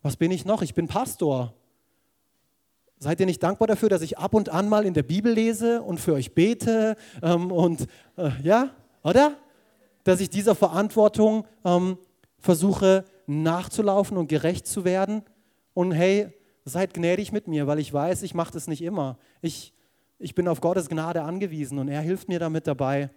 Was 0.02 0.16
bin 0.16 0.30
ich 0.30 0.44
noch? 0.44 0.62
Ich 0.62 0.74
bin 0.74 0.86
Pastor. 0.86 1.52
Seid 3.02 3.18
ihr 3.18 3.26
nicht 3.26 3.42
dankbar 3.42 3.66
dafür, 3.66 3.88
dass 3.88 4.00
ich 4.00 4.16
ab 4.16 4.32
und 4.32 4.48
an 4.48 4.68
mal 4.68 4.86
in 4.86 4.94
der 4.94 5.02
Bibel 5.02 5.32
lese 5.32 5.82
und 5.82 5.98
für 5.98 6.12
euch 6.12 6.36
bete 6.36 6.94
ähm, 7.20 7.50
und 7.50 7.88
äh, 8.16 8.30
ja, 8.44 8.70
oder? 9.02 9.36
Dass 10.04 10.20
ich 10.20 10.30
dieser 10.30 10.54
Verantwortung 10.54 11.44
ähm, 11.64 11.98
versuche 12.38 13.04
nachzulaufen 13.26 14.16
und 14.16 14.28
gerecht 14.28 14.68
zu 14.68 14.84
werden. 14.84 15.24
Und 15.74 15.90
hey, 15.90 16.28
seid 16.64 16.94
gnädig 16.94 17.32
mit 17.32 17.48
mir, 17.48 17.66
weil 17.66 17.80
ich 17.80 17.92
weiß, 17.92 18.22
ich 18.22 18.34
mache 18.34 18.52
das 18.52 18.68
nicht 18.68 18.82
immer. 18.82 19.18
Ich, 19.40 19.72
ich 20.20 20.36
bin 20.36 20.46
auf 20.46 20.60
Gottes 20.60 20.88
Gnade 20.88 21.22
angewiesen 21.22 21.80
und 21.80 21.88
er 21.88 22.02
hilft 22.02 22.28
mir 22.28 22.38
damit 22.38 22.68
dabei. 22.68 23.10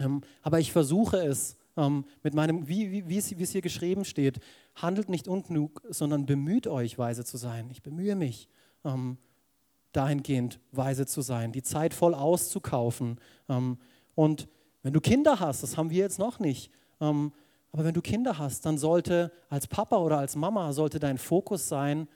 Ähm, 0.00 0.22
aber 0.42 0.58
ich 0.58 0.72
versuche 0.72 1.18
es 1.18 1.56
ähm, 1.76 2.04
mit 2.24 2.34
meinem, 2.34 2.66
wie, 2.66 2.90
wie, 2.90 3.08
wie, 3.08 3.18
es, 3.18 3.38
wie 3.38 3.44
es 3.44 3.52
hier 3.52 3.62
geschrieben 3.62 4.04
steht, 4.04 4.40
handelt 4.74 5.08
nicht 5.08 5.28
ungenug, 5.28 5.82
sondern 5.88 6.26
bemüht 6.26 6.66
euch, 6.66 6.98
weise 6.98 7.24
zu 7.24 7.36
sein. 7.36 7.68
Ich 7.70 7.80
bemühe 7.80 8.16
mich, 8.16 8.48
ähm, 8.84 9.18
dahingehend 9.92 10.60
weise 10.72 11.06
zu 11.06 11.20
sein, 11.20 11.52
die 11.52 11.62
Zeit 11.62 11.94
voll 11.94 12.14
auszukaufen. 12.14 13.18
Ähm, 13.48 13.78
und 14.14 14.48
wenn 14.82 14.92
du 14.92 15.00
Kinder 15.00 15.40
hast, 15.40 15.62
das 15.62 15.76
haben 15.76 15.90
wir 15.90 15.98
jetzt 15.98 16.18
noch 16.18 16.38
nicht, 16.38 16.70
ähm, 17.00 17.32
aber 17.72 17.84
wenn 17.84 17.94
du 17.94 18.02
Kinder 18.02 18.38
hast, 18.38 18.66
dann 18.66 18.78
sollte 18.78 19.32
als 19.48 19.66
Papa 19.66 19.96
oder 19.98 20.18
als 20.18 20.34
Mama 20.34 20.72
sollte 20.72 20.98
dein 20.98 21.18
Fokus 21.18 21.68
sein, 21.68 22.08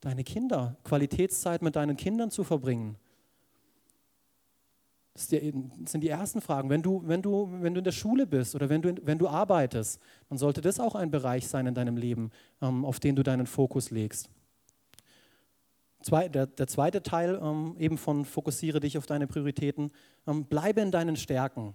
deine 0.00 0.22
Kinder, 0.22 0.76
Qualitätszeit 0.84 1.62
mit 1.62 1.76
deinen 1.76 1.96
Kindern 1.96 2.30
zu 2.30 2.44
verbringen. 2.44 2.96
Das 5.14 5.28
sind 5.28 6.02
die 6.02 6.08
ersten 6.08 6.42
Fragen. 6.42 6.68
Wenn 6.68 6.82
du, 6.82 7.02
wenn 7.06 7.22
du, 7.22 7.48
wenn 7.50 7.72
du 7.72 7.78
in 7.78 7.84
der 7.84 7.92
Schule 7.92 8.26
bist 8.26 8.54
oder 8.54 8.68
wenn 8.68 8.82
du, 8.82 8.94
wenn 9.02 9.16
du 9.16 9.28
arbeitest, 9.28 9.98
dann 10.28 10.36
sollte 10.36 10.60
das 10.60 10.78
auch 10.78 10.94
ein 10.94 11.10
Bereich 11.10 11.48
sein 11.48 11.66
in 11.66 11.74
deinem 11.74 11.96
Leben, 11.96 12.30
ähm, 12.60 12.84
auf 12.84 13.00
den 13.00 13.16
du 13.16 13.22
deinen 13.22 13.46
Fokus 13.46 13.90
legst. 13.90 14.28
Der, 16.10 16.46
der, 16.46 16.66
zweite 16.66 17.02
Teil 17.02 17.40
ähm, 17.42 17.76
eben 17.78 17.98
von 17.98 18.24
fokussiere 18.24 18.80
dich 18.80 18.98
auf 18.98 19.06
deine 19.06 19.26
Prioritäten, 19.26 19.90
ähm, 20.26 20.44
bleibe 20.44 20.80
in 20.80 20.90
deinen 20.90 21.16
Stärken. 21.16 21.74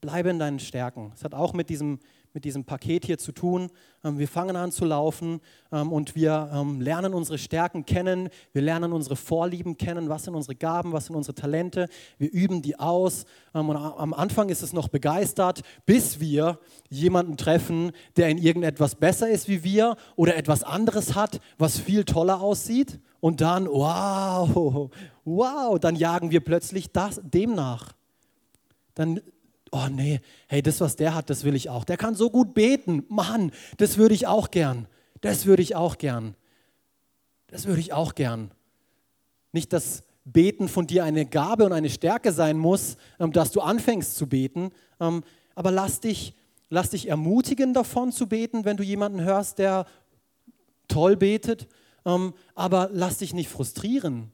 Bleibe 0.00 0.30
in 0.30 0.38
deinen 0.38 0.58
Stärken. 0.58 1.12
Es 1.14 1.24
hat 1.24 1.34
auch 1.34 1.52
mit 1.52 1.68
diesem, 1.68 1.98
mit 2.32 2.44
diesem 2.44 2.64
Paket 2.64 3.04
hier 3.04 3.18
zu 3.18 3.32
tun. 3.32 3.70
Ähm, 4.04 4.18
wir 4.18 4.28
fangen 4.28 4.56
an 4.56 4.72
zu 4.72 4.84
laufen 4.84 5.40
ähm, 5.72 5.92
und 5.92 6.14
wir 6.14 6.50
ähm, 6.52 6.80
lernen 6.80 7.14
unsere 7.14 7.38
Stärken 7.38 7.86
kennen. 7.86 8.28
Wir 8.52 8.62
lernen 8.62 8.92
unsere 8.92 9.16
Vorlieben 9.16 9.76
kennen. 9.76 10.08
Was 10.08 10.24
sind 10.24 10.34
unsere 10.34 10.54
Gaben? 10.54 10.92
Was 10.92 11.06
sind 11.06 11.16
unsere 11.16 11.34
Talente? 11.34 11.88
Wir 12.18 12.30
üben 12.32 12.62
die 12.62 12.78
aus. 12.78 13.24
Und 13.52 13.76
am 13.76 14.14
Anfang 14.14 14.48
ist 14.48 14.62
es 14.62 14.72
noch 14.72 14.88
begeistert, 14.88 15.62
bis 15.86 16.20
wir 16.20 16.58
jemanden 16.88 17.36
treffen, 17.36 17.92
der 18.16 18.28
in 18.28 18.38
irgendetwas 18.38 18.94
besser 18.94 19.28
ist 19.28 19.48
wie 19.48 19.64
wir 19.64 19.96
oder 20.16 20.36
etwas 20.36 20.62
anderes 20.62 21.14
hat, 21.14 21.40
was 21.58 21.78
viel 21.78 22.04
toller 22.04 22.40
aussieht. 22.40 23.00
Und 23.20 23.40
dann, 23.40 23.66
wow, 23.66 24.90
wow, 25.24 25.78
dann 25.78 25.96
jagen 25.96 26.30
wir 26.30 26.40
plötzlich 26.40 26.92
das, 26.92 27.20
dem 27.22 27.54
nach. 27.54 27.92
Dann 28.94 29.20
oh 29.70 29.88
nee, 29.90 30.20
hey, 30.48 30.62
das, 30.62 30.80
was 30.80 30.96
der 30.96 31.14
hat, 31.14 31.30
das 31.30 31.44
will 31.44 31.54
ich 31.54 31.68
auch. 31.70 31.84
Der 31.84 31.96
kann 31.96 32.14
so 32.14 32.30
gut 32.30 32.54
beten. 32.54 33.04
Mann, 33.08 33.52
das 33.76 33.98
würde 33.98 34.14
ich 34.14 34.26
auch 34.26 34.50
gern. 34.50 34.86
Das 35.20 35.46
würde 35.46 35.62
ich 35.62 35.76
auch 35.76 35.98
gern. 35.98 36.34
Das 37.46 37.66
würde 37.66 37.80
ich 37.80 37.92
auch 37.92 38.14
gern. 38.14 38.50
Nicht, 39.52 39.72
dass 39.72 40.04
Beten 40.24 40.68
von 40.68 40.86
dir 40.86 41.04
eine 41.04 41.26
Gabe 41.26 41.64
und 41.64 41.72
eine 41.72 41.90
Stärke 41.90 42.32
sein 42.32 42.58
muss, 42.58 42.96
ähm, 43.18 43.32
dass 43.32 43.52
du 43.52 43.60
anfängst 43.60 44.16
zu 44.16 44.28
beten. 44.28 44.70
Ähm, 45.00 45.22
aber 45.54 45.70
lass 45.70 46.00
dich, 46.00 46.34
lass 46.68 46.90
dich 46.90 47.08
ermutigen 47.08 47.74
davon 47.74 48.12
zu 48.12 48.28
beten, 48.28 48.64
wenn 48.64 48.76
du 48.76 48.82
jemanden 48.82 49.22
hörst, 49.22 49.58
der 49.58 49.86
toll 50.88 51.16
betet, 51.16 51.68
ähm, 52.04 52.34
aber 52.54 52.90
lass 52.92 53.18
dich 53.18 53.34
nicht 53.34 53.48
frustrieren. 53.48 54.30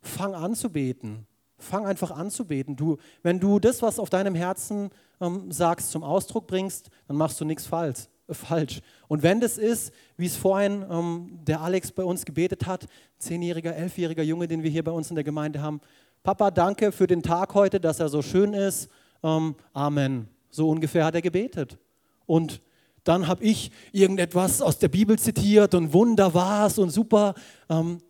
Fang 0.00 0.34
an 0.34 0.54
zu 0.54 0.70
beten. 0.70 1.26
Fang 1.64 1.86
einfach 1.86 2.10
an 2.10 2.30
zu 2.30 2.44
beten. 2.46 2.76
Du, 2.76 2.98
wenn 3.22 3.40
du 3.40 3.58
das, 3.58 3.82
was 3.82 3.98
auf 3.98 4.10
deinem 4.10 4.34
Herzen 4.34 4.90
ähm, 5.20 5.50
sagst, 5.50 5.90
zum 5.90 6.04
Ausdruck 6.04 6.46
bringst, 6.46 6.90
dann 7.08 7.16
machst 7.16 7.40
du 7.40 7.44
nichts 7.44 7.66
falsch. 7.66 8.08
Äh, 8.28 8.34
falsch. 8.34 8.80
Und 9.08 9.22
wenn 9.22 9.40
das 9.40 9.58
ist, 9.58 9.92
wie 10.16 10.26
es 10.26 10.36
vorhin 10.36 10.84
ähm, 10.90 11.40
der 11.44 11.60
Alex 11.60 11.92
bei 11.92 12.04
uns 12.04 12.24
gebetet 12.24 12.66
hat, 12.66 12.86
zehnjähriger, 13.18 13.74
elfjähriger 13.74 14.22
Junge, 14.22 14.48
den 14.48 14.62
wir 14.62 14.70
hier 14.70 14.84
bei 14.84 14.92
uns 14.92 15.10
in 15.10 15.16
der 15.16 15.24
Gemeinde 15.24 15.60
haben, 15.60 15.80
Papa, 16.22 16.50
danke 16.50 16.90
für 16.92 17.06
den 17.06 17.22
Tag 17.22 17.54
heute, 17.54 17.80
dass 17.80 18.00
er 18.00 18.08
so 18.08 18.22
schön 18.22 18.54
ist. 18.54 18.88
Ähm, 19.22 19.54
Amen. 19.72 20.28
So 20.50 20.70
ungefähr 20.70 21.04
hat 21.04 21.14
er 21.14 21.22
gebetet. 21.22 21.78
Und 22.26 22.62
dann 23.04 23.26
habe 23.26 23.44
ich 23.44 23.70
irgendetwas 23.92 24.62
aus 24.62 24.78
der 24.78 24.88
Bibel 24.88 25.18
zitiert 25.18 25.74
und 25.74 25.92
Wunder 25.92 26.32
war 26.32 26.66
es 26.66 26.78
und 26.78 26.90
super. 26.90 27.34
Ähm, 27.68 28.00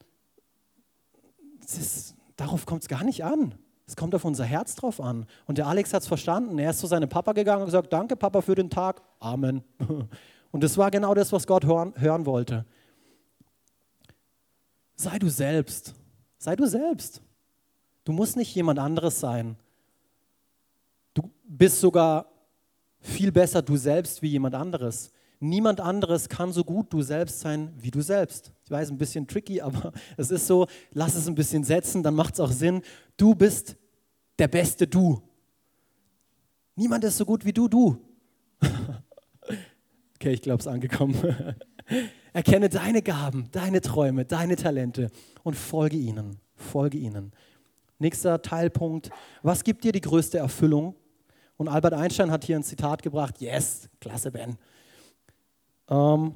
ist, 1.64 2.13
darauf 2.36 2.66
kommt 2.66 2.82
es 2.82 2.88
gar 2.88 3.04
nicht 3.04 3.24
an. 3.24 3.54
Es 3.86 3.96
kommt 3.96 4.14
auf 4.14 4.24
unser 4.24 4.44
Herz 4.44 4.74
drauf 4.76 5.00
an. 5.00 5.26
Und 5.46 5.58
der 5.58 5.66
Alex 5.66 5.92
hat 5.92 6.02
es 6.02 6.08
verstanden. 6.08 6.58
Er 6.58 6.70
ist 6.70 6.78
zu 6.78 6.86
seinem 6.86 7.08
Papa 7.08 7.32
gegangen 7.32 7.62
und 7.62 7.66
gesagt, 7.66 7.92
danke 7.92 8.16
Papa 8.16 8.40
für 8.40 8.54
den 8.54 8.70
Tag. 8.70 9.02
Amen. 9.20 9.62
Und 10.50 10.62
das 10.62 10.78
war 10.78 10.92
genau 10.92 11.14
das, 11.14 11.32
was 11.32 11.48
Gott 11.48 11.64
hören, 11.64 11.92
hören 11.96 12.26
wollte. 12.26 12.64
Sei 14.94 15.18
du 15.18 15.28
selbst. 15.28 15.94
Sei 16.38 16.54
du 16.54 16.66
selbst. 16.66 17.20
Du 18.04 18.12
musst 18.12 18.36
nicht 18.36 18.54
jemand 18.54 18.78
anderes 18.78 19.18
sein. 19.18 19.56
Du 21.12 21.30
bist 21.42 21.80
sogar 21.80 22.26
viel 23.00 23.32
besser 23.32 23.62
du 23.62 23.76
selbst 23.76 24.22
wie 24.22 24.28
jemand 24.28 24.54
anderes. 24.54 25.10
Niemand 25.40 25.80
anderes 25.80 26.28
kann 26.28 26.52
so 26.52 26.64
gut 26.64 26.92
du 26.92 27.02
selbst 27.02 27.40
sein 27.40 27.72
wie 27.76 27.90
du 27.90 28.00
selbst. 28.00 28.52
Ich 28.64 28.70
weiß, 28.70 28.90
ein 28.90 28.98
bisschen 28.98 29.26
tricky, 29.26 29.60
aber 29.62 29.92
es 30.16 30.30
ist 30.30 30.46
so, 30.46 30.66
lass 30.92 31.14
es 31.14 31.28
ein 31.28 31.34
bisschen 31.34 31.64
setzen, 31.64 32.02
dann 32.02 32.14
macht 32.14 32.34
es 32.34 32.40
auch 32.40 32.52
Sinn. 32.52 32.82
Du 33.16 33.34
bist 33.34 33.76
der 34.38 34.48
beste 34.48 34.86
Du. 34.86 35.22
Niemand 36.76 37.04
ist 37.04 37.18
so 37.18 37.24
gut 37.24 37.44
wie 37.44 37.52
du, 37.52 37.68
du. 37.68 37.96
okay, 40.16 40.32
ich 40.32 40.42
glaube, 40.42 40.58
es 40.58 40.66
ist 40.66 40.72
angekommen. 40.72 41.14
Erkenne 42.32 42.68
deine 42.68 43.00
Gaben, 43.00 43.48
deine 43.52 43.80
Träume, 43.80 44.24
deine 44.24 44.56
Talente 44.56 45.10
und 45.44 45.54
folge 45.54 45.96
ihnen. 45.96 46.40
Folge 46.56 46.98
ihnen. 46.98 47.32
Nächster 47.98 48.42
Teilpunkt. 48.42 49.10
Was 49.42 49.62
gibt 49.62 49.84
dir 49.84 49.92
die 49.92 50.00
größte 50.00 50.38
Erfüllung? 50.38 50.96
Und 51.56 51.68
Albert 51.68 51.94
Einstein 51.94 52.32
hat 52.32 52.44
hier 52.44 52.56
ein 52.56 52.64
Zitat 52.64 53.02
gebracht. 53.02 53.40
Yes, 53.40 53.88
klasse, 54.00 54.32
Ben. 54.32 54.58
Ähm, 55.88 56.34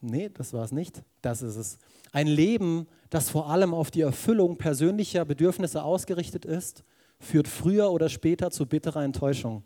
nee, 0.00 0.28
das 0.28 0.52
war 0.52 0.64
es 0.64 0.72
nicht. 0.72 1.02
Das 1.20 1.42
ist 1.42 1.56
es. 1.56 1.78
Ein 2.12 2.26
Leben, 2.26 2.86
das 3.10 3.30
vor 3.30 3.48
allem 3.48 3.74
auf 3.74 3.90
die 3.90 4.02
Erfüllung 4.02 4.58
persönlicher 4.58 5.24
Bedürfnisse 5.24 5.82
ausgerichtet 5.82 6.44
ist, 6.44 6.84
führt 7.18 7.48
früher 7.48 7.90
oder 7.90 8.08
später 8.08 8.50
zu 8.50 8.66
bitterer 8.66 9.04
Enttäuschung. 9.04 9.62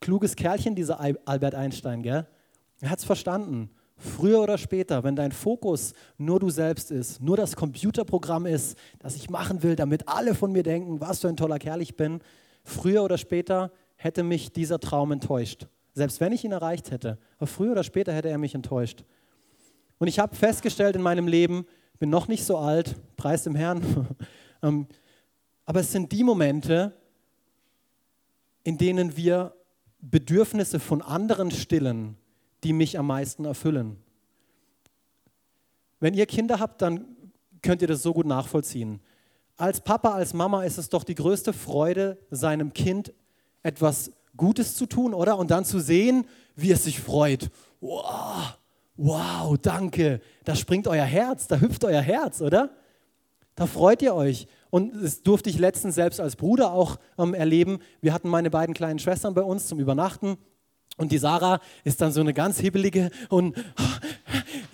Kluges 0.00 0.36
Kerlchen, 0.36 0.74
dieser 0.74 1.00
Albert 1.00 1.54
Einstein, 1.54 2.02
gell? 2.02 2.26
Er 2.80 2.90
hat 2.90 2.98
es 2.98 3.04
verstanden. 3.04 3.70
Früher 3.96 4.42
oder 4.42 4.58
später, 4.58 5.02
wenn 5.04 5.16
dein 5.16 5.32
Fokus 5.32 5.94
nur 6.18 6.38
du 6.38 6.50
selbst 6.50 6.90
ist, 6.90 7.22
nur 7.22 7.38
das 7.38 7.56
Computerprogramm 7.56 8.44
ist, 8.44 8.76
das 8.98 9.16
ich 9.16 9.30
machen 9.30 9.62
will, 9.62 9.74
damit 9.74 10.06
alle 10.06 10.34
von 10.34 10.52
mir 10.52 10.62
denken, 10.62 11.00
was 11.00 11.20
für 11.20 11.28
ein 11.28 11.36
toller 11.38 11.58
Kerl 11.58 11.80
ich 11.80 11.96
bin, 11.96 12.20
früher 12.62 13.02
oder 13.02 13.16
später 13.16 13.72
hätte 13.96 14.22
mich 14.22 14.52
dieser 14.52 14.78
Traum 14.78 15.12
enttäuscht. 15.12 15.66
Selbst 15.96 16.20
wenn 16.20 16.32
ich 16.32 16.44
ihn 16.44 16.52
erreicht 16.52 16.90
hätte. 16.90 17.16
Aber 17.38 17.46
früher 17.46 17.72
oder 17.72 17.82
später 17.82 18.12
hätte 18.12 18.28
er 18.28 18.36
mich 18.36 18.54
enttäuscht. 18.54 19.02
Und 19.96 20.08
ich 20.08 20.18
habe 20.18 20.36
festgestellt 20.36 20.94
in 20.94 21.00
meinem 21.00 21.26
Leben, 21.26 21.64
bin 21.98 22.10
noch 22.10 22.28
nicht 22.28 22.44
so 22.44 22.58
alt, 22.58 22.96
preis 23.16 23.44
dem 23.44 23.54
Herrn, 23.54 24.06
ähm, 24.62 24.86
aber 25.64 25.80
es 25.80 25.92
sind 25.92 26.12
die 26.12 26.22
Momente, 26.22 26.92
in 28.62 28.76
denen 28.76 29.16
wir 29.16 29.54
Bedürfnisse 30.02 30.80
von 30.80 31.00
anderen 31.00 31.50
stillen, 31.50 32.18
die 32.62 32.74
mich 32.74 32.98
am 32.98 33.06
meisten 33.06 33.46
erfüllen. 33.46 33.96
Wenn 35.98 36.12
ihr 36.12 36.26
Kinder 36.26 36.60
habt, 36.60 36.82
dann 36.82 37.06
könnt 37.62 37.80
ihr 37.80 37.88
das 37.88 38.02
so 38.02 38.12
gut 38.12 38.26
nachvollziehen. 38.26 39.00
Als 39.56 39.80
Papa, 39.80 40.12
als 40.12 40.34
Mama 40.34 40.62
ist 40.64 40.76
es 40.76 40.90
doch 40.90 41.04
die 41.04 41.14
größte 41.14 41.54
Freude, 41.54 42.18
seinem 42.30 42.74
Kind 42.74 43.14
etwas 43.62 44.12
Gutes 44.36 44.74
zu 44.74 44.86
tun, 44.86 45.14
oder? 45.14 45.38
Und 45.38 45.50
dann 45.50 45.64
zu 45.64 45.80
sehen, 45.80 46.26
wie 46.54 46.70
es 46.72 46.84
sich 46.84 47.00
freut. 47.00 47.50
Wow, 47.80 48.58
wow, 48.96 49.58
danke. 49.60 50.20
Da 50.44 50.54
springt 50.54 50.88
euer 50.88 51.04
Herz, 51.04 51.46
da 51.46 51.60
hüpft 51.60 51.84
euer 51.84 52.00
Herz, 52.00 52.40
oder? 52.40 52.70
Da 53.54 53.66
freut 53.66 54.02
ihr 54.02 54.14
euch. 54.14 54.46
Und 54.70 54.92
das 55.02 55.22
durfte 55.22 55.48
ich 55.48 55.58
letztens 55.58 55.94
selbst 55.94 56.20
als 56.20 56.36
Bruder 56.36 56.72
auch 56.72 56.98
ähm, 57.18 57.32
erleben. 57.32 57.78
Wir 58.00 58.12
hatten 58.12 58.28
meine 58.28 58.50
beiden 58.50 58.74
kleinen 58.74 58.98
Schwestern 58.98 59.34
bei 59.34 59.42
uns 59.42 59.66
zum 59.66 59.78
Übernachten. 59.78 60.36
Und 60.98 61.12
die 61.12 61.18
Sarah 61.18 61.60
ist 61.84 62.00
dann 62.00 62.12
so 62.12 62.20
eine 62.20 62.32
ganz 62.32 62.58
hibbelige 62.58 63.10
und 63.28 63.54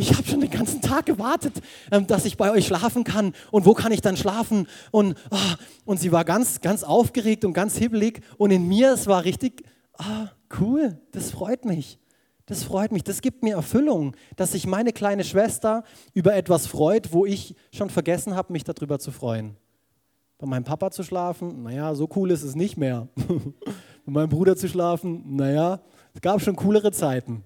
ich 0.03 0.14
habe 0.14 0.26
schon 0.26 0.40
den 0.40 0.50
ganzen 0.50 0.80
Tag 0.80 1.07
gewartet, 1.07 1.55
ähm, 1.90 2.07
dass 2.07 2.24
ich 2.24 2.36
bei 2.36 2.50
euch 2.50 2.66
schlafen 2.66 3.05
kann. 3.05 3.34
Und 3.50 3.64
wo 3.66 3.72
kann 3.72 3.92
ich 3.92 4.00
dann 4.00 4.16
schlafen? 4.16 4.66
Und, 4.90 5.16
oh, 5.30 5.36
und 5.84 6.00
sie 6.00 6.11
war 6.11 6.24
ganz, 6.24 6.61
ganz 6.61 6.82
aufgeregt 6.82 7.44
und 7.44 7.53
ganz 7.53 7.76
hibbelig. 7.76 8.20
Und 8.36 8.50
in 8.50 8.66
mir, 8.66 8.92
es 8.92 9.07
war 9.07 9.24
richtig, 9.24 9.62
oh, 9.98 10.26
cool, 10.61 10.98
das 11.12 11.30
freut 11.30 11.64
mich. 11.64 11.98
Das 12.46 12.64
freut 12.64 12.90
mich, 12.90 13.05
das 13.05 13.22
gibt 13.22 13.44
mir 13.44 13.55
Erfüllung, 13.55 14.16
dass 14.34 14.53
sich 14.53 14.66
meine 14.66 14.92
kleine 14.92 15.22
Schwester 15.22 15.84
über 16.12 16.34
etwas 16.34 16.66
freut, 16.66 17.12
wo 17.12 17.24
ich 17.24 17.55
schon 17.72 17.88
vergessen 17.88 18.34
habe, 18.34 18.53
mich 18.53 18.64
darüber 18.64 18.98
zu 18.98 19.12
freuen. 19.12 19.57
Bei 20.38 20.48
meinem 20.48 20.64
Papa 20.64 20.90
zu 20.90 21.05
schlafen, 21.05 21.62
naja, 21.62 21.94
so 21.94 22.09
cool 22.16 22.32
ist 22.32 22.42
es 22.42 22.57
nicht 22.57 22.76
mehr. 22.76 23.07
Bei 24.05 24.12
meinem 24.12 24.28
Bruder 24.28 24.57
zu 24.57 24.68
schlafen, 24.68 25.36
naja, 25.36 25.80
es 26.12 26.20
gab 26.20 26.40
schon 26.42 26.57
coolere 26.57 26.90
Zeiten. 26.90 27.44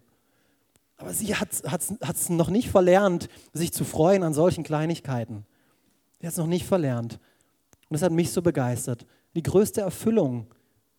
Aber 0.97 1.13
sie 1.13 1.35
hat 1.35 1.53
es 1.53 2.29
noch 2.31 2.49
nicht 2.49 2.71
verlernt, 2.71 3.29
sich 3.53 3.73
zu 3.73 3.85
freuen 3.85 4.23
an 4.23 4.35
solchen 4.35 4.65
Kleinigkeiten. 4.65 5.45
Sie 6.21 6.27
hat 6.27 6.33
es 6.33 6.39
noch 6.39 6.47
nicht 6.47 6.67
verlernt. 6.67 7.15
Und 7.89 7.95
das 7.95 8.03
hat 8.03 8.13
mich 8.13 8.33
so 8.33 8.43
begeistert. 8.43 9.07
Die 9.35 9.43
größte 9.43 9.83
Erfüllung 9.83 10.47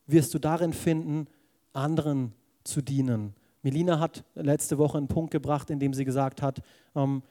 wirst 0.06 0.34
du 0.34 0.40
darin 0.40 0.74
finden, 0.74 1.28
anderen 1.74 2.34
zu 2.64 2.82
dienen. 2.82 3.34
Melina 3.64 4.00
hat 4.00 4.24
letzte 4.36 4.78
Woche 4.78 4.98
einen 4.98 5.08
Punkt 5.08 5.32
gebracht, 5.32 5.70
in 5.70 5.80
dem 5.80 5.94
sie 5.94 6.06
gesagt 6.06 6.42
hat, 6.42 6.62
ähm, 6.96 7.24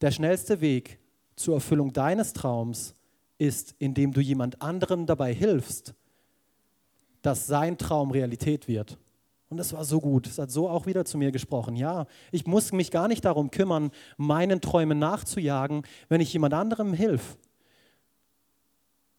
der 0.00 0.10
schnellste 0.10 0.60
Weg 0.60 0.98
zur 1.36 1.54
Erfüllung 1.54 1.92
deines 1.92 2.32
Traums 2.32 2.94
ist, 3.38 3.74
indem 3.78 4.12
du 4.12 4.20
jemand 4.20 4.62
anderem 4.62 5.06
dabei 5.06 5.32
hilfst, 5.34 5.94
dass 7.22 7.46
sein 7.46 7.78
Traum 7.78 8.10
Realität 8.10 8.68
wird. 8.68 8.98
Und 9.48 9.58
das 9.58 9.72
war 9.72 9.84
so 9.84 10.00
gut. 10.00 10.26
Es 10.26 10.38
hat 10.38 10.50
so 10.50 10.68
auch 10.68 10.86
wieder 10.86 11.04
zu 11.04 11.18
mir 11.18 11.30
gesprochen. 11.30 11.76
Ja, 11.76 12.06
ich 12.32 12.46
muss 12.46 12.72
mich 12.72 12.90
gar 12.90 13.06
nicht 13.06 13.24
darum 13.24 13.50
kümmern, 13.50 13.90
meinen 14.16 14.60
Träumen 14.60 14.98
nachzujagen, 14.98 15.82
wenn 16.08 16.20
ich 16.20 16.32
jemand 16.32 16.54
anderem 16.54 16.92
hilf, 16.92 17.38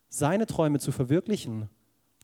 seine 0.10 0.46
Träume 0.46 0.80
zu 0.80 0.92
verwirklichen, 0.92 1.70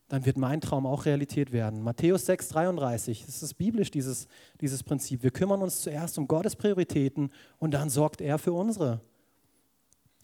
dann 0.09 0.25
wird 0.25 0.37
mein 0.37 0.61
Traum 0.61 0.85
auch 0.85 1.05
Realität 1.05 1.51
werden. 1.51 1.81
Matthäus 1.81 2.25
6, 2.25 2.49
33, 2.49 3.25
das 3.25 3.41
ist 3.41 3.55
biblisch, 3.55 3.89
dieses, 3.89 4.27
dieses 4.61 4.83
Prinzip. 4.83 5.23
Wir 5.23 5.31
kümmern 5.31 5.61
uns 5.61 5.81
zuerst 5.81 6.17
um 6.17 6.27
Gottes 6.27 6.55
Prioritäten 6.55 7.31
und 7.57 7.73
dann 7.73 7.89
sorgt 7.89 8.21
er 8.21 8.37
für 8.37 8.53
unsere. 8.53 9.01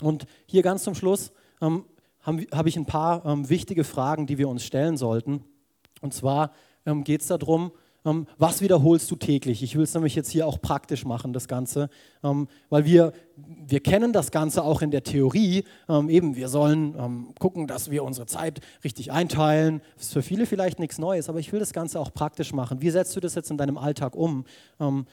Und 0.01 0.25
hier 0.45 0.61
ganz 0.63 0.83
zum 0.83 0.95
Schluss 0.95 1.31
ähm, 1.61 1.85
habe 2.21 2.45
hab 2.51 2.67
ich 2.67 2.77
ein 2.77 2.85
paar 2.85 3.25
ähm, 3.25 3.49
wichtige 3.49 3.83
Fragen, 3.83 4.27
die 4.27 4.37
wir 4.37 4.49
uns 4.49 4.63
stellen 4.63 4.97
sollten. 4.97 5.43
Und 6.01 6.13
zwar, 6.13 6.51
ähm, 6.89 7.03
geht 7.03 7.21
es 7.21 7.27
darum, 7.27 7.71
ähm, 8.05 8.27
was 8.37 8.61
wiederholst 8.61 9.11
du 9.11 9.15
täglich? 9.15 9.61
Ich 9.61 9.75
will 9.75 9.83
es 9.83 9.93
nämlich 9.93 10.15
jetzt 10.15 10.31
hier 10.31 10.47
auch 10.47 10.61
praktisch 10.61 11.05
machen, 11.05 11.33
das 11.33 11.47
Ganze, 11.47 11.89
ähm, 12.23 12.47
weil 12.69 12.85
wir, 12.85 13.13
wir 13.35 13.81
kennen 13.81 14.13
das 14.13 14.31
Ganze 14.31 14.63
auch 14.63 14.81
in 14.81 14.91
der 14.91 15.03
Theorie. 15.03 15.65
Ähm, 15.89 16.09
eben, 16.09 16.35
wir 16.35 16.47
sollen 16.47 16.95
ähm, 16.97 17.33
gucken, 17.39 17.67
dass 17.67 17.91
wir 17.91 18.03
unsere 18.03 18.25
Zeit 18.25 18.61
richtig 18.83 19.11
einteilen. 19.11 19.81
Das 19.95 20.07
ist 20.07 20.13
für 20.13 20.21
viele 20.21 20.45
vielleicht 20.45 20.79
nichts 20.79 20.97
Neues, 20.97 21.27
aber 21.27 21.39
ich 21.39 21.51
will 21.51 21.59
das 21.59 21.73
Ganze 21.73 21.99
auch 21.99 22.13
praktisch 22.13 22.53
machen. 22.53 22.81
Wie 22.81 22.89
setzt 22.89 23.15
du 23.15 23.19
das 23.19 23.35
jetzt 23.35 23.51
in 23.51 23.57
deinem 23.57 23.77
Alltag 23.77 24.15
um? 24.15 24.45
Ähm, 24.79 25.05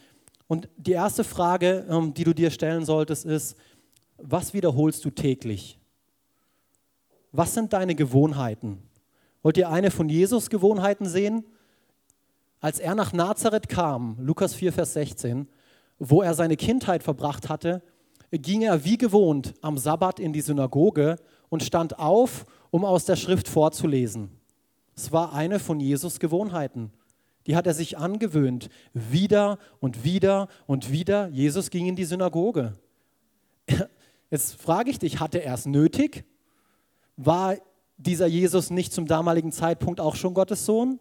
und 0.49 0.69
die 0.77 0.93
erste 0.93 1.25
Frage, 1.25 2.13
die 2.17 2.23
du 2.23 2.33
dir 2.33 2.53
stellen 2.53 2.85
solltest, 2.85 3.25
ist, 3.27 3.57
was 4.17 4.55
wiederholst 4.55 5.05
du 5.05 5.11
täglich? 5.11 5.77
Was 7.33 7.53
sind 7.53 7.73
deine 7.73 7.97
Gewohnheiten? 7.97 8.79
Wollt 9.43 9.57
ihr 9.57 9.69
eine 9.69 9.91
von 9.91 10.09
Jesus 10.09 10.49
Gewohnheiten 10.49 11.07
sehen? 11.07 11.45
Als 12.61 12.79
er 12.79 12.95
nach 12.95 13.13
Nazareth 13.13 13.69
kam, 13.69 14.17
Lukas 14.19 14.55
4, 14.55 14.73
Vers 14.73 14.95
16, 14.95 15.49
wo 15.99 16.23
er 16.23 16.35
seine 16.35 16.57
Kindheit 16.57 17.03
verbracht 17.03 17.49
hatte, 17.49 17.83
ging 18.33 18.63
er 18.63 18.85
wie 18.85 18.99
gewohnt 18.99 19.55
am 19.61 19.79
Sabbat 19.79 20.19
in 20.21 20.33
die 20.33 20.41
Synagoge 20.41 21.17
und 21.49 21.63
stand 21.63 21.99
auf, 21.99 22.45
um 22.71 22.85
aus 22.85 23.05
der 23.05 23.17
Schrift 23.17 23.49
vorzulesen. 23.49 24.31
Es 24.95 25.13
war 25.13 25.33
eine 25.33 25.59
von 25.59 25.79
Jesus 25.81 26.19
Gewohnheiten. 26.19 26.93
Die 27.47 27.55
hat 27.55 27.67
er 27.67 27.75
sich 27.75 27.99
angewöhnt. 27.99 28.69
Wieder 28.93 29.59
und 29.79 30.05
wieder 30.05 30.49
und 30.67 30.91
wieder. 30.91 31.29
Jesus 31.29 31.71
ging 31.71 31.87
in 31.87 31.97
die 31.97 32.05
Synagoge. 32.05 32.77
Jetzt 34.31 34.61
frage 34.61 34.91
ich 34.91 34.99
dich, 34.99 35.21
hatte 35.21 35.43
er 35.43 35.55
es 35.55 35.67
nötig? 35.67 36.25
War 37.17 37.57
dieser 37.97 38.27
Jesus 38.27 38.71
nicht 38.71 38.93
zum 38.93 39.07
damaligen 39.07 39.53
Zeitpunkt 39.53 40.01
auch 40.01 40.17
schon 40.17 40.35
Gottes 40.35 40.67
Sohn? 40.67 40.99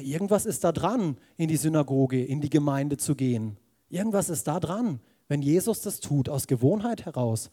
Irgendwas 0.00 0.46
ist 0.46 0.64
da 0.64 0.72
dran, 0.72 1.16
in 1.36 1.48
die 1.48 1.56
Synagoge, 1.56 2.24
in 2.24 2.40
die 2.40 2.50
Gemeinde 2.50 2.96
zu 2.96 3.14
gehen. 3.14 3.58
Irgendwas 3.90 4.30
ist 4.30 4.46
da 4.46 4.58
dran, 4.58 5.00
wenn 5.28 5.42
Jesus 5.42 5.82
das 5.82 6.00
tut, 6.00 6.28
aus 6.28 6.46
Gewohnheit 6.46 7.04
heraus. 7.04 7.50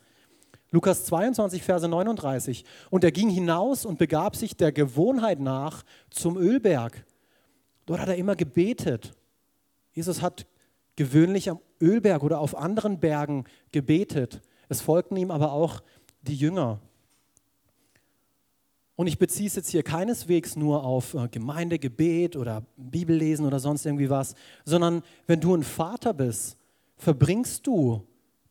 Lukas 0.71 1.05
22, 1.05 1.63
Verse 1.63 1.87
39. 1.87 2.63
Und 2.89 3.03
er 3.03 3.11
ging 3.11 3.29
hinaus 3.29 3.85
und 3.85 3.97
begab 3.97 4.35
sich 4.35 4.55
der 4.55 4.71
Gewohnheit 4.71 5.39
nach 5.39 5.83
zum 6.09 6.37
Ölberg. 6.37 7.05
Dort 7.85 8.01
hat 8.01 8.09
er 8.09 8.15
immer 8.15 8.35
gebetet. 8.35 9.13
Jesus 9.93 10.21
hat 10.21 10.45
gewöhnlich 10.95 11.49
am 11.49 11.59
Ölberg 11.81 12.23
oder 12.23 12.39
auf 12.39 12.55
anderen 12.55 12.99
Bergen 12.99 13.45
gebetet. 13.71 14.41
Es 14.69 14.81
folgten 14.81 15.17
ihm 15.17 15.31
aber 15.31 15.51
auch 15.51 15.81
die 16.21 16.35
Jünger. 16.35 16.79
Und 18.99 19.07
ich 19.07 19.17
beziehe 19.17 19.47
es 19.47 19.55
jetzt 19.55 19.69
hier 19.69 19.81
keineswegs 19.81 20.57
nur 20.57 20.83
auf 20.83 21.13
äh, 21.13 21.29
Gemeindegebet 21.29 22.35
oder 22.35 22.65
Bibellesen 22.75 23.45
oder 23.45 23.61
sonst 23.61 23.85
irgendwie 23.85 24.09
was, 24.09 24.35
sondern 24.65 25.03
wenn 25.25 25.39
du 25.39 25.55
ein 25.55 25.63
Vater 25.63 26.13
bist, 26.13 26.57
verbringst 26.97 27.65
du 27.65 28.05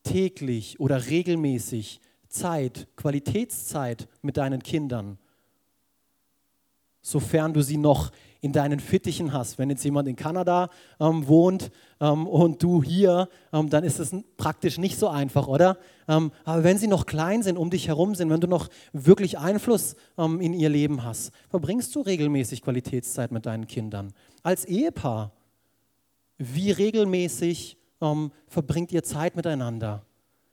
täglich 0.05 0.81
oder 0.81 1.05
regelmäßig 1.05 2.01
Zeit, 2.29 2.89
Qualitätszeit 2.97 4.09
mit 4.23 4.39
deinen 4.39 4.63
Kindern, 4.63 5.19
sofern 7.03 7.53
du 7.53 7.63
sie 7.63 7.77
noch 7.77 8.11
in 8.41 8.53
deinen 8.53 8.81
Fittichen 8.81 9.33
hast. 9.33 9.59
Wenn 9.59 9.71
jetzt 9.71 9.85
jemand 9.85 10.09
in 10.09 10.17
Kanada 10.17 10.71
ähm, 11.01 11.27
wohnt 11.27 11.71
ähm, 12.01 12.27
und 12.27 12.63
du 12.63 12.83
hier, 12.83 13.29
ähm, 13.53 13.69
dann 13.69 13.85
ist 13.85 13.99
es 13.99 14.15
praktisch 14.37 14.79
nicht 14.79 14.99
so 14.99 15.09
einfach, 15.09 15.49
oder? 15.49 15.79
Ähm, 16.07 16.31
aber 16.45 16.65
wenn 16.65 16.79
sie 16.79 16.87
noch 16.87 17.07
klein 17.07 17.43
sind, 17.43 17.57
um 17.57 17.71
dich 17.71 17.89
herum 17.89 18.15
sind, 18.15 18.31
wenn 18.31 18.41
du 18.41 18.47
noch 18.47 18.69
wirklich 18.93 19.39
Einfluss 19.39 19.97
ähm, 20.17 20.41
in 20.41 20.55
ihr 20.55 20.69
Leben 20.69 21.03
hast, 21.03 21.33
verbringst 21.49 21.95
du 21.95 22.01
regelmäßig 22.01 22.63
Qualitätszeit 22.63 23.33
mit 23.33 23.47
deinen 23.47 23.67
Kindern. 23.67 24.13
Als 24.43 24.65
Ehepaar, 24.65 25.33
wie 26.37 26.71
regelmäßig 26.71 27.77
ähm, 28.01 28.31
verbringt 28.47 28.93
ihr 28.93 29.03
Zeit 29.03 29.35
miteinander? 29.35 30.05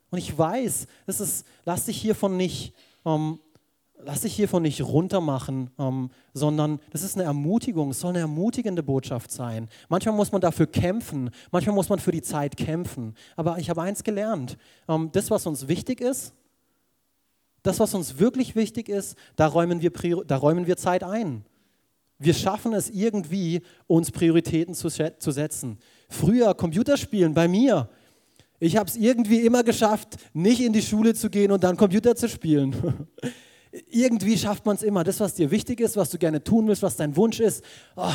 Und 0.10 0.18
ich 0.18 0.36
weiß, 0.36 0.88
das 1.06 1.20
ist, 1.20 1.46
lass 1.66 1.86
dich 1.86 1.98
hiervon 1.98 2.38
nicht 2.38 2.74
lass 4.04 4.22
dich 4.22 4.36
hiervon 4.36 4.64
nicht 4.64 4.82
runtermachen, 4.82 5.72
ähm, 5.80 6.10
sondern 6.34 6.80
das 6.92 7.04
ist 7.04 7.16
eine 7.16 7.26
Ermutigung, 7.26 7.92
es 7.92 8.00
soll 8.00 8.12
eine 8.12 8.20
ermutigende 8.20 8.84
Botschaft 8.84 9.32
sein. 9.32 9.68
Manchmal 9.90 10.16
muss 10.16 10.32
man 10.32 10.42
dafür 10.42 10.68
kämpfen, 10.68 11.30
manchmal 11.52 11.76
muss 11.76 11.90
man 11.90 12.00
für 12.00 12.12
die 12.12 12.22
Zeit 12.22 12.58
kämpfen. 12.58 13.16
Aber 13.36 13.58
ich 13.58 13.70
habe 13.70 13.82
eins 13.82 14.04
gelernt, 14.04 14.58
ähm, 14.88 15.10
das, 15.12 15.32
was 15.32 15.46
uns 15.46 15.68
wichtig 15.68 16.02
ist, 16.02 16.34
das, 17.64 17.80
was 17.80 17.94
uns 17.96 18.20
wirklich 18.20 18.56
wichtig 18.56 18.90
ist, 18.90 19.18
da 19.36 19.48
räumen 19.48 19.82
wir, 19.82 19.92
da 20.26 20.38
räumen 20.38 20.68
wir 20.68 20.78
Zeit 20.78 21.04
ein. 21.04 21.44
Wir 22.20 22.34
schaffen 22.34 22.74
es 22.74 22.90
irgendwie, 22.90 23.62
uns 23.88 24.12
Prioritäten 24.12 24.76
zu, 24.76 24.90
zu 24.90 25.32
setzen. 25.32 25.80
Früher 26.08 26.54
Computerspielen 26.54 27.34
bei 27.34 27.48
mir. 27.48 27.90
Ich 28.60 28.78
habe 28.78 28.90
es 28.90 28.96
irgendwie 28.96 29.42
immer 29.42 29.64
geschafft, 29.64 30.16
nicht 30.34 30.62
in 30.62 30.72
die 30.72 30.82
Schule 30.82 31.14
zu 31.14 31.30
gehen 31.30 31.52
und 31.52 31.64
dann 31.64 31.76
Computer 31.76 32.16
zu 32.16 32.30
spielen. 32.30 32.76
irgendwie 33.90 34.38
schafft 34.38 34.66
man 34.66 34.76
es 34.76 34.84
immer. 34.84 35.04
Das, 35.04 35.20
was 35.20 35.36
dir 35.36 35.52
wichtig 35.52 35.80
ist, 35.80 35.98
was 35.98 36.10
du 36.10 36.18
gerne 36.18 36.44
tun 36.44 36.68
willst, 36.68 36.84
was 36.84 36.96
dein 36.96 37.16
Wunsch 37.16 37.40
ist, 37.40 37.64
oh, 37.96 38.14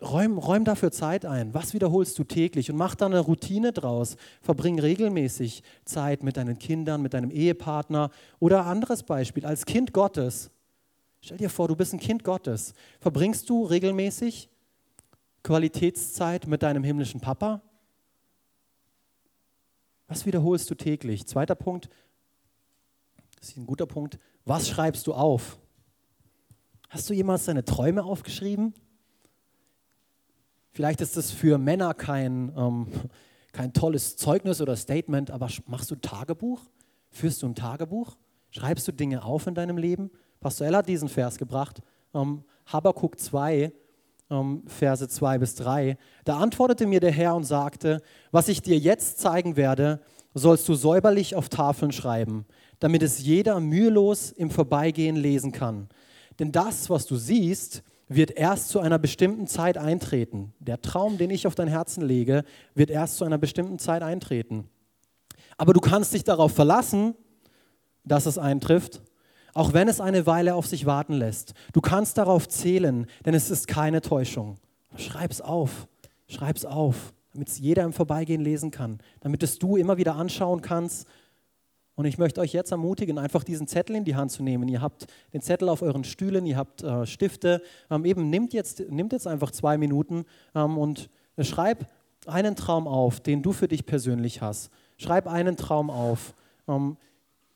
räum, 0.00 0.38
räum 0.38 0.64
dafür 0.64 0.92
Zeit 0.92 1.24
ein. 1.24 1.54
Was 1.54 1.74
wiederholst 1.74 2.18
du 2.18 2.24
täglich 2.24 2.70
und 2.70 2.76
mach 2.76 2.94
da 2.94 3.06
eine 3.06 3.20
Routine 3.20 3.72
draus. 3.72 4.16
Verbring 4.42 4.78
regelmäßig 4.78 5.62
Zeit 5.84 6.22
mit 6.22 6.36
deinen 6.36 6.58
Kindern, 6.58 7.02
mit 7.02 7.14
deinem 7.14 7.30
Ehepartner 7.30 8.10
oder 8.38 8.66
anderes 8.66 9.02
Beispiel, 9.02 9.46
als 9.46 9.66
Kind 9.66 9.92
Gottes. 9.92 10.50
Stell 11.20 11.38
dir 11.38 11.50
vor, 11.50 11.68
du 11.68 11.76
bist 11.76 11.92
ein 11.92 12.00
Kind 12.00 12.24
Gottes. 12.24 12.74
Verbringst 13.00 13.48
du 13.50 13.64
regelmäßig 13.64 14.48
Qualitätszeit 15.42 16.46
mit 16.46 16.62
deinem 16.62 16.84
himmlischen 16.84 17.20
Papa? 17.20 17.62
Was 20.08 20.24
wiederholst 20.24 20.70
du 20.70 20.74
täglich? 20.76 21.26
Zweiter 21.26 21.56
Punkt, 21.56 21.88
das 23.38 23.50
ist 23.50 23.56
ein 23.56 23.66
guter 23.66 23.86
Punkt. 23.86 24.18
Was 24.44 24.68
schreibst 24.68 25.06
du 25.06 25.14
auf? 25.14 25.58
Hast 26.88 27.10
du 27.10 27.14
jemals 27.14 27.44
deine 27.44 27.64
Träume 27.64 28.04
aufgeschrieben? 28.04 28.74
Vielleicht 30.72 31.00
ist 31.00 31.16
das 31.16 31.30
für 31.30 31.58
Männer 31.58 31.94
kein, 31.94 32.52
ähm, 32.56 32.86
kein 33.52 33.72
tolles 33.72 34.16
Zeugnis 34.16 34.60
oder 34.60 34.76
Statement, 34.76 35.30
aber 35.30 35.48
machst 35.66 35.90
du 35.90 35.96
Tagebuch? 35.96 36.60
Führst 37.10 37.42
du 37.42 37.46
ein 37.46 37.54
Tagebuch? 37.54 38.16
Schreibst 38.50 38.86
du 38.86 38.92
Dinge 38.92 39.24
auf 39.24 39.46
in 39.46 39.54
deinem 39.54 39.78
Leben? 39.78 40.10
Pastor 40.40 40.66
Ell 40.66 40.76
hat 40.76 40.88
diesen 40.88 41.08
Vers 41.08 41.38
gebracht, 41.38 41.80
ähm, 42.14 42.44
Habakkuk 42.66 43.18
2, 43.18 43.72
ähm, 44.30 44.62
Verse 44.66 45.08
2 45.08 45.38
bis 45.38 45.54
3. 45.56 45.96
Da 46.24 46.38
antwortete 46.38 46.86
mir 46.86 47.00
der 47.00 47.12
Herr 47.12 47.34
und 47.34 47.44
sagte, 47.44 48.02
was 48.30 48.48
ich 48.48 48.62
dir 48.62 48.78
jetzt 48.78 49.18
zeigen 49.18 49.56
werde, 49.56 50.00
sollst 50.38 50.68
du 50.68 50.74
säuberlich 50.74 51.34
auf 51.34 51.48
Tafeln 51.48 51.92
schreiben, 51.92 52.44
damit 52.78 53.02
es 53.02 53.22
jeder 53.22 53.58
mühelos 53.58 54.30
im 54.30 54.50
Vorbeigehen 54.50 55.16
lesen 55.16 55.50
kann. 55.50 55.88
Denn 56.38 56.52
das, 56.52 56.90
was 56.90 57.06
du 57.06 57.16
siehst, 57.16 57.82
wird 58.08 58.32
erst 58.32 58.68
zu 58.68 58.78
einer 58.80 58.98
bestimmten 58.98 59.46
Zeit 59.46 59.78
eintreten. 59.78 60.52
Der 60.60 60.80
Traum, 60.80 61.18
den 61.18 61.30
ich 61.30 61.46
auf 61.46 61.54
dein 61.54 61.68
Herzen 61.68 62.04
lege, 62.04 62.44
wird 62.74 62.90
erst 62.90 63.16
zu 63.16 63.24
einer 63.24 63.38
bestimmten 63.38 63.78
Zeit 63.78 64.02
eintreten. 64.02 64.68
Aber 65.56 65.72
du 65.72 65.80
kannst 65.80 66.12
dich 66.12 66.22
darauf 66.22 66.52
verlassen, 66.52 67.14
dass 68.04 68.26
es 68.26 68.36
eintrifft, 68.36 69.00
auch 69.54 69.72
wenn 69.72 69.88
es 69.88 70.00
eine 70.00 70.26
Weile 70.26 70.54
auf 70.54 70.66
sich 70.66 70.84
warten 70.84 71.14
lässt. 71.14 71.54
Du 71.72 71.80
kannst 71.80 72.18
darauf 72.18 72.46
zählen, 72.46 73.06
denn 73.24 73.34
es 73.34 73.50
ist 73.50 73.66
keine 73.66 74.02
Täuschung. 74.02 74.58
Schreib's 74.96 75.40
auf, 75.40 75.88
schreib's 76.28 76.66
auf, 76.66 77.14
damit 77.36 77.48
es 77.48 77.58
jeder 77.58 77.84
im 77.84 77.92
Vorbeigehen 77.92 78.40
lesen 78.40 78.70
kann, 78.70 78.98
damit 79.20 79.42
es 79.42 79.58
du 79.58 79.76
immer 79.76 79.96
wieder 79.96 80.16
anschauen 80.16 80.62
kannst 80.62 81.06
und 81.96 82.04
ich 82.04 82.18
möchte 82.18 82.42
euch 82.42 82.52
jetzt 82.52 82.72
ermutigen, 82.72 83.18
einfach 83.18 83.42
diesen 83.42 83.66
Zettel 83.66 83.96
in 83.96 84.04
die 84.04 84.14
Hand 84.14 84.30
zu 84.30 84.42
nehmen. 84.42 84.68
Ihr 84.68 84.82
habt 84.82 85.06
den 85.32 85.40
Zettel 85.40 85.70
auf 85.70 85.80
euren 85.80 86.04
Stühlen, 86.04 86.44
ihr 86.44 86.58
habt 86.58 86.82
äh, 86.82 87.06
Stifte. 87.06 87.62
Ähm, 87.90 88.04
eben 88.04 88.28
nimmt 88.28 88.52
jetzt, 88.52 88.80
nimmt 88.90 89.12
jetzt 89.12 89.26
einfach 89.26 89.50
zwei 89.50 89.78
Minuten 89.78 90.26
ähm, 90.54 90.76
und 90.76 91.08
schreib 91.40 91.86
einen 92.26 92.54
Traum 92.54 92.86
auf, 92.86 93.20
den 93.20 93.42
du 93.42 93.52
für 93.52 93.66
dich 93.66 93.86
persönlich 93.86 94.42
hast. 94.42 94.70
Schreib 94.98 95.26
einen 95.26 95.56
Traum 95.56 95.88
auf, 95.88 96.34
ähm, 96.68 96.98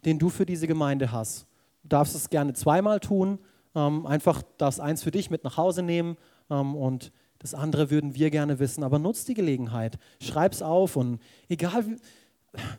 den 0.07 0.19
du 0.19 0.31
für 0.31 0.47
diese 0.47 0.67
Gemeinde 0.67 1.13
hast. 1.13 1.47
Du 1.83 1.89
darfst 1.89 2.15
es 2.15 2.31
gerne 2.31 2.55
zweimal 2.55 2.99
tun. 2.99 3.39
Ähm, 3.75 4.07
einfach 4.07 4.43
darfst 4.57 4.81
eins 4.81 5.03
für 5.03 5.11
dich 5.11 5.31
mit 5.31 5.45
nach 5.45 5.59
Hause 5.59 5.83
nehmen 5.83 6.17
ähm, 6.51 6.75
und 6.77 7.13
das 7.41 7.55
andere 7.55 7.91
würden 7.91 8.15
wir 8.15 8.31
gerne 8.31 8.59
wissen. 8.59 8.85
Aber 8.85 8.99
nutzt 8.99 9.27
die 9.27 9.35
Gelegenheit, 9.35 9.99
schreib 10.21 10.53
es 10.53 10.63
auf 10.63 10.97
und 10.97 11.21
egal 11.49 11.97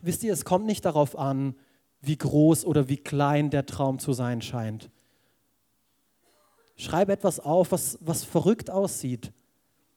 wisst 0.01 0.23
ihr, 0.23 0.31
es 0.31 0.45
kommt 0.45 0.65
nicht 0.65 0.85
darauf 0.85 1.17
an, 1.17 1.55
wie 1.99 2.17
groß 2.17 2.65
oder 2.65 2.87
wie 2.87 2.97
klein 2.97 3.49
der 3.49 3.65
Traum 3.65 3.99
zu 3.99 4.13
sein 4.13 4.41
scheint. 4.41 4.89
Schreib 6.75 7.09
etwas 7.09 7.39
auf, 7.39 7.71
was, 7.71 7.97
was 8.01 8.23
verrückt 8.23 8.69
aussieht, 8.69 9.31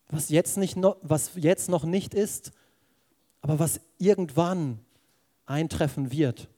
was 0.08 0.28
jetzt, 0.28 0.56
nicht 0.56 0.76
no, 0.76 0.96
was 1.02 1.32
jetzt 1.34 1.68
noch 1.68 1.84
nicht 1.84 2.14
ist, 2.14 2.52
aber 3.40 3.58
was 3.58 3.80
irgendwann 3.98 4.80
eintreffen 5.46 6.10
wird. 6.10 6.48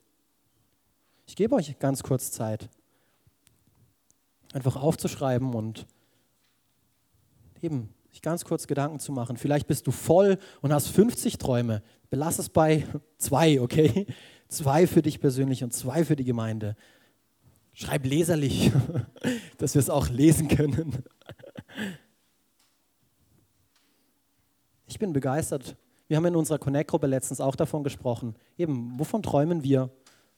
Ich 1.25 1.35
gebe 1.35 1.55
euch 1.55 1.77
ganz 1.79 2.03
kurz 2.03 2.31
Zeit, 2.31 2.69
einfach 4.53 4.77
aufzuschreiben 4.77 5.53
und 5.53 5.85
eben 7.61 7.93
sich 8.17 8.23
ganz 8.23 8.45
kurz 8.45 8.65
Gedanken 8.65 8.99
zu 8.99 9.11
machen. 9.11 9.37
Vielleicht 9.37 9.67
bist 9.67 9.85
du 9.85 9.91
voll 9.91 10.39
und 10.61 10.73
hast 10.73 10.87
50 10.87 11.37
Träume. 11.37 11.83
Belass 12.09 12.39
es 12.39 12.49
bei 12.49 12.83
zwei, 13.19 13.61
okay? 13.61 14.07
Zwei 14.47 14.87
für 14.87 15.03
dich 15.03 15.19
persönlich 15.19 15.63
und 15.63 15.71
zwei 15.71 16.03
für 16.03 16.15
die 16.15 16.23
Gemeinde. 16.23 16.75
Schreib 17.73 18.07
leserlich, 18.07 18.71
dass 19.59 19.75
wir 19.75 19.79
es 19.81 19.91
auch 19.91 20.09
lesen 20.09 20.47
können. 20.47 21.03
Ich 24.87 24.97
bin 24.97 25.13
begeistert. 25.13 25.75
Wir 26.07 26.17
haben 26.17 26.25
in 26.25 26.35
unserer 26.35 26.57
Connect-Gruppe 26.57 27.05
letztens 27.05 27.39
auch 27.39 27.55
davon 27.55 27.83
gesprochen. 27.83 28.35
Eben, 28.57 28.97
wovon 28.97 29.21
träumen 29.21 29.61
wir 29.61 29.91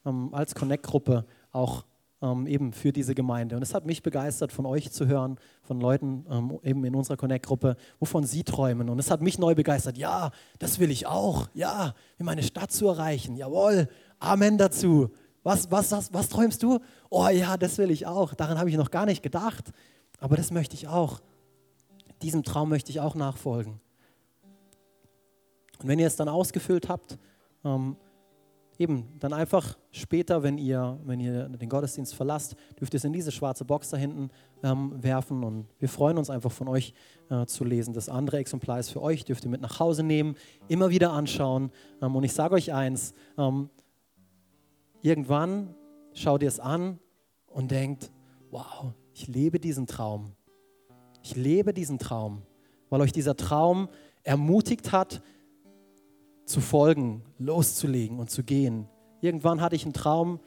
ähm, 0.04 0.34
als 0.34 0.54
Connect-Gruppe 0.54 1.24
auch 1.50 1.86
ähm, 2.22 2.46
eben 2.46 2.72
für 2.72 2.92
diese 2.92 3.14
Gemeinde. 3.14 3.56
Und 3.56 3.62
es 3.62 3.74
hat 3.74 3.86
mich 3.86 4.02
begeistert, 4.02 4.52
von 4.52 4.66
euch 4.66 4.90
zu 4.90 5.06
hören, 5.06 5.38
von 5.62 5.80
Leuten 5.80 6.26
ähm, 6.30 6.58
eben 6.62 6.84
in 6.84 6.94
unserer 6.94 7.16
Connect-Gruppe, 7.16 7.76
wovon 7.98 8.24
sie 8.24 8.44
träumen. 8.44 8.90
Und 8.90 8.98
es 8.98 9.10
hat 9.10 9.22
mich 9.22 9.38
neu 9.38 9.54
begeistert. 9.54 9.96
Ja, 9.96 10.30
das 10.58 10.78
will 10.78 10.90
ich 10.90 11.06
auch. 11.06 11.48
Ja, 11.54 11.94
in 12.18 12.26
meine 12.26 12.42
Stadt 12.42 12.72
zu 12.72 12.88
erreichen. 12.88 13.36
Jawohl, 13.36 13.88
Amen 14.18 14.58
dazu. 14.58 15.10
Was, 15.42 15.70
was, 15.70 15.90
was, 15.92 16.12
was 16.12 16.28
träumst 16.28 16.62
du? 16.62 16.78
Oh 17.08 17.26
ja, 17.28 17.56
das 17.56 17.78
will 17.78 17.90
ich 17.90 18.06
auch. 18.06 18.34
Daran 18.34 18.58
habe 18.58 18.68
ich 18.68 18.76
noch 18.76 18.90
gar 18.90 19.06
nicht 19.06 19.22
gedacht. 19.22 19.72
Aber 20.18 20.36
das 20.36 20.50
möchte 20.50 20.74
ich 20.74 20.86
auch. 20.86 21.20
Diesem 22.20 22.42
Traum 22.42 22.68
möchte 22.68 22.90
ich 22.90 23.00
auch 23.00 23.14
nachfolgen. 23.14 23.80
Und 25.80 25.88
wenn 25.88 25.98
ihr 25.98 26.06
es 26.06 26.16
dann 26.16 26.28
ausgefüllt 26.28 26.90
habt, 26.90 27.18
ähm, 27.64 27.96
eben 28.80 29.06
dann 29.18 29.34
einfach 29.34 29.76
später, 29.90 30.42
wenn 30.42 30.56
ihr, 30.56 30.98
wenn 31.04 31.20
ihr 31.20 31.50
den 31.50 31.68
Gottesdienst 31.68 32.14
verlasst, 32.14 32.56
dürft 32.80 32.94
ihr 32.94 32.96
es 32.96 33.04
in 33.04 33.12
diese 33.12 33.30
schwarze 33.30 33.66
Box 33.66 33.90
da 33.90 33.98
hinten 33.98 34.30
ähm, 34.62 35.02
werfen. 35.02 35.44
Und 35.44 35.66
wir 35.78 35.90
freuen 35.90 36.16
uns 36.16 36.30
einfach 36.30 36.50
von 36.50 36.66
euch 36.66 36.94
äh, 37.28 37.44
zu 37.44 37.64
lesen. 37.64 37.92
Das 37.92 38.08
andere 38.08 38.38
Exemplar 38.38 38.80
ist 38.80 38.88
für 38.88 39.02
euch, 39.02 39.26
dürft 39.26 39.44
ihr 39.44 39.50
mit 39.50 39.60
nach 39.60 39.80
Hause 39.80 40.02
nehmen, 40.02 40.34
immer 40.68 40.88
wieder 40.88 41.12
anschauen. 41.12 41.70
Ähm, 42.00 42.16
und 42.16 42.24
ich 42.24 42.32
sage 42.32 42.54
euch 42.54 42.72
eins, 42.72 43.12
ähm, 43.36 43.68
irgendwann 45.02 45.74
schaut 46.14 46.42
ihr 46.42 46.48
es 46.48 46.58
an 46.58 46.98
und 47.48 47.70
denkt, 47.70 48.10
wow, 48.50 48.94
ich 49.12 49.28
lebe 49.28 49.60
diesen 49.60 49.86
Traum. 49.86 50.32
Ich 51.22 51.36
lebe 51.36 51.74
diesen 51.74 51.98
Traum, 51.98 52.40
weil 52.88 53.02
euch 53.02 53.12
dieser 53.12 53.36
Traum 53.36 53.90
ermutigt 54.22 54.90
hat, 54.90 55.20
zu 56.50 56.60
folgen, 56.60 57.22
loszulegen 57.38 58.18
und 58.18 58.30
zu 58.30 58.42
gehen. 58.42 58.88
Irgendwann 59.20 59.60
hatte 59.60 59.76
ich 59.76 59.84
einen 59.84 59.92
Traum 59.92 60.40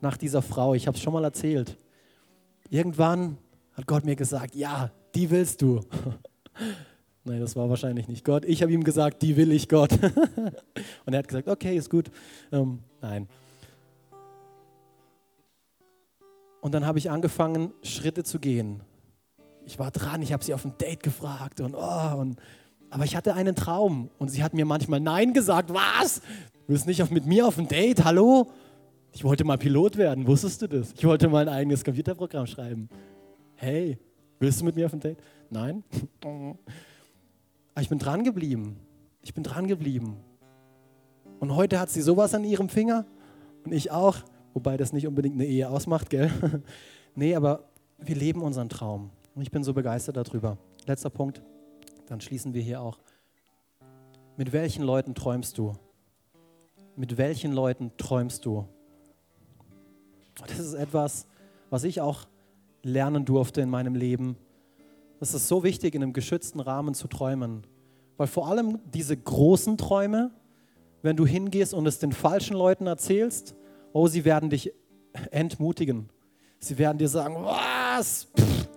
nach 0.00 0.16
dieser 0.16 0.42
Frau, 0.42 0.74
ich 0.74 0.86
habe 0.86 0.96
es 0.96 1.02
schon 1.02 1.12
mal 1.12 1.24
erzählt. 1.24 1.78
Irgendwann 2.70 3.38
hat 3.72 3.86
Gott 3.86 4.04
mir 4.04 4.16
gesagt, 4.16 4.54
ja, 4.54 4.90
die 5.14 5.30
willst 5.30 5.62
du. 5.62 5.80
Nein, 7.24 7.40
das 7.40 7.56
war 7.56 7.70
wahrscheinlich 7.70 8.06
nicht 8.06 8.24
Gott. 8.24 8.44
Ich 8.44 8.62
habe 8.62 8.72
ihm 8.72 8.84
gesagt, 8.84 9.22
die 9.22 9.36
will 9.36 9.50
ich 9.52 9.68
Gott. 9.68 9.92
und 11.06 11.12
er 11.12 11.18
hat 11.18 11.28
gesagt, 11.28 11.48
okay, 11.48 11.76
ist 11.76 11.88
gut. 11.88 12.10
Ähm, 12.52 12.80
nein. 13.00 13.28
Und 16.60 16.74
dann 16.74 16.84
habe 16.84 16.98
ich 16.98 17.10
angefangen, 17.10 17.72
Schritte 17.82 18.24
zu 18.24 18.38
gehen 18.38 18.82
ich 19.66 19.78
war 19.78 19.90
dran, 19.90 20.22
ich 20.22 20.32
habe 20.32 20.44
sie 20.44 20.54
auf 20.54 20.64
ein 20.64 20.76
Date 20.78 21.02
gefragt 21.02 21.60
und, 21.60 21.74
oh, 21.74 22.16
und 22.16 22.36
aber 22.94 23.04
ich 23.04 23.16
hatte 23.16 23.34
einen 23.34 23.56
Traum 23.56 24.08
und 24.18 24.28
sie 24.28 24.44
hat 24.44 24.54
mir 24.54 24.64
manchmal 24.64 25.00
Nein 25.00 25.32
gesagt. 25.32 25.74
Was? 25.74 26.20
Du 26.20 26.68
willst 26.68 26.86
nicht 26.86 27.02
auf, 27.02 27.10
mit 27.10 27.26
mir 27.26 27.44
auf 27.44 27.58
ein 27.58 27.66
Date? 27.66 28.04
Hallo? 28.04 28.52
Ich 29.10 29.24
wollte 29.24 29.42
mal 29.42 29.58
Pilot 29.58 29.96
werden, 29.96 30.28
wusstest 30.28 30.62
du 30.62 30.68
das? 30.68 30.92
Ich 30.96 31.04
wollte 31.04 31.28
mal 31.28 31.48
ein 31.48 31.52
eigenes 31.52 31.82
Computerprogramm 31.82 32.46
schreiben. 32.46 32.88
Hey, 33.56 33.98
willst 34.38 34.60
du 34.60 34.64
mit 34.64 34.76
mir 34.76 34.86
auf 34.86 34.92
ein 34.92 35.00
Date? 35.00 35.18
Nein? 35.50 35.82
Aber 36.22 36.56
ich 37.80 37.88
bin 37.88 37.98
dran 37.98 38.22
geblieben. 38.22 38.76
Ich 39.22 39.34
bin 39.34 39.42
dran 39.42 39.66
geblieben. 39.66 40.16
Und 41.40 41.56
heute 41.56 41.80
hat 41.80 41.90
sie 41.90 42.00
sowas 42.00 42.32
an 42.32 42.44
ihrem 42.44 42.68
Finger 42.68 43.06
und 43.64 43.72
ich 43.72 43.90
auch, 43.90 44.18
wobei 44.52 44.76
das 44.76 44.92
nicht 44.92 45.08
unbedingt 45.08 45.34
eine 45.34 45.46
Ehe 45.46 45.68
ausmacht, 45.68 46.10
gell? 46.10 46.30
nee, 47.16 47.34
aber 47.34 47.64
wir 47.98 48.14
leben 48.14 48.40
unseren 48.40 48.68
Traum. 48.68 49.10
Und 49.34 49.42
ich 49.42 49.50
bin 49.50 49.64
so 49.64 49.74
begeistert 49.74 50.16
darüber. 50.16 50.58
Letzter 50.86 51.10
Punkt, 51.10 51.42
dann 52.06 52.20
schließen 52.20 52.54
wir 52.54 52.62
hier 52.62 52.80
auch. 52.80 52.98
Mit 54.36 54.52
welchen 54.52 54.84
Leuten 54.84 55.14
träumst 55.14 55.58
du? 55.58 55.74
Mit 56.96 57.16
welchen 57.16 57.52
Leuten 57.52 57.92
träumst 57.96 58.44
du? 58.44 58.68
Das 60.46 60.58
ist 60.58 60.74
etwas, 60.74 61.26
was 61.70 61.84
ich 61.84 62.00
auch 62.00 62.26
lernen 62.82 63.24
durfte 63.24 63.60
in 63.60 63.70
meinem 63.70 63.94
Leben. 63.94 64.36
Es 65.20 65.34
ist 65.34 65.48
so 65.48 65.62
wichtig, 65.62 65.94
in 65.94 66.02
einem 66.02 66.12
geschützten 66.12 66.60
Rahmen 66.60 66.94
zu 66.94 67.08
träumen. 67.08 67.66
Weil 68.16 68.26
vor 68.26 68.48
allem 68.48 68.78
diese 68.92 69.16
großen 69.16 69.76
Träume, 69.76 70.30
wenn 71.02 71.16
du 71.16 71.26
hingehst 71.26 71.74
und 71.74 71.86
es 71.86 71.98
den 71.98 72.12
falschen 72.12 72.56
Leuten 72.56 72.86
erzählst, 72.86 73.54
oh, 73.92 74.06
sie 74.06 74.24
werden 74.24 74.50
dich 74.50 74.72
entmutigen. 75.30 76.08
Sie 76.58 76.78
werden 76.78 76.98
dir 76.98 77.08
sagen, 77.08 77.36
was? 77.36 78.28
Pff, 78.36 78.68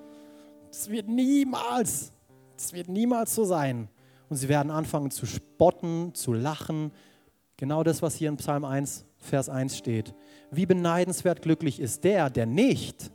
das 0.67 0.89
wird 0.89 1.07
niemals, 1.07 2.11
das 2.57 2.73
wird 2.73 2.89
niemals 2.89 3.33
so 3.33 3.45
sein. 3.45 3.87
Und 4.29 4.35
sie 4.35 4.49
werden 4.49 4.71
anfangen 4.71 5.11
zu 5.11 5.25
spotten, 5.25 6.13
zu 6.13 6.33
lachen. 6.33 6.91
Genau 7.55 7.83
das, 7.83 8.01
was 8.01 8.15
hier 8.15 8.29
in 8.29 8.37
Psalm 8.37 8.65
1, 8.65 9.05
Vers 9.17 9.47
1 9.47 9.77
steht. 9.77 10.13
Wie 10.51 10.65
beneidenswert 10.65 11.41
glücklich 11.41 11.79
ist 11.79 12.03
der, 12.03 12.29
der 12.29 12.45
nicht 12.45 13.11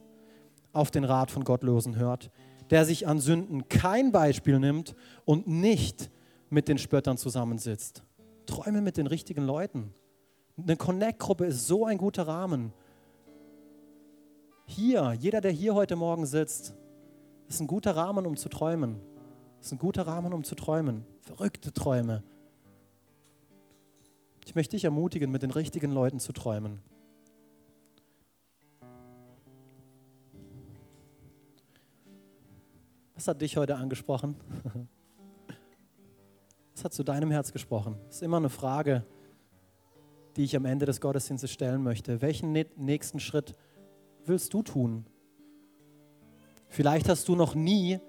auf 0.72 0.90
den 0.90 1.04
Rat 1.04 1.30
von 1.30 1.44
Gottlosen 1.44 1.96
hört, 1.96 2.30
der 2.70 2.84
sich 2.84 3.06
an 3.06 3.18
Sünden 3.18 3.68
kein 3.68 4.10
Beispiel 4.10 4.58
nimmt 4.58 4.94
und 5.24 5.46
nicht 5.46 6.10
mit 6.48 6.68
den 6.68 6.78
Spöttern 6.78 7.18
zusammensitzt. 7.18 8.02
Träume 8.46 8.80
mit 8.80 8.96
den 8.96 9.06
richtigen 9.06 9.44
Leuten. 9.44 9.92
Eine 10.56 10.76
Connect-Gruppe 10.76 11.46
ist 11.46 11.66
so 11.66 11.84
ein 11.84 11.98
guter 11.98 12.26
Rahmen. 12.26 12.72
Hier, 14.66 15.14
jeder, 15.18 15.40
der 15.40 15.50
hier 15.50 15.74
heute 15.74 15.96
Morgen 15.96 16.26
sitzt, 16.26 16.74
ist 17.48 17.60
ein 17.60 17.66
guter 17.66 17.96
Rahmen, 17.96 18.26
um 18.26 18.36
zu 18.36 18.48
träumen. 18.48 19.00
Das 19.62 19.68
ist 19.68 19.74
ein 19.74 19.78
guter 19.78 20.08
Rahmen, 20.08 20.32
um 20.32 20.42
zu 20.42 20.56
träumen. 20.56 21.06
Verrückte 21.20 21.72
Träume. 21.72 22.24
Ich 24.44 24.56
möchte 24.56 24.74
dich 24.74 24.82
ermutigen, 24.82 25.30
mit 25.30 25.44
den 25.44 25.52
richtigen 25.52 25.92
Leuten 25.92 26.18
zu 26.18 26.32
träumen. 26.32 26.80
Was 33.14 33.28
hat 33.28 33.40
dich 33.40 33.56
heute 33.56 33.76
angesprochen? 33.76 34.34
Was 36.74 36.82
hat 36.82 36.92
zu 36.92 37.04
deinem 37.04 37.30
Herz 37.30 37.52
gesprochen? 37.52 38.00
Das 38.06 38.16
ist 38.16 38.22
immer 38.22 38.38
eine 38.38 38.50
Frage, 38.50 39.06
die 40.34 40.42
ich 40.42 40.56
am 40.56 40.64
Ende 40.64 40.86
des 40.86 41.00
Gottesdienstes 41.00 41.52
stellen 41.52 41.84
möchte. 41.84 42.20
Welchen 42.20 42.50
nächsten 42.50 43.20
Schritt 43.20 43.54
willst 44.24 44.52
du 44.54 44.64
tun? 44.64 45.06
Vielleicht 46.66 47.08
hast 47.08 47.28
du 47.28 47.36
noch 47.36 47.54
nie 47.54 48.00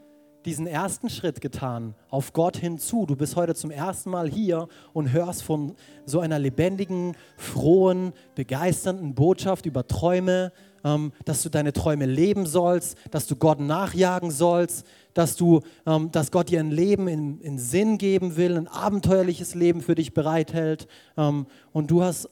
diesen 0.45 0.67
ersten 0.67 1.09
Schritt 1.09 1.41
getan, 1.41 1.95
auf 2.09 2.33
Gott 2.33 2.57
hinzu. 2.57 3.05
Du 3.05 3.15
bist 3.15 3.35
heute 3.35 3.55
zum 3.55 3.71
ersten 3.71 4.09
Mal 4.09 4.29
hier 4.29 4.67
und 4.93 5.11
hörst 5.11 5.43
von 5.43 5.75
so 6.05 6.19
einer 6.19 6.39
lebendigen, 6.39 7.15
frohen, 7.37 8.13
begeisternden 8.35 9.15
Botschaft 9.15 9.65
über 9.65 9.87
Träume, 9.87 10.51
ähm, 10.83 11.13
dass 11.25 11.43
du 11.43 11.49
deine 11.49 11.73
Träume 11.73 12.05
leben 12.05 12.45
sollst, 12.45 12.97
dass 13.11 13.27
du 13.27 13.35
Gott 13.35 13.59
nachjagen 13.59 14.31
sollst, 14.31 14.85
dass, 15.13 15.35
du, 15.35 15.61
ähm, 15.85 16.11
dass 16.11 16.31
Gott 16.31 16.49
dir 16.49 16.59
ein 16.59 16.71
Leben 16.71 17.07
in, 17.07 17.39
in 17.39 17.57
Sinn 17.57 17.97
geben 17.97 18.35
will, 18.35 18.57
ein 18.57 18.67
abenteuerliches 18.67 19.55
Leben 19.55 19.81
für 19.81 19.95
dich 19.95 20.13
bereithält. 20.13 20.87
Ähm, 21.17 21.47
und 21.71 21.89
du, 21.91 22.03
hast, 22.03 22.29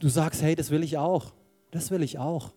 du 0.00 0.08
sagst, 0.08 0.42
hey, 0.42 0.54
das 0.56 0.70
will 0.70 0.82
ich 0.82 0.98
auch. 0.98 1.32
Das 1.70 1.90
will 1.90 2.02
ich 2.02 2.18
auch 2.18 2.52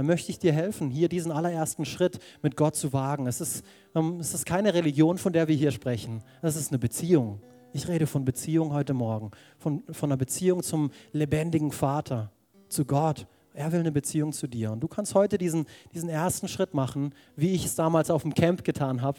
dann 0.00 0.06
möchte 0.06 0.30
ich 0.30 0.38
dir 0.38 0.54
helfen, 0.54 0.88
hier 0.88 1.10
diesen 1.10 1.30
allerersten 1.30 1.84
Schritt 1.84 2.20
mit 2.40 2.56
Gott 2.56 2.74
zu 2.74 2.94
wagen. 2.94 3.26
Es 3.26 3.42
ist, 3.42 3.62
ähm, 3.94 4.18
es 4.18 4.32
ist 4.32 4.46
keine 4.46 4.72
Religion, 4.72 5.18
von 5.18 5.34
der 5.34 5.46
wir 5.46 5.54
hier 5.54 5.72
sprechen. 5.72 6.22
Es 6.40 6.56
ist 6.56 6.72
eine 6.72 6.78
Beziehung. 6.78 7.42
Ich 7.74 7.86
rede 7.86 8.06
von 8.06 8.24
Beziehung 8.24 8.72
heute 8.72 8.94
Morgen, 8.94 9.30
von, 9.58 9.82
von 9.90 10.08
einer 10.08 10.16
Beziehung 10.16 10.62
zum 10.62 10.90
lebendigen 11.12 11.70
Vater, 11.70 12.32
zu 12.70 12.86
Gott. 12.86 13.26
Er 13.52 13.72
will 13.72 13.80
eine 13.80 13.92
Beziehung 13.92 14.32
zu 14.32 14.46
dir. 14.46 14.72
Und 14.72 14.80
du 14.80 14.88
kannst 14.88 15.14
heute 15.14 15.36
diesen, 15.36 15.66
diesen 15.92 16.08
ersten 16.08 16.48
Schritt 16.48 16.72
machen, 16.72 17.14
wie 17.36 17.52
ich 17.52 17.66
es 17.66 17.74
damals 17.74 18.10
auf 18.10 18.22
dem 18.22 18.32
Camp 18.32 18.64
getan 18.64 19.02
habe. 19.02 19.18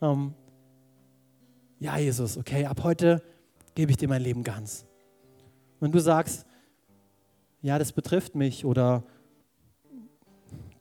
Ähm, 0.00 0.32
ja, 1.78 1.98
Jesus, 1.98 2.38
okay, 2.38 2.64
ab 2.64 2.82
heute 2.84 3.22
gebe 3.74 3.90
ich 3.90 3.98
dir 3.98 4.08
mein 4.08 4.22
Leben 4.22 4.44
ganz. 4.44 4.86
Wenn 5.78 5.92
du 5.92 5.98
sagst, 5.98 6.46
ja, 7.60 7.78
das 7.78 7.92
betrifft 7.92 8.34
mich 8.34 8.64
oder 8.64 9.04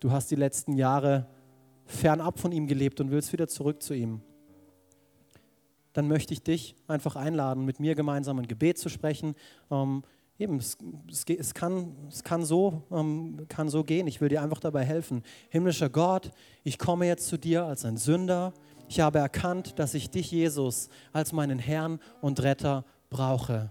du 0.02 0.12
hast 0.12 0.30
die 0.30 0.36
letzten 0.36 0.74
Jahre 0.74 1.28
fernab 1.86 2.40
von 2.40 2.52
ihm 2.52 2.68
gelebt 2.68 3.00
und 3.00 3.12
willst 3.12 3.32
wieder 3.32 3.48
zurück 3.48 3.82
zu 3.82 3.94
ihm, 3.94 4.22
dann 5.94 6.08
möchte 6.08 6.34
ich 6.34 6.42
dich 6.44 6.76
einfach 6.88 7.16
einladen, 7.16 7.66
mit 7.66 7.80
mir 7.80 7.96
gemeinsam 7.96 8.40
ein 8.40 8.48
Gebet 8.48 8.78
zu 8.78 8.90
sprechen. 8.90 9.36
Ähm, 9.70 10.04
eben, 10.40 10.58
es, 10.58 10.78
es, 11.10 11.26
es, 11.28 11.54
kann, 11.54 11.96
es 12.10 12.24
kann, 12.24 12.46
so, 12.46 12.84
ähm, 12.92 13.46
kann 13.50 13.70
so 13.70 13.84
gehen. 13.84 14.08
Ich 14.08 14.22
will 14.22 14.30
dir 14.30 14.42
einfach 14.42 14.60
dabei 14.60 14.86
helfen. 14.86 15.22
Himmlischer 15.50 15.90
Gott, 15.90 16.32
ich 16.64 16.80
komme 16.80 17.08
jetzt 17.08 17.28
zu 17.28 17.38
dir 17.38 17.66
als 17.66 17.86
ein 17.86 17.98
Sünder. 17.98 18.54
Ich 18.88 19.02
habe 19.02 19.20
erkannt, 19.20 19.80
dass 19.80 19.94
ich 19.94 20.10
dich, 20.10 20.32
Jesus, 20.32 20.90
als 21.12 21.34
meinen 21.34 21.60
Herrn 21.60 22.00
und 22.22 22.42
Retter 22.42 22.86
brauche. 23.10 23.70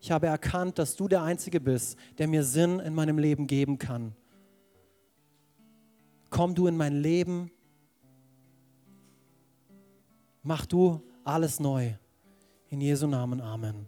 Ich 0.00 0.10
habe 0.10 0.26
erkannt, 0.26 0.78
dass 0.78 0.96
du 0.96 1.08
der 1.08 1.22
Einzige 1.22 1.60
bist, 1.60 1.96
der 2.18 2.26
mir 2.26 2.42
Sinn 2.42 2.80
in 2.80 2.94
meinem 2.94 3.18
Leben 3.18 3.46
geben 3.46 3.78
kann 3.78 4.16
komm 6.42 6.56
du 6.56 6.66
in 6.66 6.76
mein 6.76 6.96
Leben, 6.96 7.52
mach 10.42 10.66
du 10.66 11.00
alles 11.22 11.60
neu. 11.60 11.92
In 12.68 12.80
Jesu 12.80 13.06
Namen, 13.06 13.40
Amen. 13.40 13.86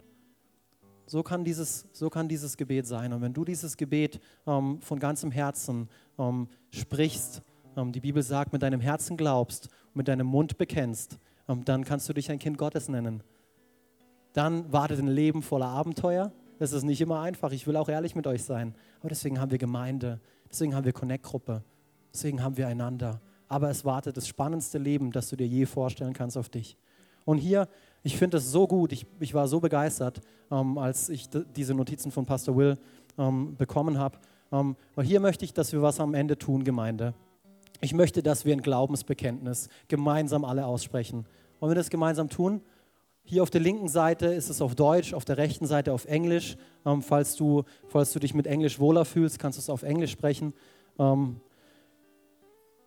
So 1.05 1.21
kann 1.21 1.43
dieses, 1.43 1.85
so 1.91 2.09
kann 2.09 2.29
dieses 2.29 2.55
Gebet 2.55 2.87
sein. 2.87 3.11
Und 3.11 3.19
wenn 3.19 3.33
du 3.33 3.43
dieses 3.43 3.75
Gebet 3.75 4.21
ähm, 4.47 4.79
von 4.79 4.99
ganzem 4.99 5.31
Herzen 5.31 5.89
ähm, 6.17 6.47
sprichst, 6.69 7.41
ähm, 7.75 7.91
die 7.91 7.99
Bibel 7.99 8.23
sagt, 8.23 8.53
mit 8.53 8.61
deinem 8.61 8.79
Herzen 8.79 9.17
glaubst 9.17 9.67
mit 9.93 10.07
deinem 10.07 10.27
Mund 10.27 10.57
bekennst, 10.57 11.19
ähm, 11.49 11.65
dann 11.65 11.83
kannst 11.83 12.07
du 12.07 12.13
dich 12.13 12.31
ein 12.31 12.39
Kind 12.39 12.57
Gottes 12.57 12.87
nennen. 12.87 13.21
Dann 14.31 14.71
wartet 14.71 14.99
ein 14.99 15.07
Leben 15.07 15.41
voller 15.41 15.67
Abenteuer, 15.67 16.31
Das 16.57 16.71
ist 16.71 16.83
nicht 16.83 17.01
immer 17.01 17.19
einfach. 17.19 17.51
Ich 17.51 17.67
will 17.67 17.75
auch 17.75 17.89
ehrlich 17.89 18.15
mit 18.15 18.27
euch 18.27 18.45
sein. 18.45 18.75
Aber 19.01 19.09
deswegen 19.09 19.41
haben 19.41 19.51
wir 19.51 19.57
Gemeinde. 19.57 20.21
Deswegen 20.49 20.73
haben 20.73 20.85
wir 20.85 20.93
Connect-Gruppe. 20.93 21.61
Deswegen 22.15 22.41
haben 22.41 22.55
wir 22.55 22.69
einander. 22.69 23.19
Aber 23.49 23.69
es 23.69 23.83
wartet 23.83 24.15
das 24.15 24.25
spannendste 24.25 24.77
Leben, 24.77 25.11
das 25.11 25.27
du 25.27 25.35
dir 25.35 25.47
je 25.47 25.65
vorstellen 25.65 26.13
kannst 26.13 26.37
auf 26.37 26.47
dich. 26.47 26.77
Und 27.25 27.39
hier, 27.39 27.67
ich 28.03 28.15
finde 28.15 28.37
es 28.37 28.49
so 28.53 28.67
gut. 28.67 28.93
Ich, 28.93 29.05
ich 29.19 29.33
war 29.33 29.49
so 29.49 29.59
begeistert, 29.59 30.21
ähm, 30.49 30.77
als 30.77 31.09
ich 31.09 31.27
diese 31.57 31.73
Notizen 31.73 32.13
von 32.13 32.25
Pastor 32.25 32.55
Will 32.55 32.77
ähm, 33.17 33.57
bekommen 33.57 33.97
habe. 33.97 34.17
Ähm, 34.53 34.77
weil 34.95 35.05
hier 35.05 35.19
möchte 35.19 35.43
ich, 35.43 35.53
dass 35.53 35.73
wir 35.73 35.81
was 35.81 35.99
am 35.99 36.13
Ende 36.13 36.37
tun, 36.37 36.63
Gemeinde. 36.63 37.13
Ich 37.81 37.93
möchte, 37.93 38.23
dass 38.23 38.45
wir 38.45 38.53
ein 38.53 38.61
Glaubensbekenntnis 38.61 39.67
gemeinsam 39.89 40.45
alle 40.45 40.65
aussprechen. 40.67 41.25
Wollen 41.59 41.71
wir 41.71 41.75
das 41.75 41.89
gemeinsam 41.89 42.29
tun? 42.29 42.61
Hier 43.25 43.43
auf 43.43 43.49
der 43.49 43.59
linken 43.59 43.89
Seite 43.89 44.27
ist 44.27 44.49
es 44.49 44.61
auf 44.61 44.73
Deutsch, 44.73 45.13
auf 45.13 45.25
der 45.25 45.35
rechten 45.35 45.67
Seite 45.67 45.91
auf 45.91 46.05
Englisch. 46.05 46.55
Ähm, 46.85 47.01
falls, 47.01 47.35
du, 47.35 47.63
falls 47.89 48.13
du 48.13 48.19
dich 48.19 48.33
mit 48.33 48.47
Englisch 48.47 48.79
wohler 48.79 49.03
fühlst, 49.03 49.37
kannst 49.37 49.57
du 49.57 49.59
es 49.59 49.69
auf 49.69 49.83
Englisch 49.83 50.11
sprechen. 50.11 50.53
Ähm, 50.97 51.41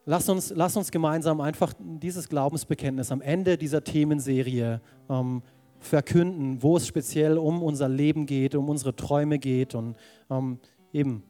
lass, 0.09 0.29
uns, 0.29 0.53
lass 0.55 0.77
uns 0.77 0.91
gemeinsam 0.91 1.41
einfach 1.41 1.75
dieses 1.79 2.29
Glaubensbekenntnis 2.29 3.13
am 3.13 3.21
Ende 3.21 3.59
dieser 3.59 3.85
Themenserie 3.85 4.81
ähm, 5.09 5.43
verkünden, 5.79 6.63
wo 6.63 6.77
es 6.77 6.87
speziell 6.87 7.39
um 7.39 7.63
unser 7.63 7.89
Leben 7.89 8.27
geht, 8.27 8.55
um 8.55 8.69
unsere 8.69 8.97
Träume 8.97 9.39
geht. 9.39 9.75
Und 9.75 9.97
ähm, 10.31 10.59
eben, 10.93 11.23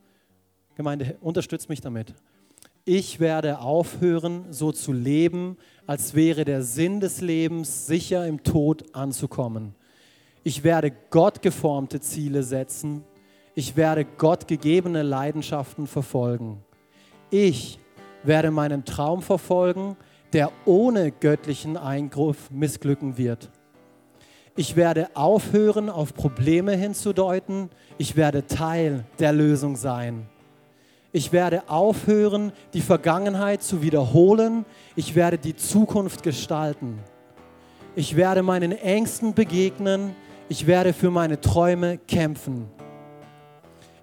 Gemeinde, 0.76 1.16
unterstützt 1.20 1.68
mich 1.68 1.81
damit 1.81 2.14
ich 2.89 3.20
werde 3.20 3.59
aufhören, 3.59 4.47
so 4.51 4.72
zu 4.72 4.95
leben, 4.95 5.59
als 5.87 6.14
wäre 6.14 6.47
der 6.47 6.62
Sinn 6.62 7.01
des 7.01 7.20
Lebens 7.20 7.87
sicher 7.87 8.26
im 8.26 8.43
Tod 8.43 8.95
anzukommen. 8.95 9.74
Ich 10.43 10.64
werde 10.64 10.91
gottgeformte 11.11 12.01
Ziele 12.01 12.43
setzen. 12.43 13.05
Ich 13.55 13.76
werde 13.76 14.07
gottgegebene 14.07 15.03
Leidenschaften 15.03 15.87
verfolgen. 15.87 16.64
Ich 17.29 17.79
werde 18.23 18.51
meinen 18.51 18.85
Traum 18.85 19.23
verfolgen, 19.23 19.97
der 20.33 20.51
ohne 20.64 21.11
göttlichen 21.11 21.77
Eingriff 21.77 22.51
missglücken 22.51 23.16
wird. 23.16 23.51
Ich 24.57 24.75
werde 24.75 25.09
aufhören, 25.14 25.89
auf 25.89 26.14
Probleme 26.14 26.73
hinzudeuten. 26.73 27.71
Ich 27.97 28.16
werde 28.16 28.47
Teil 28.47 29.05
der 29.21 29.33
Lösung 29.33 29.77
sein. 29.77 30.27
Ich 31.12 31.33
werde 31.33 31.69
aufhören, 31.69 32.53
die 32.75 32.81
Vergangenheit 32.81 33.62
zu 33.62 33.83
wiederholen. 33.83 34.66
Ich 34.97 35.14
werde 35.14 35.39
die 35.39 35.57
Zukunft 35.57 36.23
gestalten. 36.23 36.99
Ich 37.95 38.16
werde 38.16 38.43
meinen 38.43 38.73
Ängsten 38.73 39.33
begegnen. 39.33 40.14
Ich 40.49 40.66
werde 40.66 40.93
für 40.93 41.11
meine 41.11 41.41
Träume 41.41 41.97
kämpfen. 41.97 42.66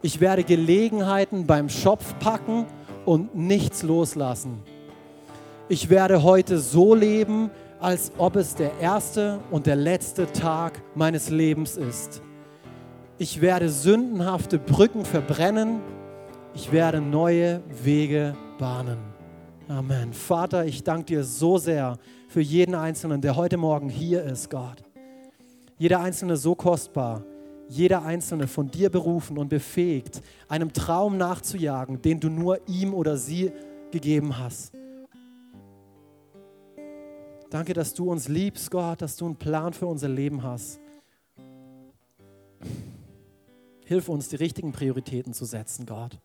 Ich 0.02 0.20
werde 0.20 0.44
Gelegenheiten 0.44 1.46
beim 1.46 1.68
Schopf 1.70 2.18
packen 2.20 2.66
und 3.06 3.36
nichts 3.36 3.84
loslassen. 3.84 4.60
Ich 5.70 5.90
werde 5.90 6.24
heute 6.24 6.60
so 6.60 6.94
leben, 6.94 7.50
als 7.80 8.12
ob 8.18 8.36
es 8.36 8.56
der 8.56 8.80
erste 8.80 9.40
und 9.52 9.66
der 9.66 9.76
letzte 9.76 10.32
Tag 10.32 10.82
meines 10.94 11.30
Lebens 11.30 11.78
ist. 11.78 12.22
Ich 13.18 13.42
werde 13.42 13.70
sündenhafte 13.70 14.60
Brücken 14.60 15.06
verbrennen 15.06 15.82
ich 16.56 16.72
werde 16.72 17.02
neue 17.02 17.62
Wege 17.84 18.34
bahnen. 18.58 18.98
Amen. 19.68 20.14
Vater, 20.14 20.66
ich 20.66 20.86
danke 20.86 21.08
dir 21.08 21.24
so 21.26 21.58
sehr 21.58 21.98
für 22.30 22.40
jeden 22.40 22.74
Einzelnen, 22.76 23.20
der 23.20 23.36
heute 23.36 23.58
Morgen 23.58 23.90
hier 23.90 24.24
ist, 24.24 24.50
Gott. 24.50 24.82
Jeder 25.78 26.00
Einzelne 26.00 26.38
so 26.38 26.56
kostbar, 26.56 27.24
jeder 27.68 28.04
Einzelne 28.04 28.48
von 28.48 28.70
dir 28.70 28.90
berufen 28.90 29.38
und 29.38 29.50
befähigt, 29.50 30.22
einem 30.48 30.74
Traum 30.74 31.18
nachzujagen, 31.18 32.02
den 32.02 32.20
du 32.20 32.30
nur 32.30 32.60
ihm 32.68 32.94
oder 32.94 33.18
sie 33.18 33.52
gegeben 33.92 34.38
hast. 34.38 34.74
Danke, 37.50 37.74
dass 37.74 37.94
du 37.94 38.12
uns 38.12 38.28
liebst, 38.28 38.70
Gott, 38.72 39.02
dass 39.02 39.16
du 39.16 39.26
einen 39.26 39.36
Plan 39.36 39.74
für 39.74 39.88
unser 39.88 40.10
Leben 40.10 40.44
hast. 40.44 40.80
Hilf 43.86 44.10
uns, 44.10 44.30
die 44.30 44.36
richtigen 44.36 44.72
Prioritäten 44.72 45.34
zu 45.34 45.46
setzen, 45.46 45.86
Gott. 45.86 46.20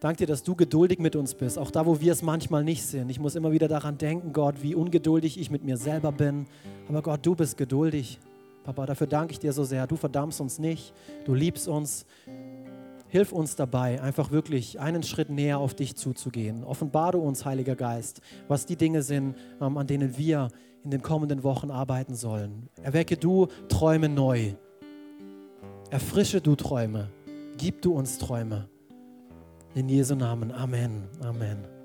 Danke 0.00 0.18
dir, 0.18 0.26
dass 0.26 0.42
du 0.42 0.54
geduldig 0.54 1.00
mit 1.00 1.16
uns 1.16 1.34
bist, 1.34 1.58
auch 1.58 1.70
da, 1.70 1.84
wo 1.84 2.00
wir 2.00 2.12
es 2.12 2.22
manchmal 2.22 2.62
nicht 2.62 2.84
sind. 2.84 3.10
Ich 3.10 3.18
muss 3.18 3.34
immer 3.34 3.52
wieder 3.52 3.68
daran 3.68 3.98
denken, 3.98 4.32
Gott, 4.32 4.62
wie 4.62 4.74
ungeduldig 4.74 5.38
ich 5.38 5.50
mit 5.50 5.64
mir 5.64 5.76
selber 5.76 6.12
bin. 6.12 6.46
Aber 6.88 7.02
Gott, 7.02 7.26
du 7.26 7.34
bist 7.34 7.56
geduldig. 7.56 8.18
Papa, 8.68 8.84
dafür 8.84 9.06
danke 9.06 9.32
ich 9.32 9.38
dir 9.38 9.54
so 9.54 9.64
sehr. 9.64 9.86
Du 9.86 9.96
verdammst 9.96 10.42
uns 10.42 10.58
nicht, 10.58 10.92
du 11.24 11.32
liebst 11.32 11.68
uns. 11.68 12.04
Hilf 13.06 13.32
uns 13.32 13.56
dabei, 13.56 14.02
einfach 14.02 14.30
wirklich 14.30 14.78
einen 14.78 15.02
Schritt 15.02 15.30
näher 15.30 15.58
auf 15.58 15.72
dich 15.72 15.96
zuzugehen. 15.96 16.64
Offenbare 16.64 17.16
uns, 17.16 17.46
Heiliger 17.46 17.76
Geist, 17.76 18.20
was 18.46 18.66
die 18.66 18.76
Dinge 18.76 19.00
sind, 19.02 19.36
ähm, 19.62 19.78
an 19.78 19.86
denen 19.86 20.18
wir 20.18 20.48
in 20.84 20.90
den 20.90 21.00
kommenden 21.00 21.44
Wochen 21.44 21.70
arbeiten 21.70 22.14
sollen. 22.14 22.68
Erwecke 22.82 23.16
du 23.16 23.46
Träume 23.70 24.10
neu. 24.10 24.52
Erfrische 25.88 26.42
du 26.42 26.54
Träume. 26.54 27.08
Gib 27.56 27.80
du 27.80 27.94
uns 27.94 28.18
Träume. 28.18 28.68
In 29.74 29.88
Jesu 29.88 30.14
Namen. 30.14 30.52
Amen. 30.52 31.08
Amen. 31.22 31.77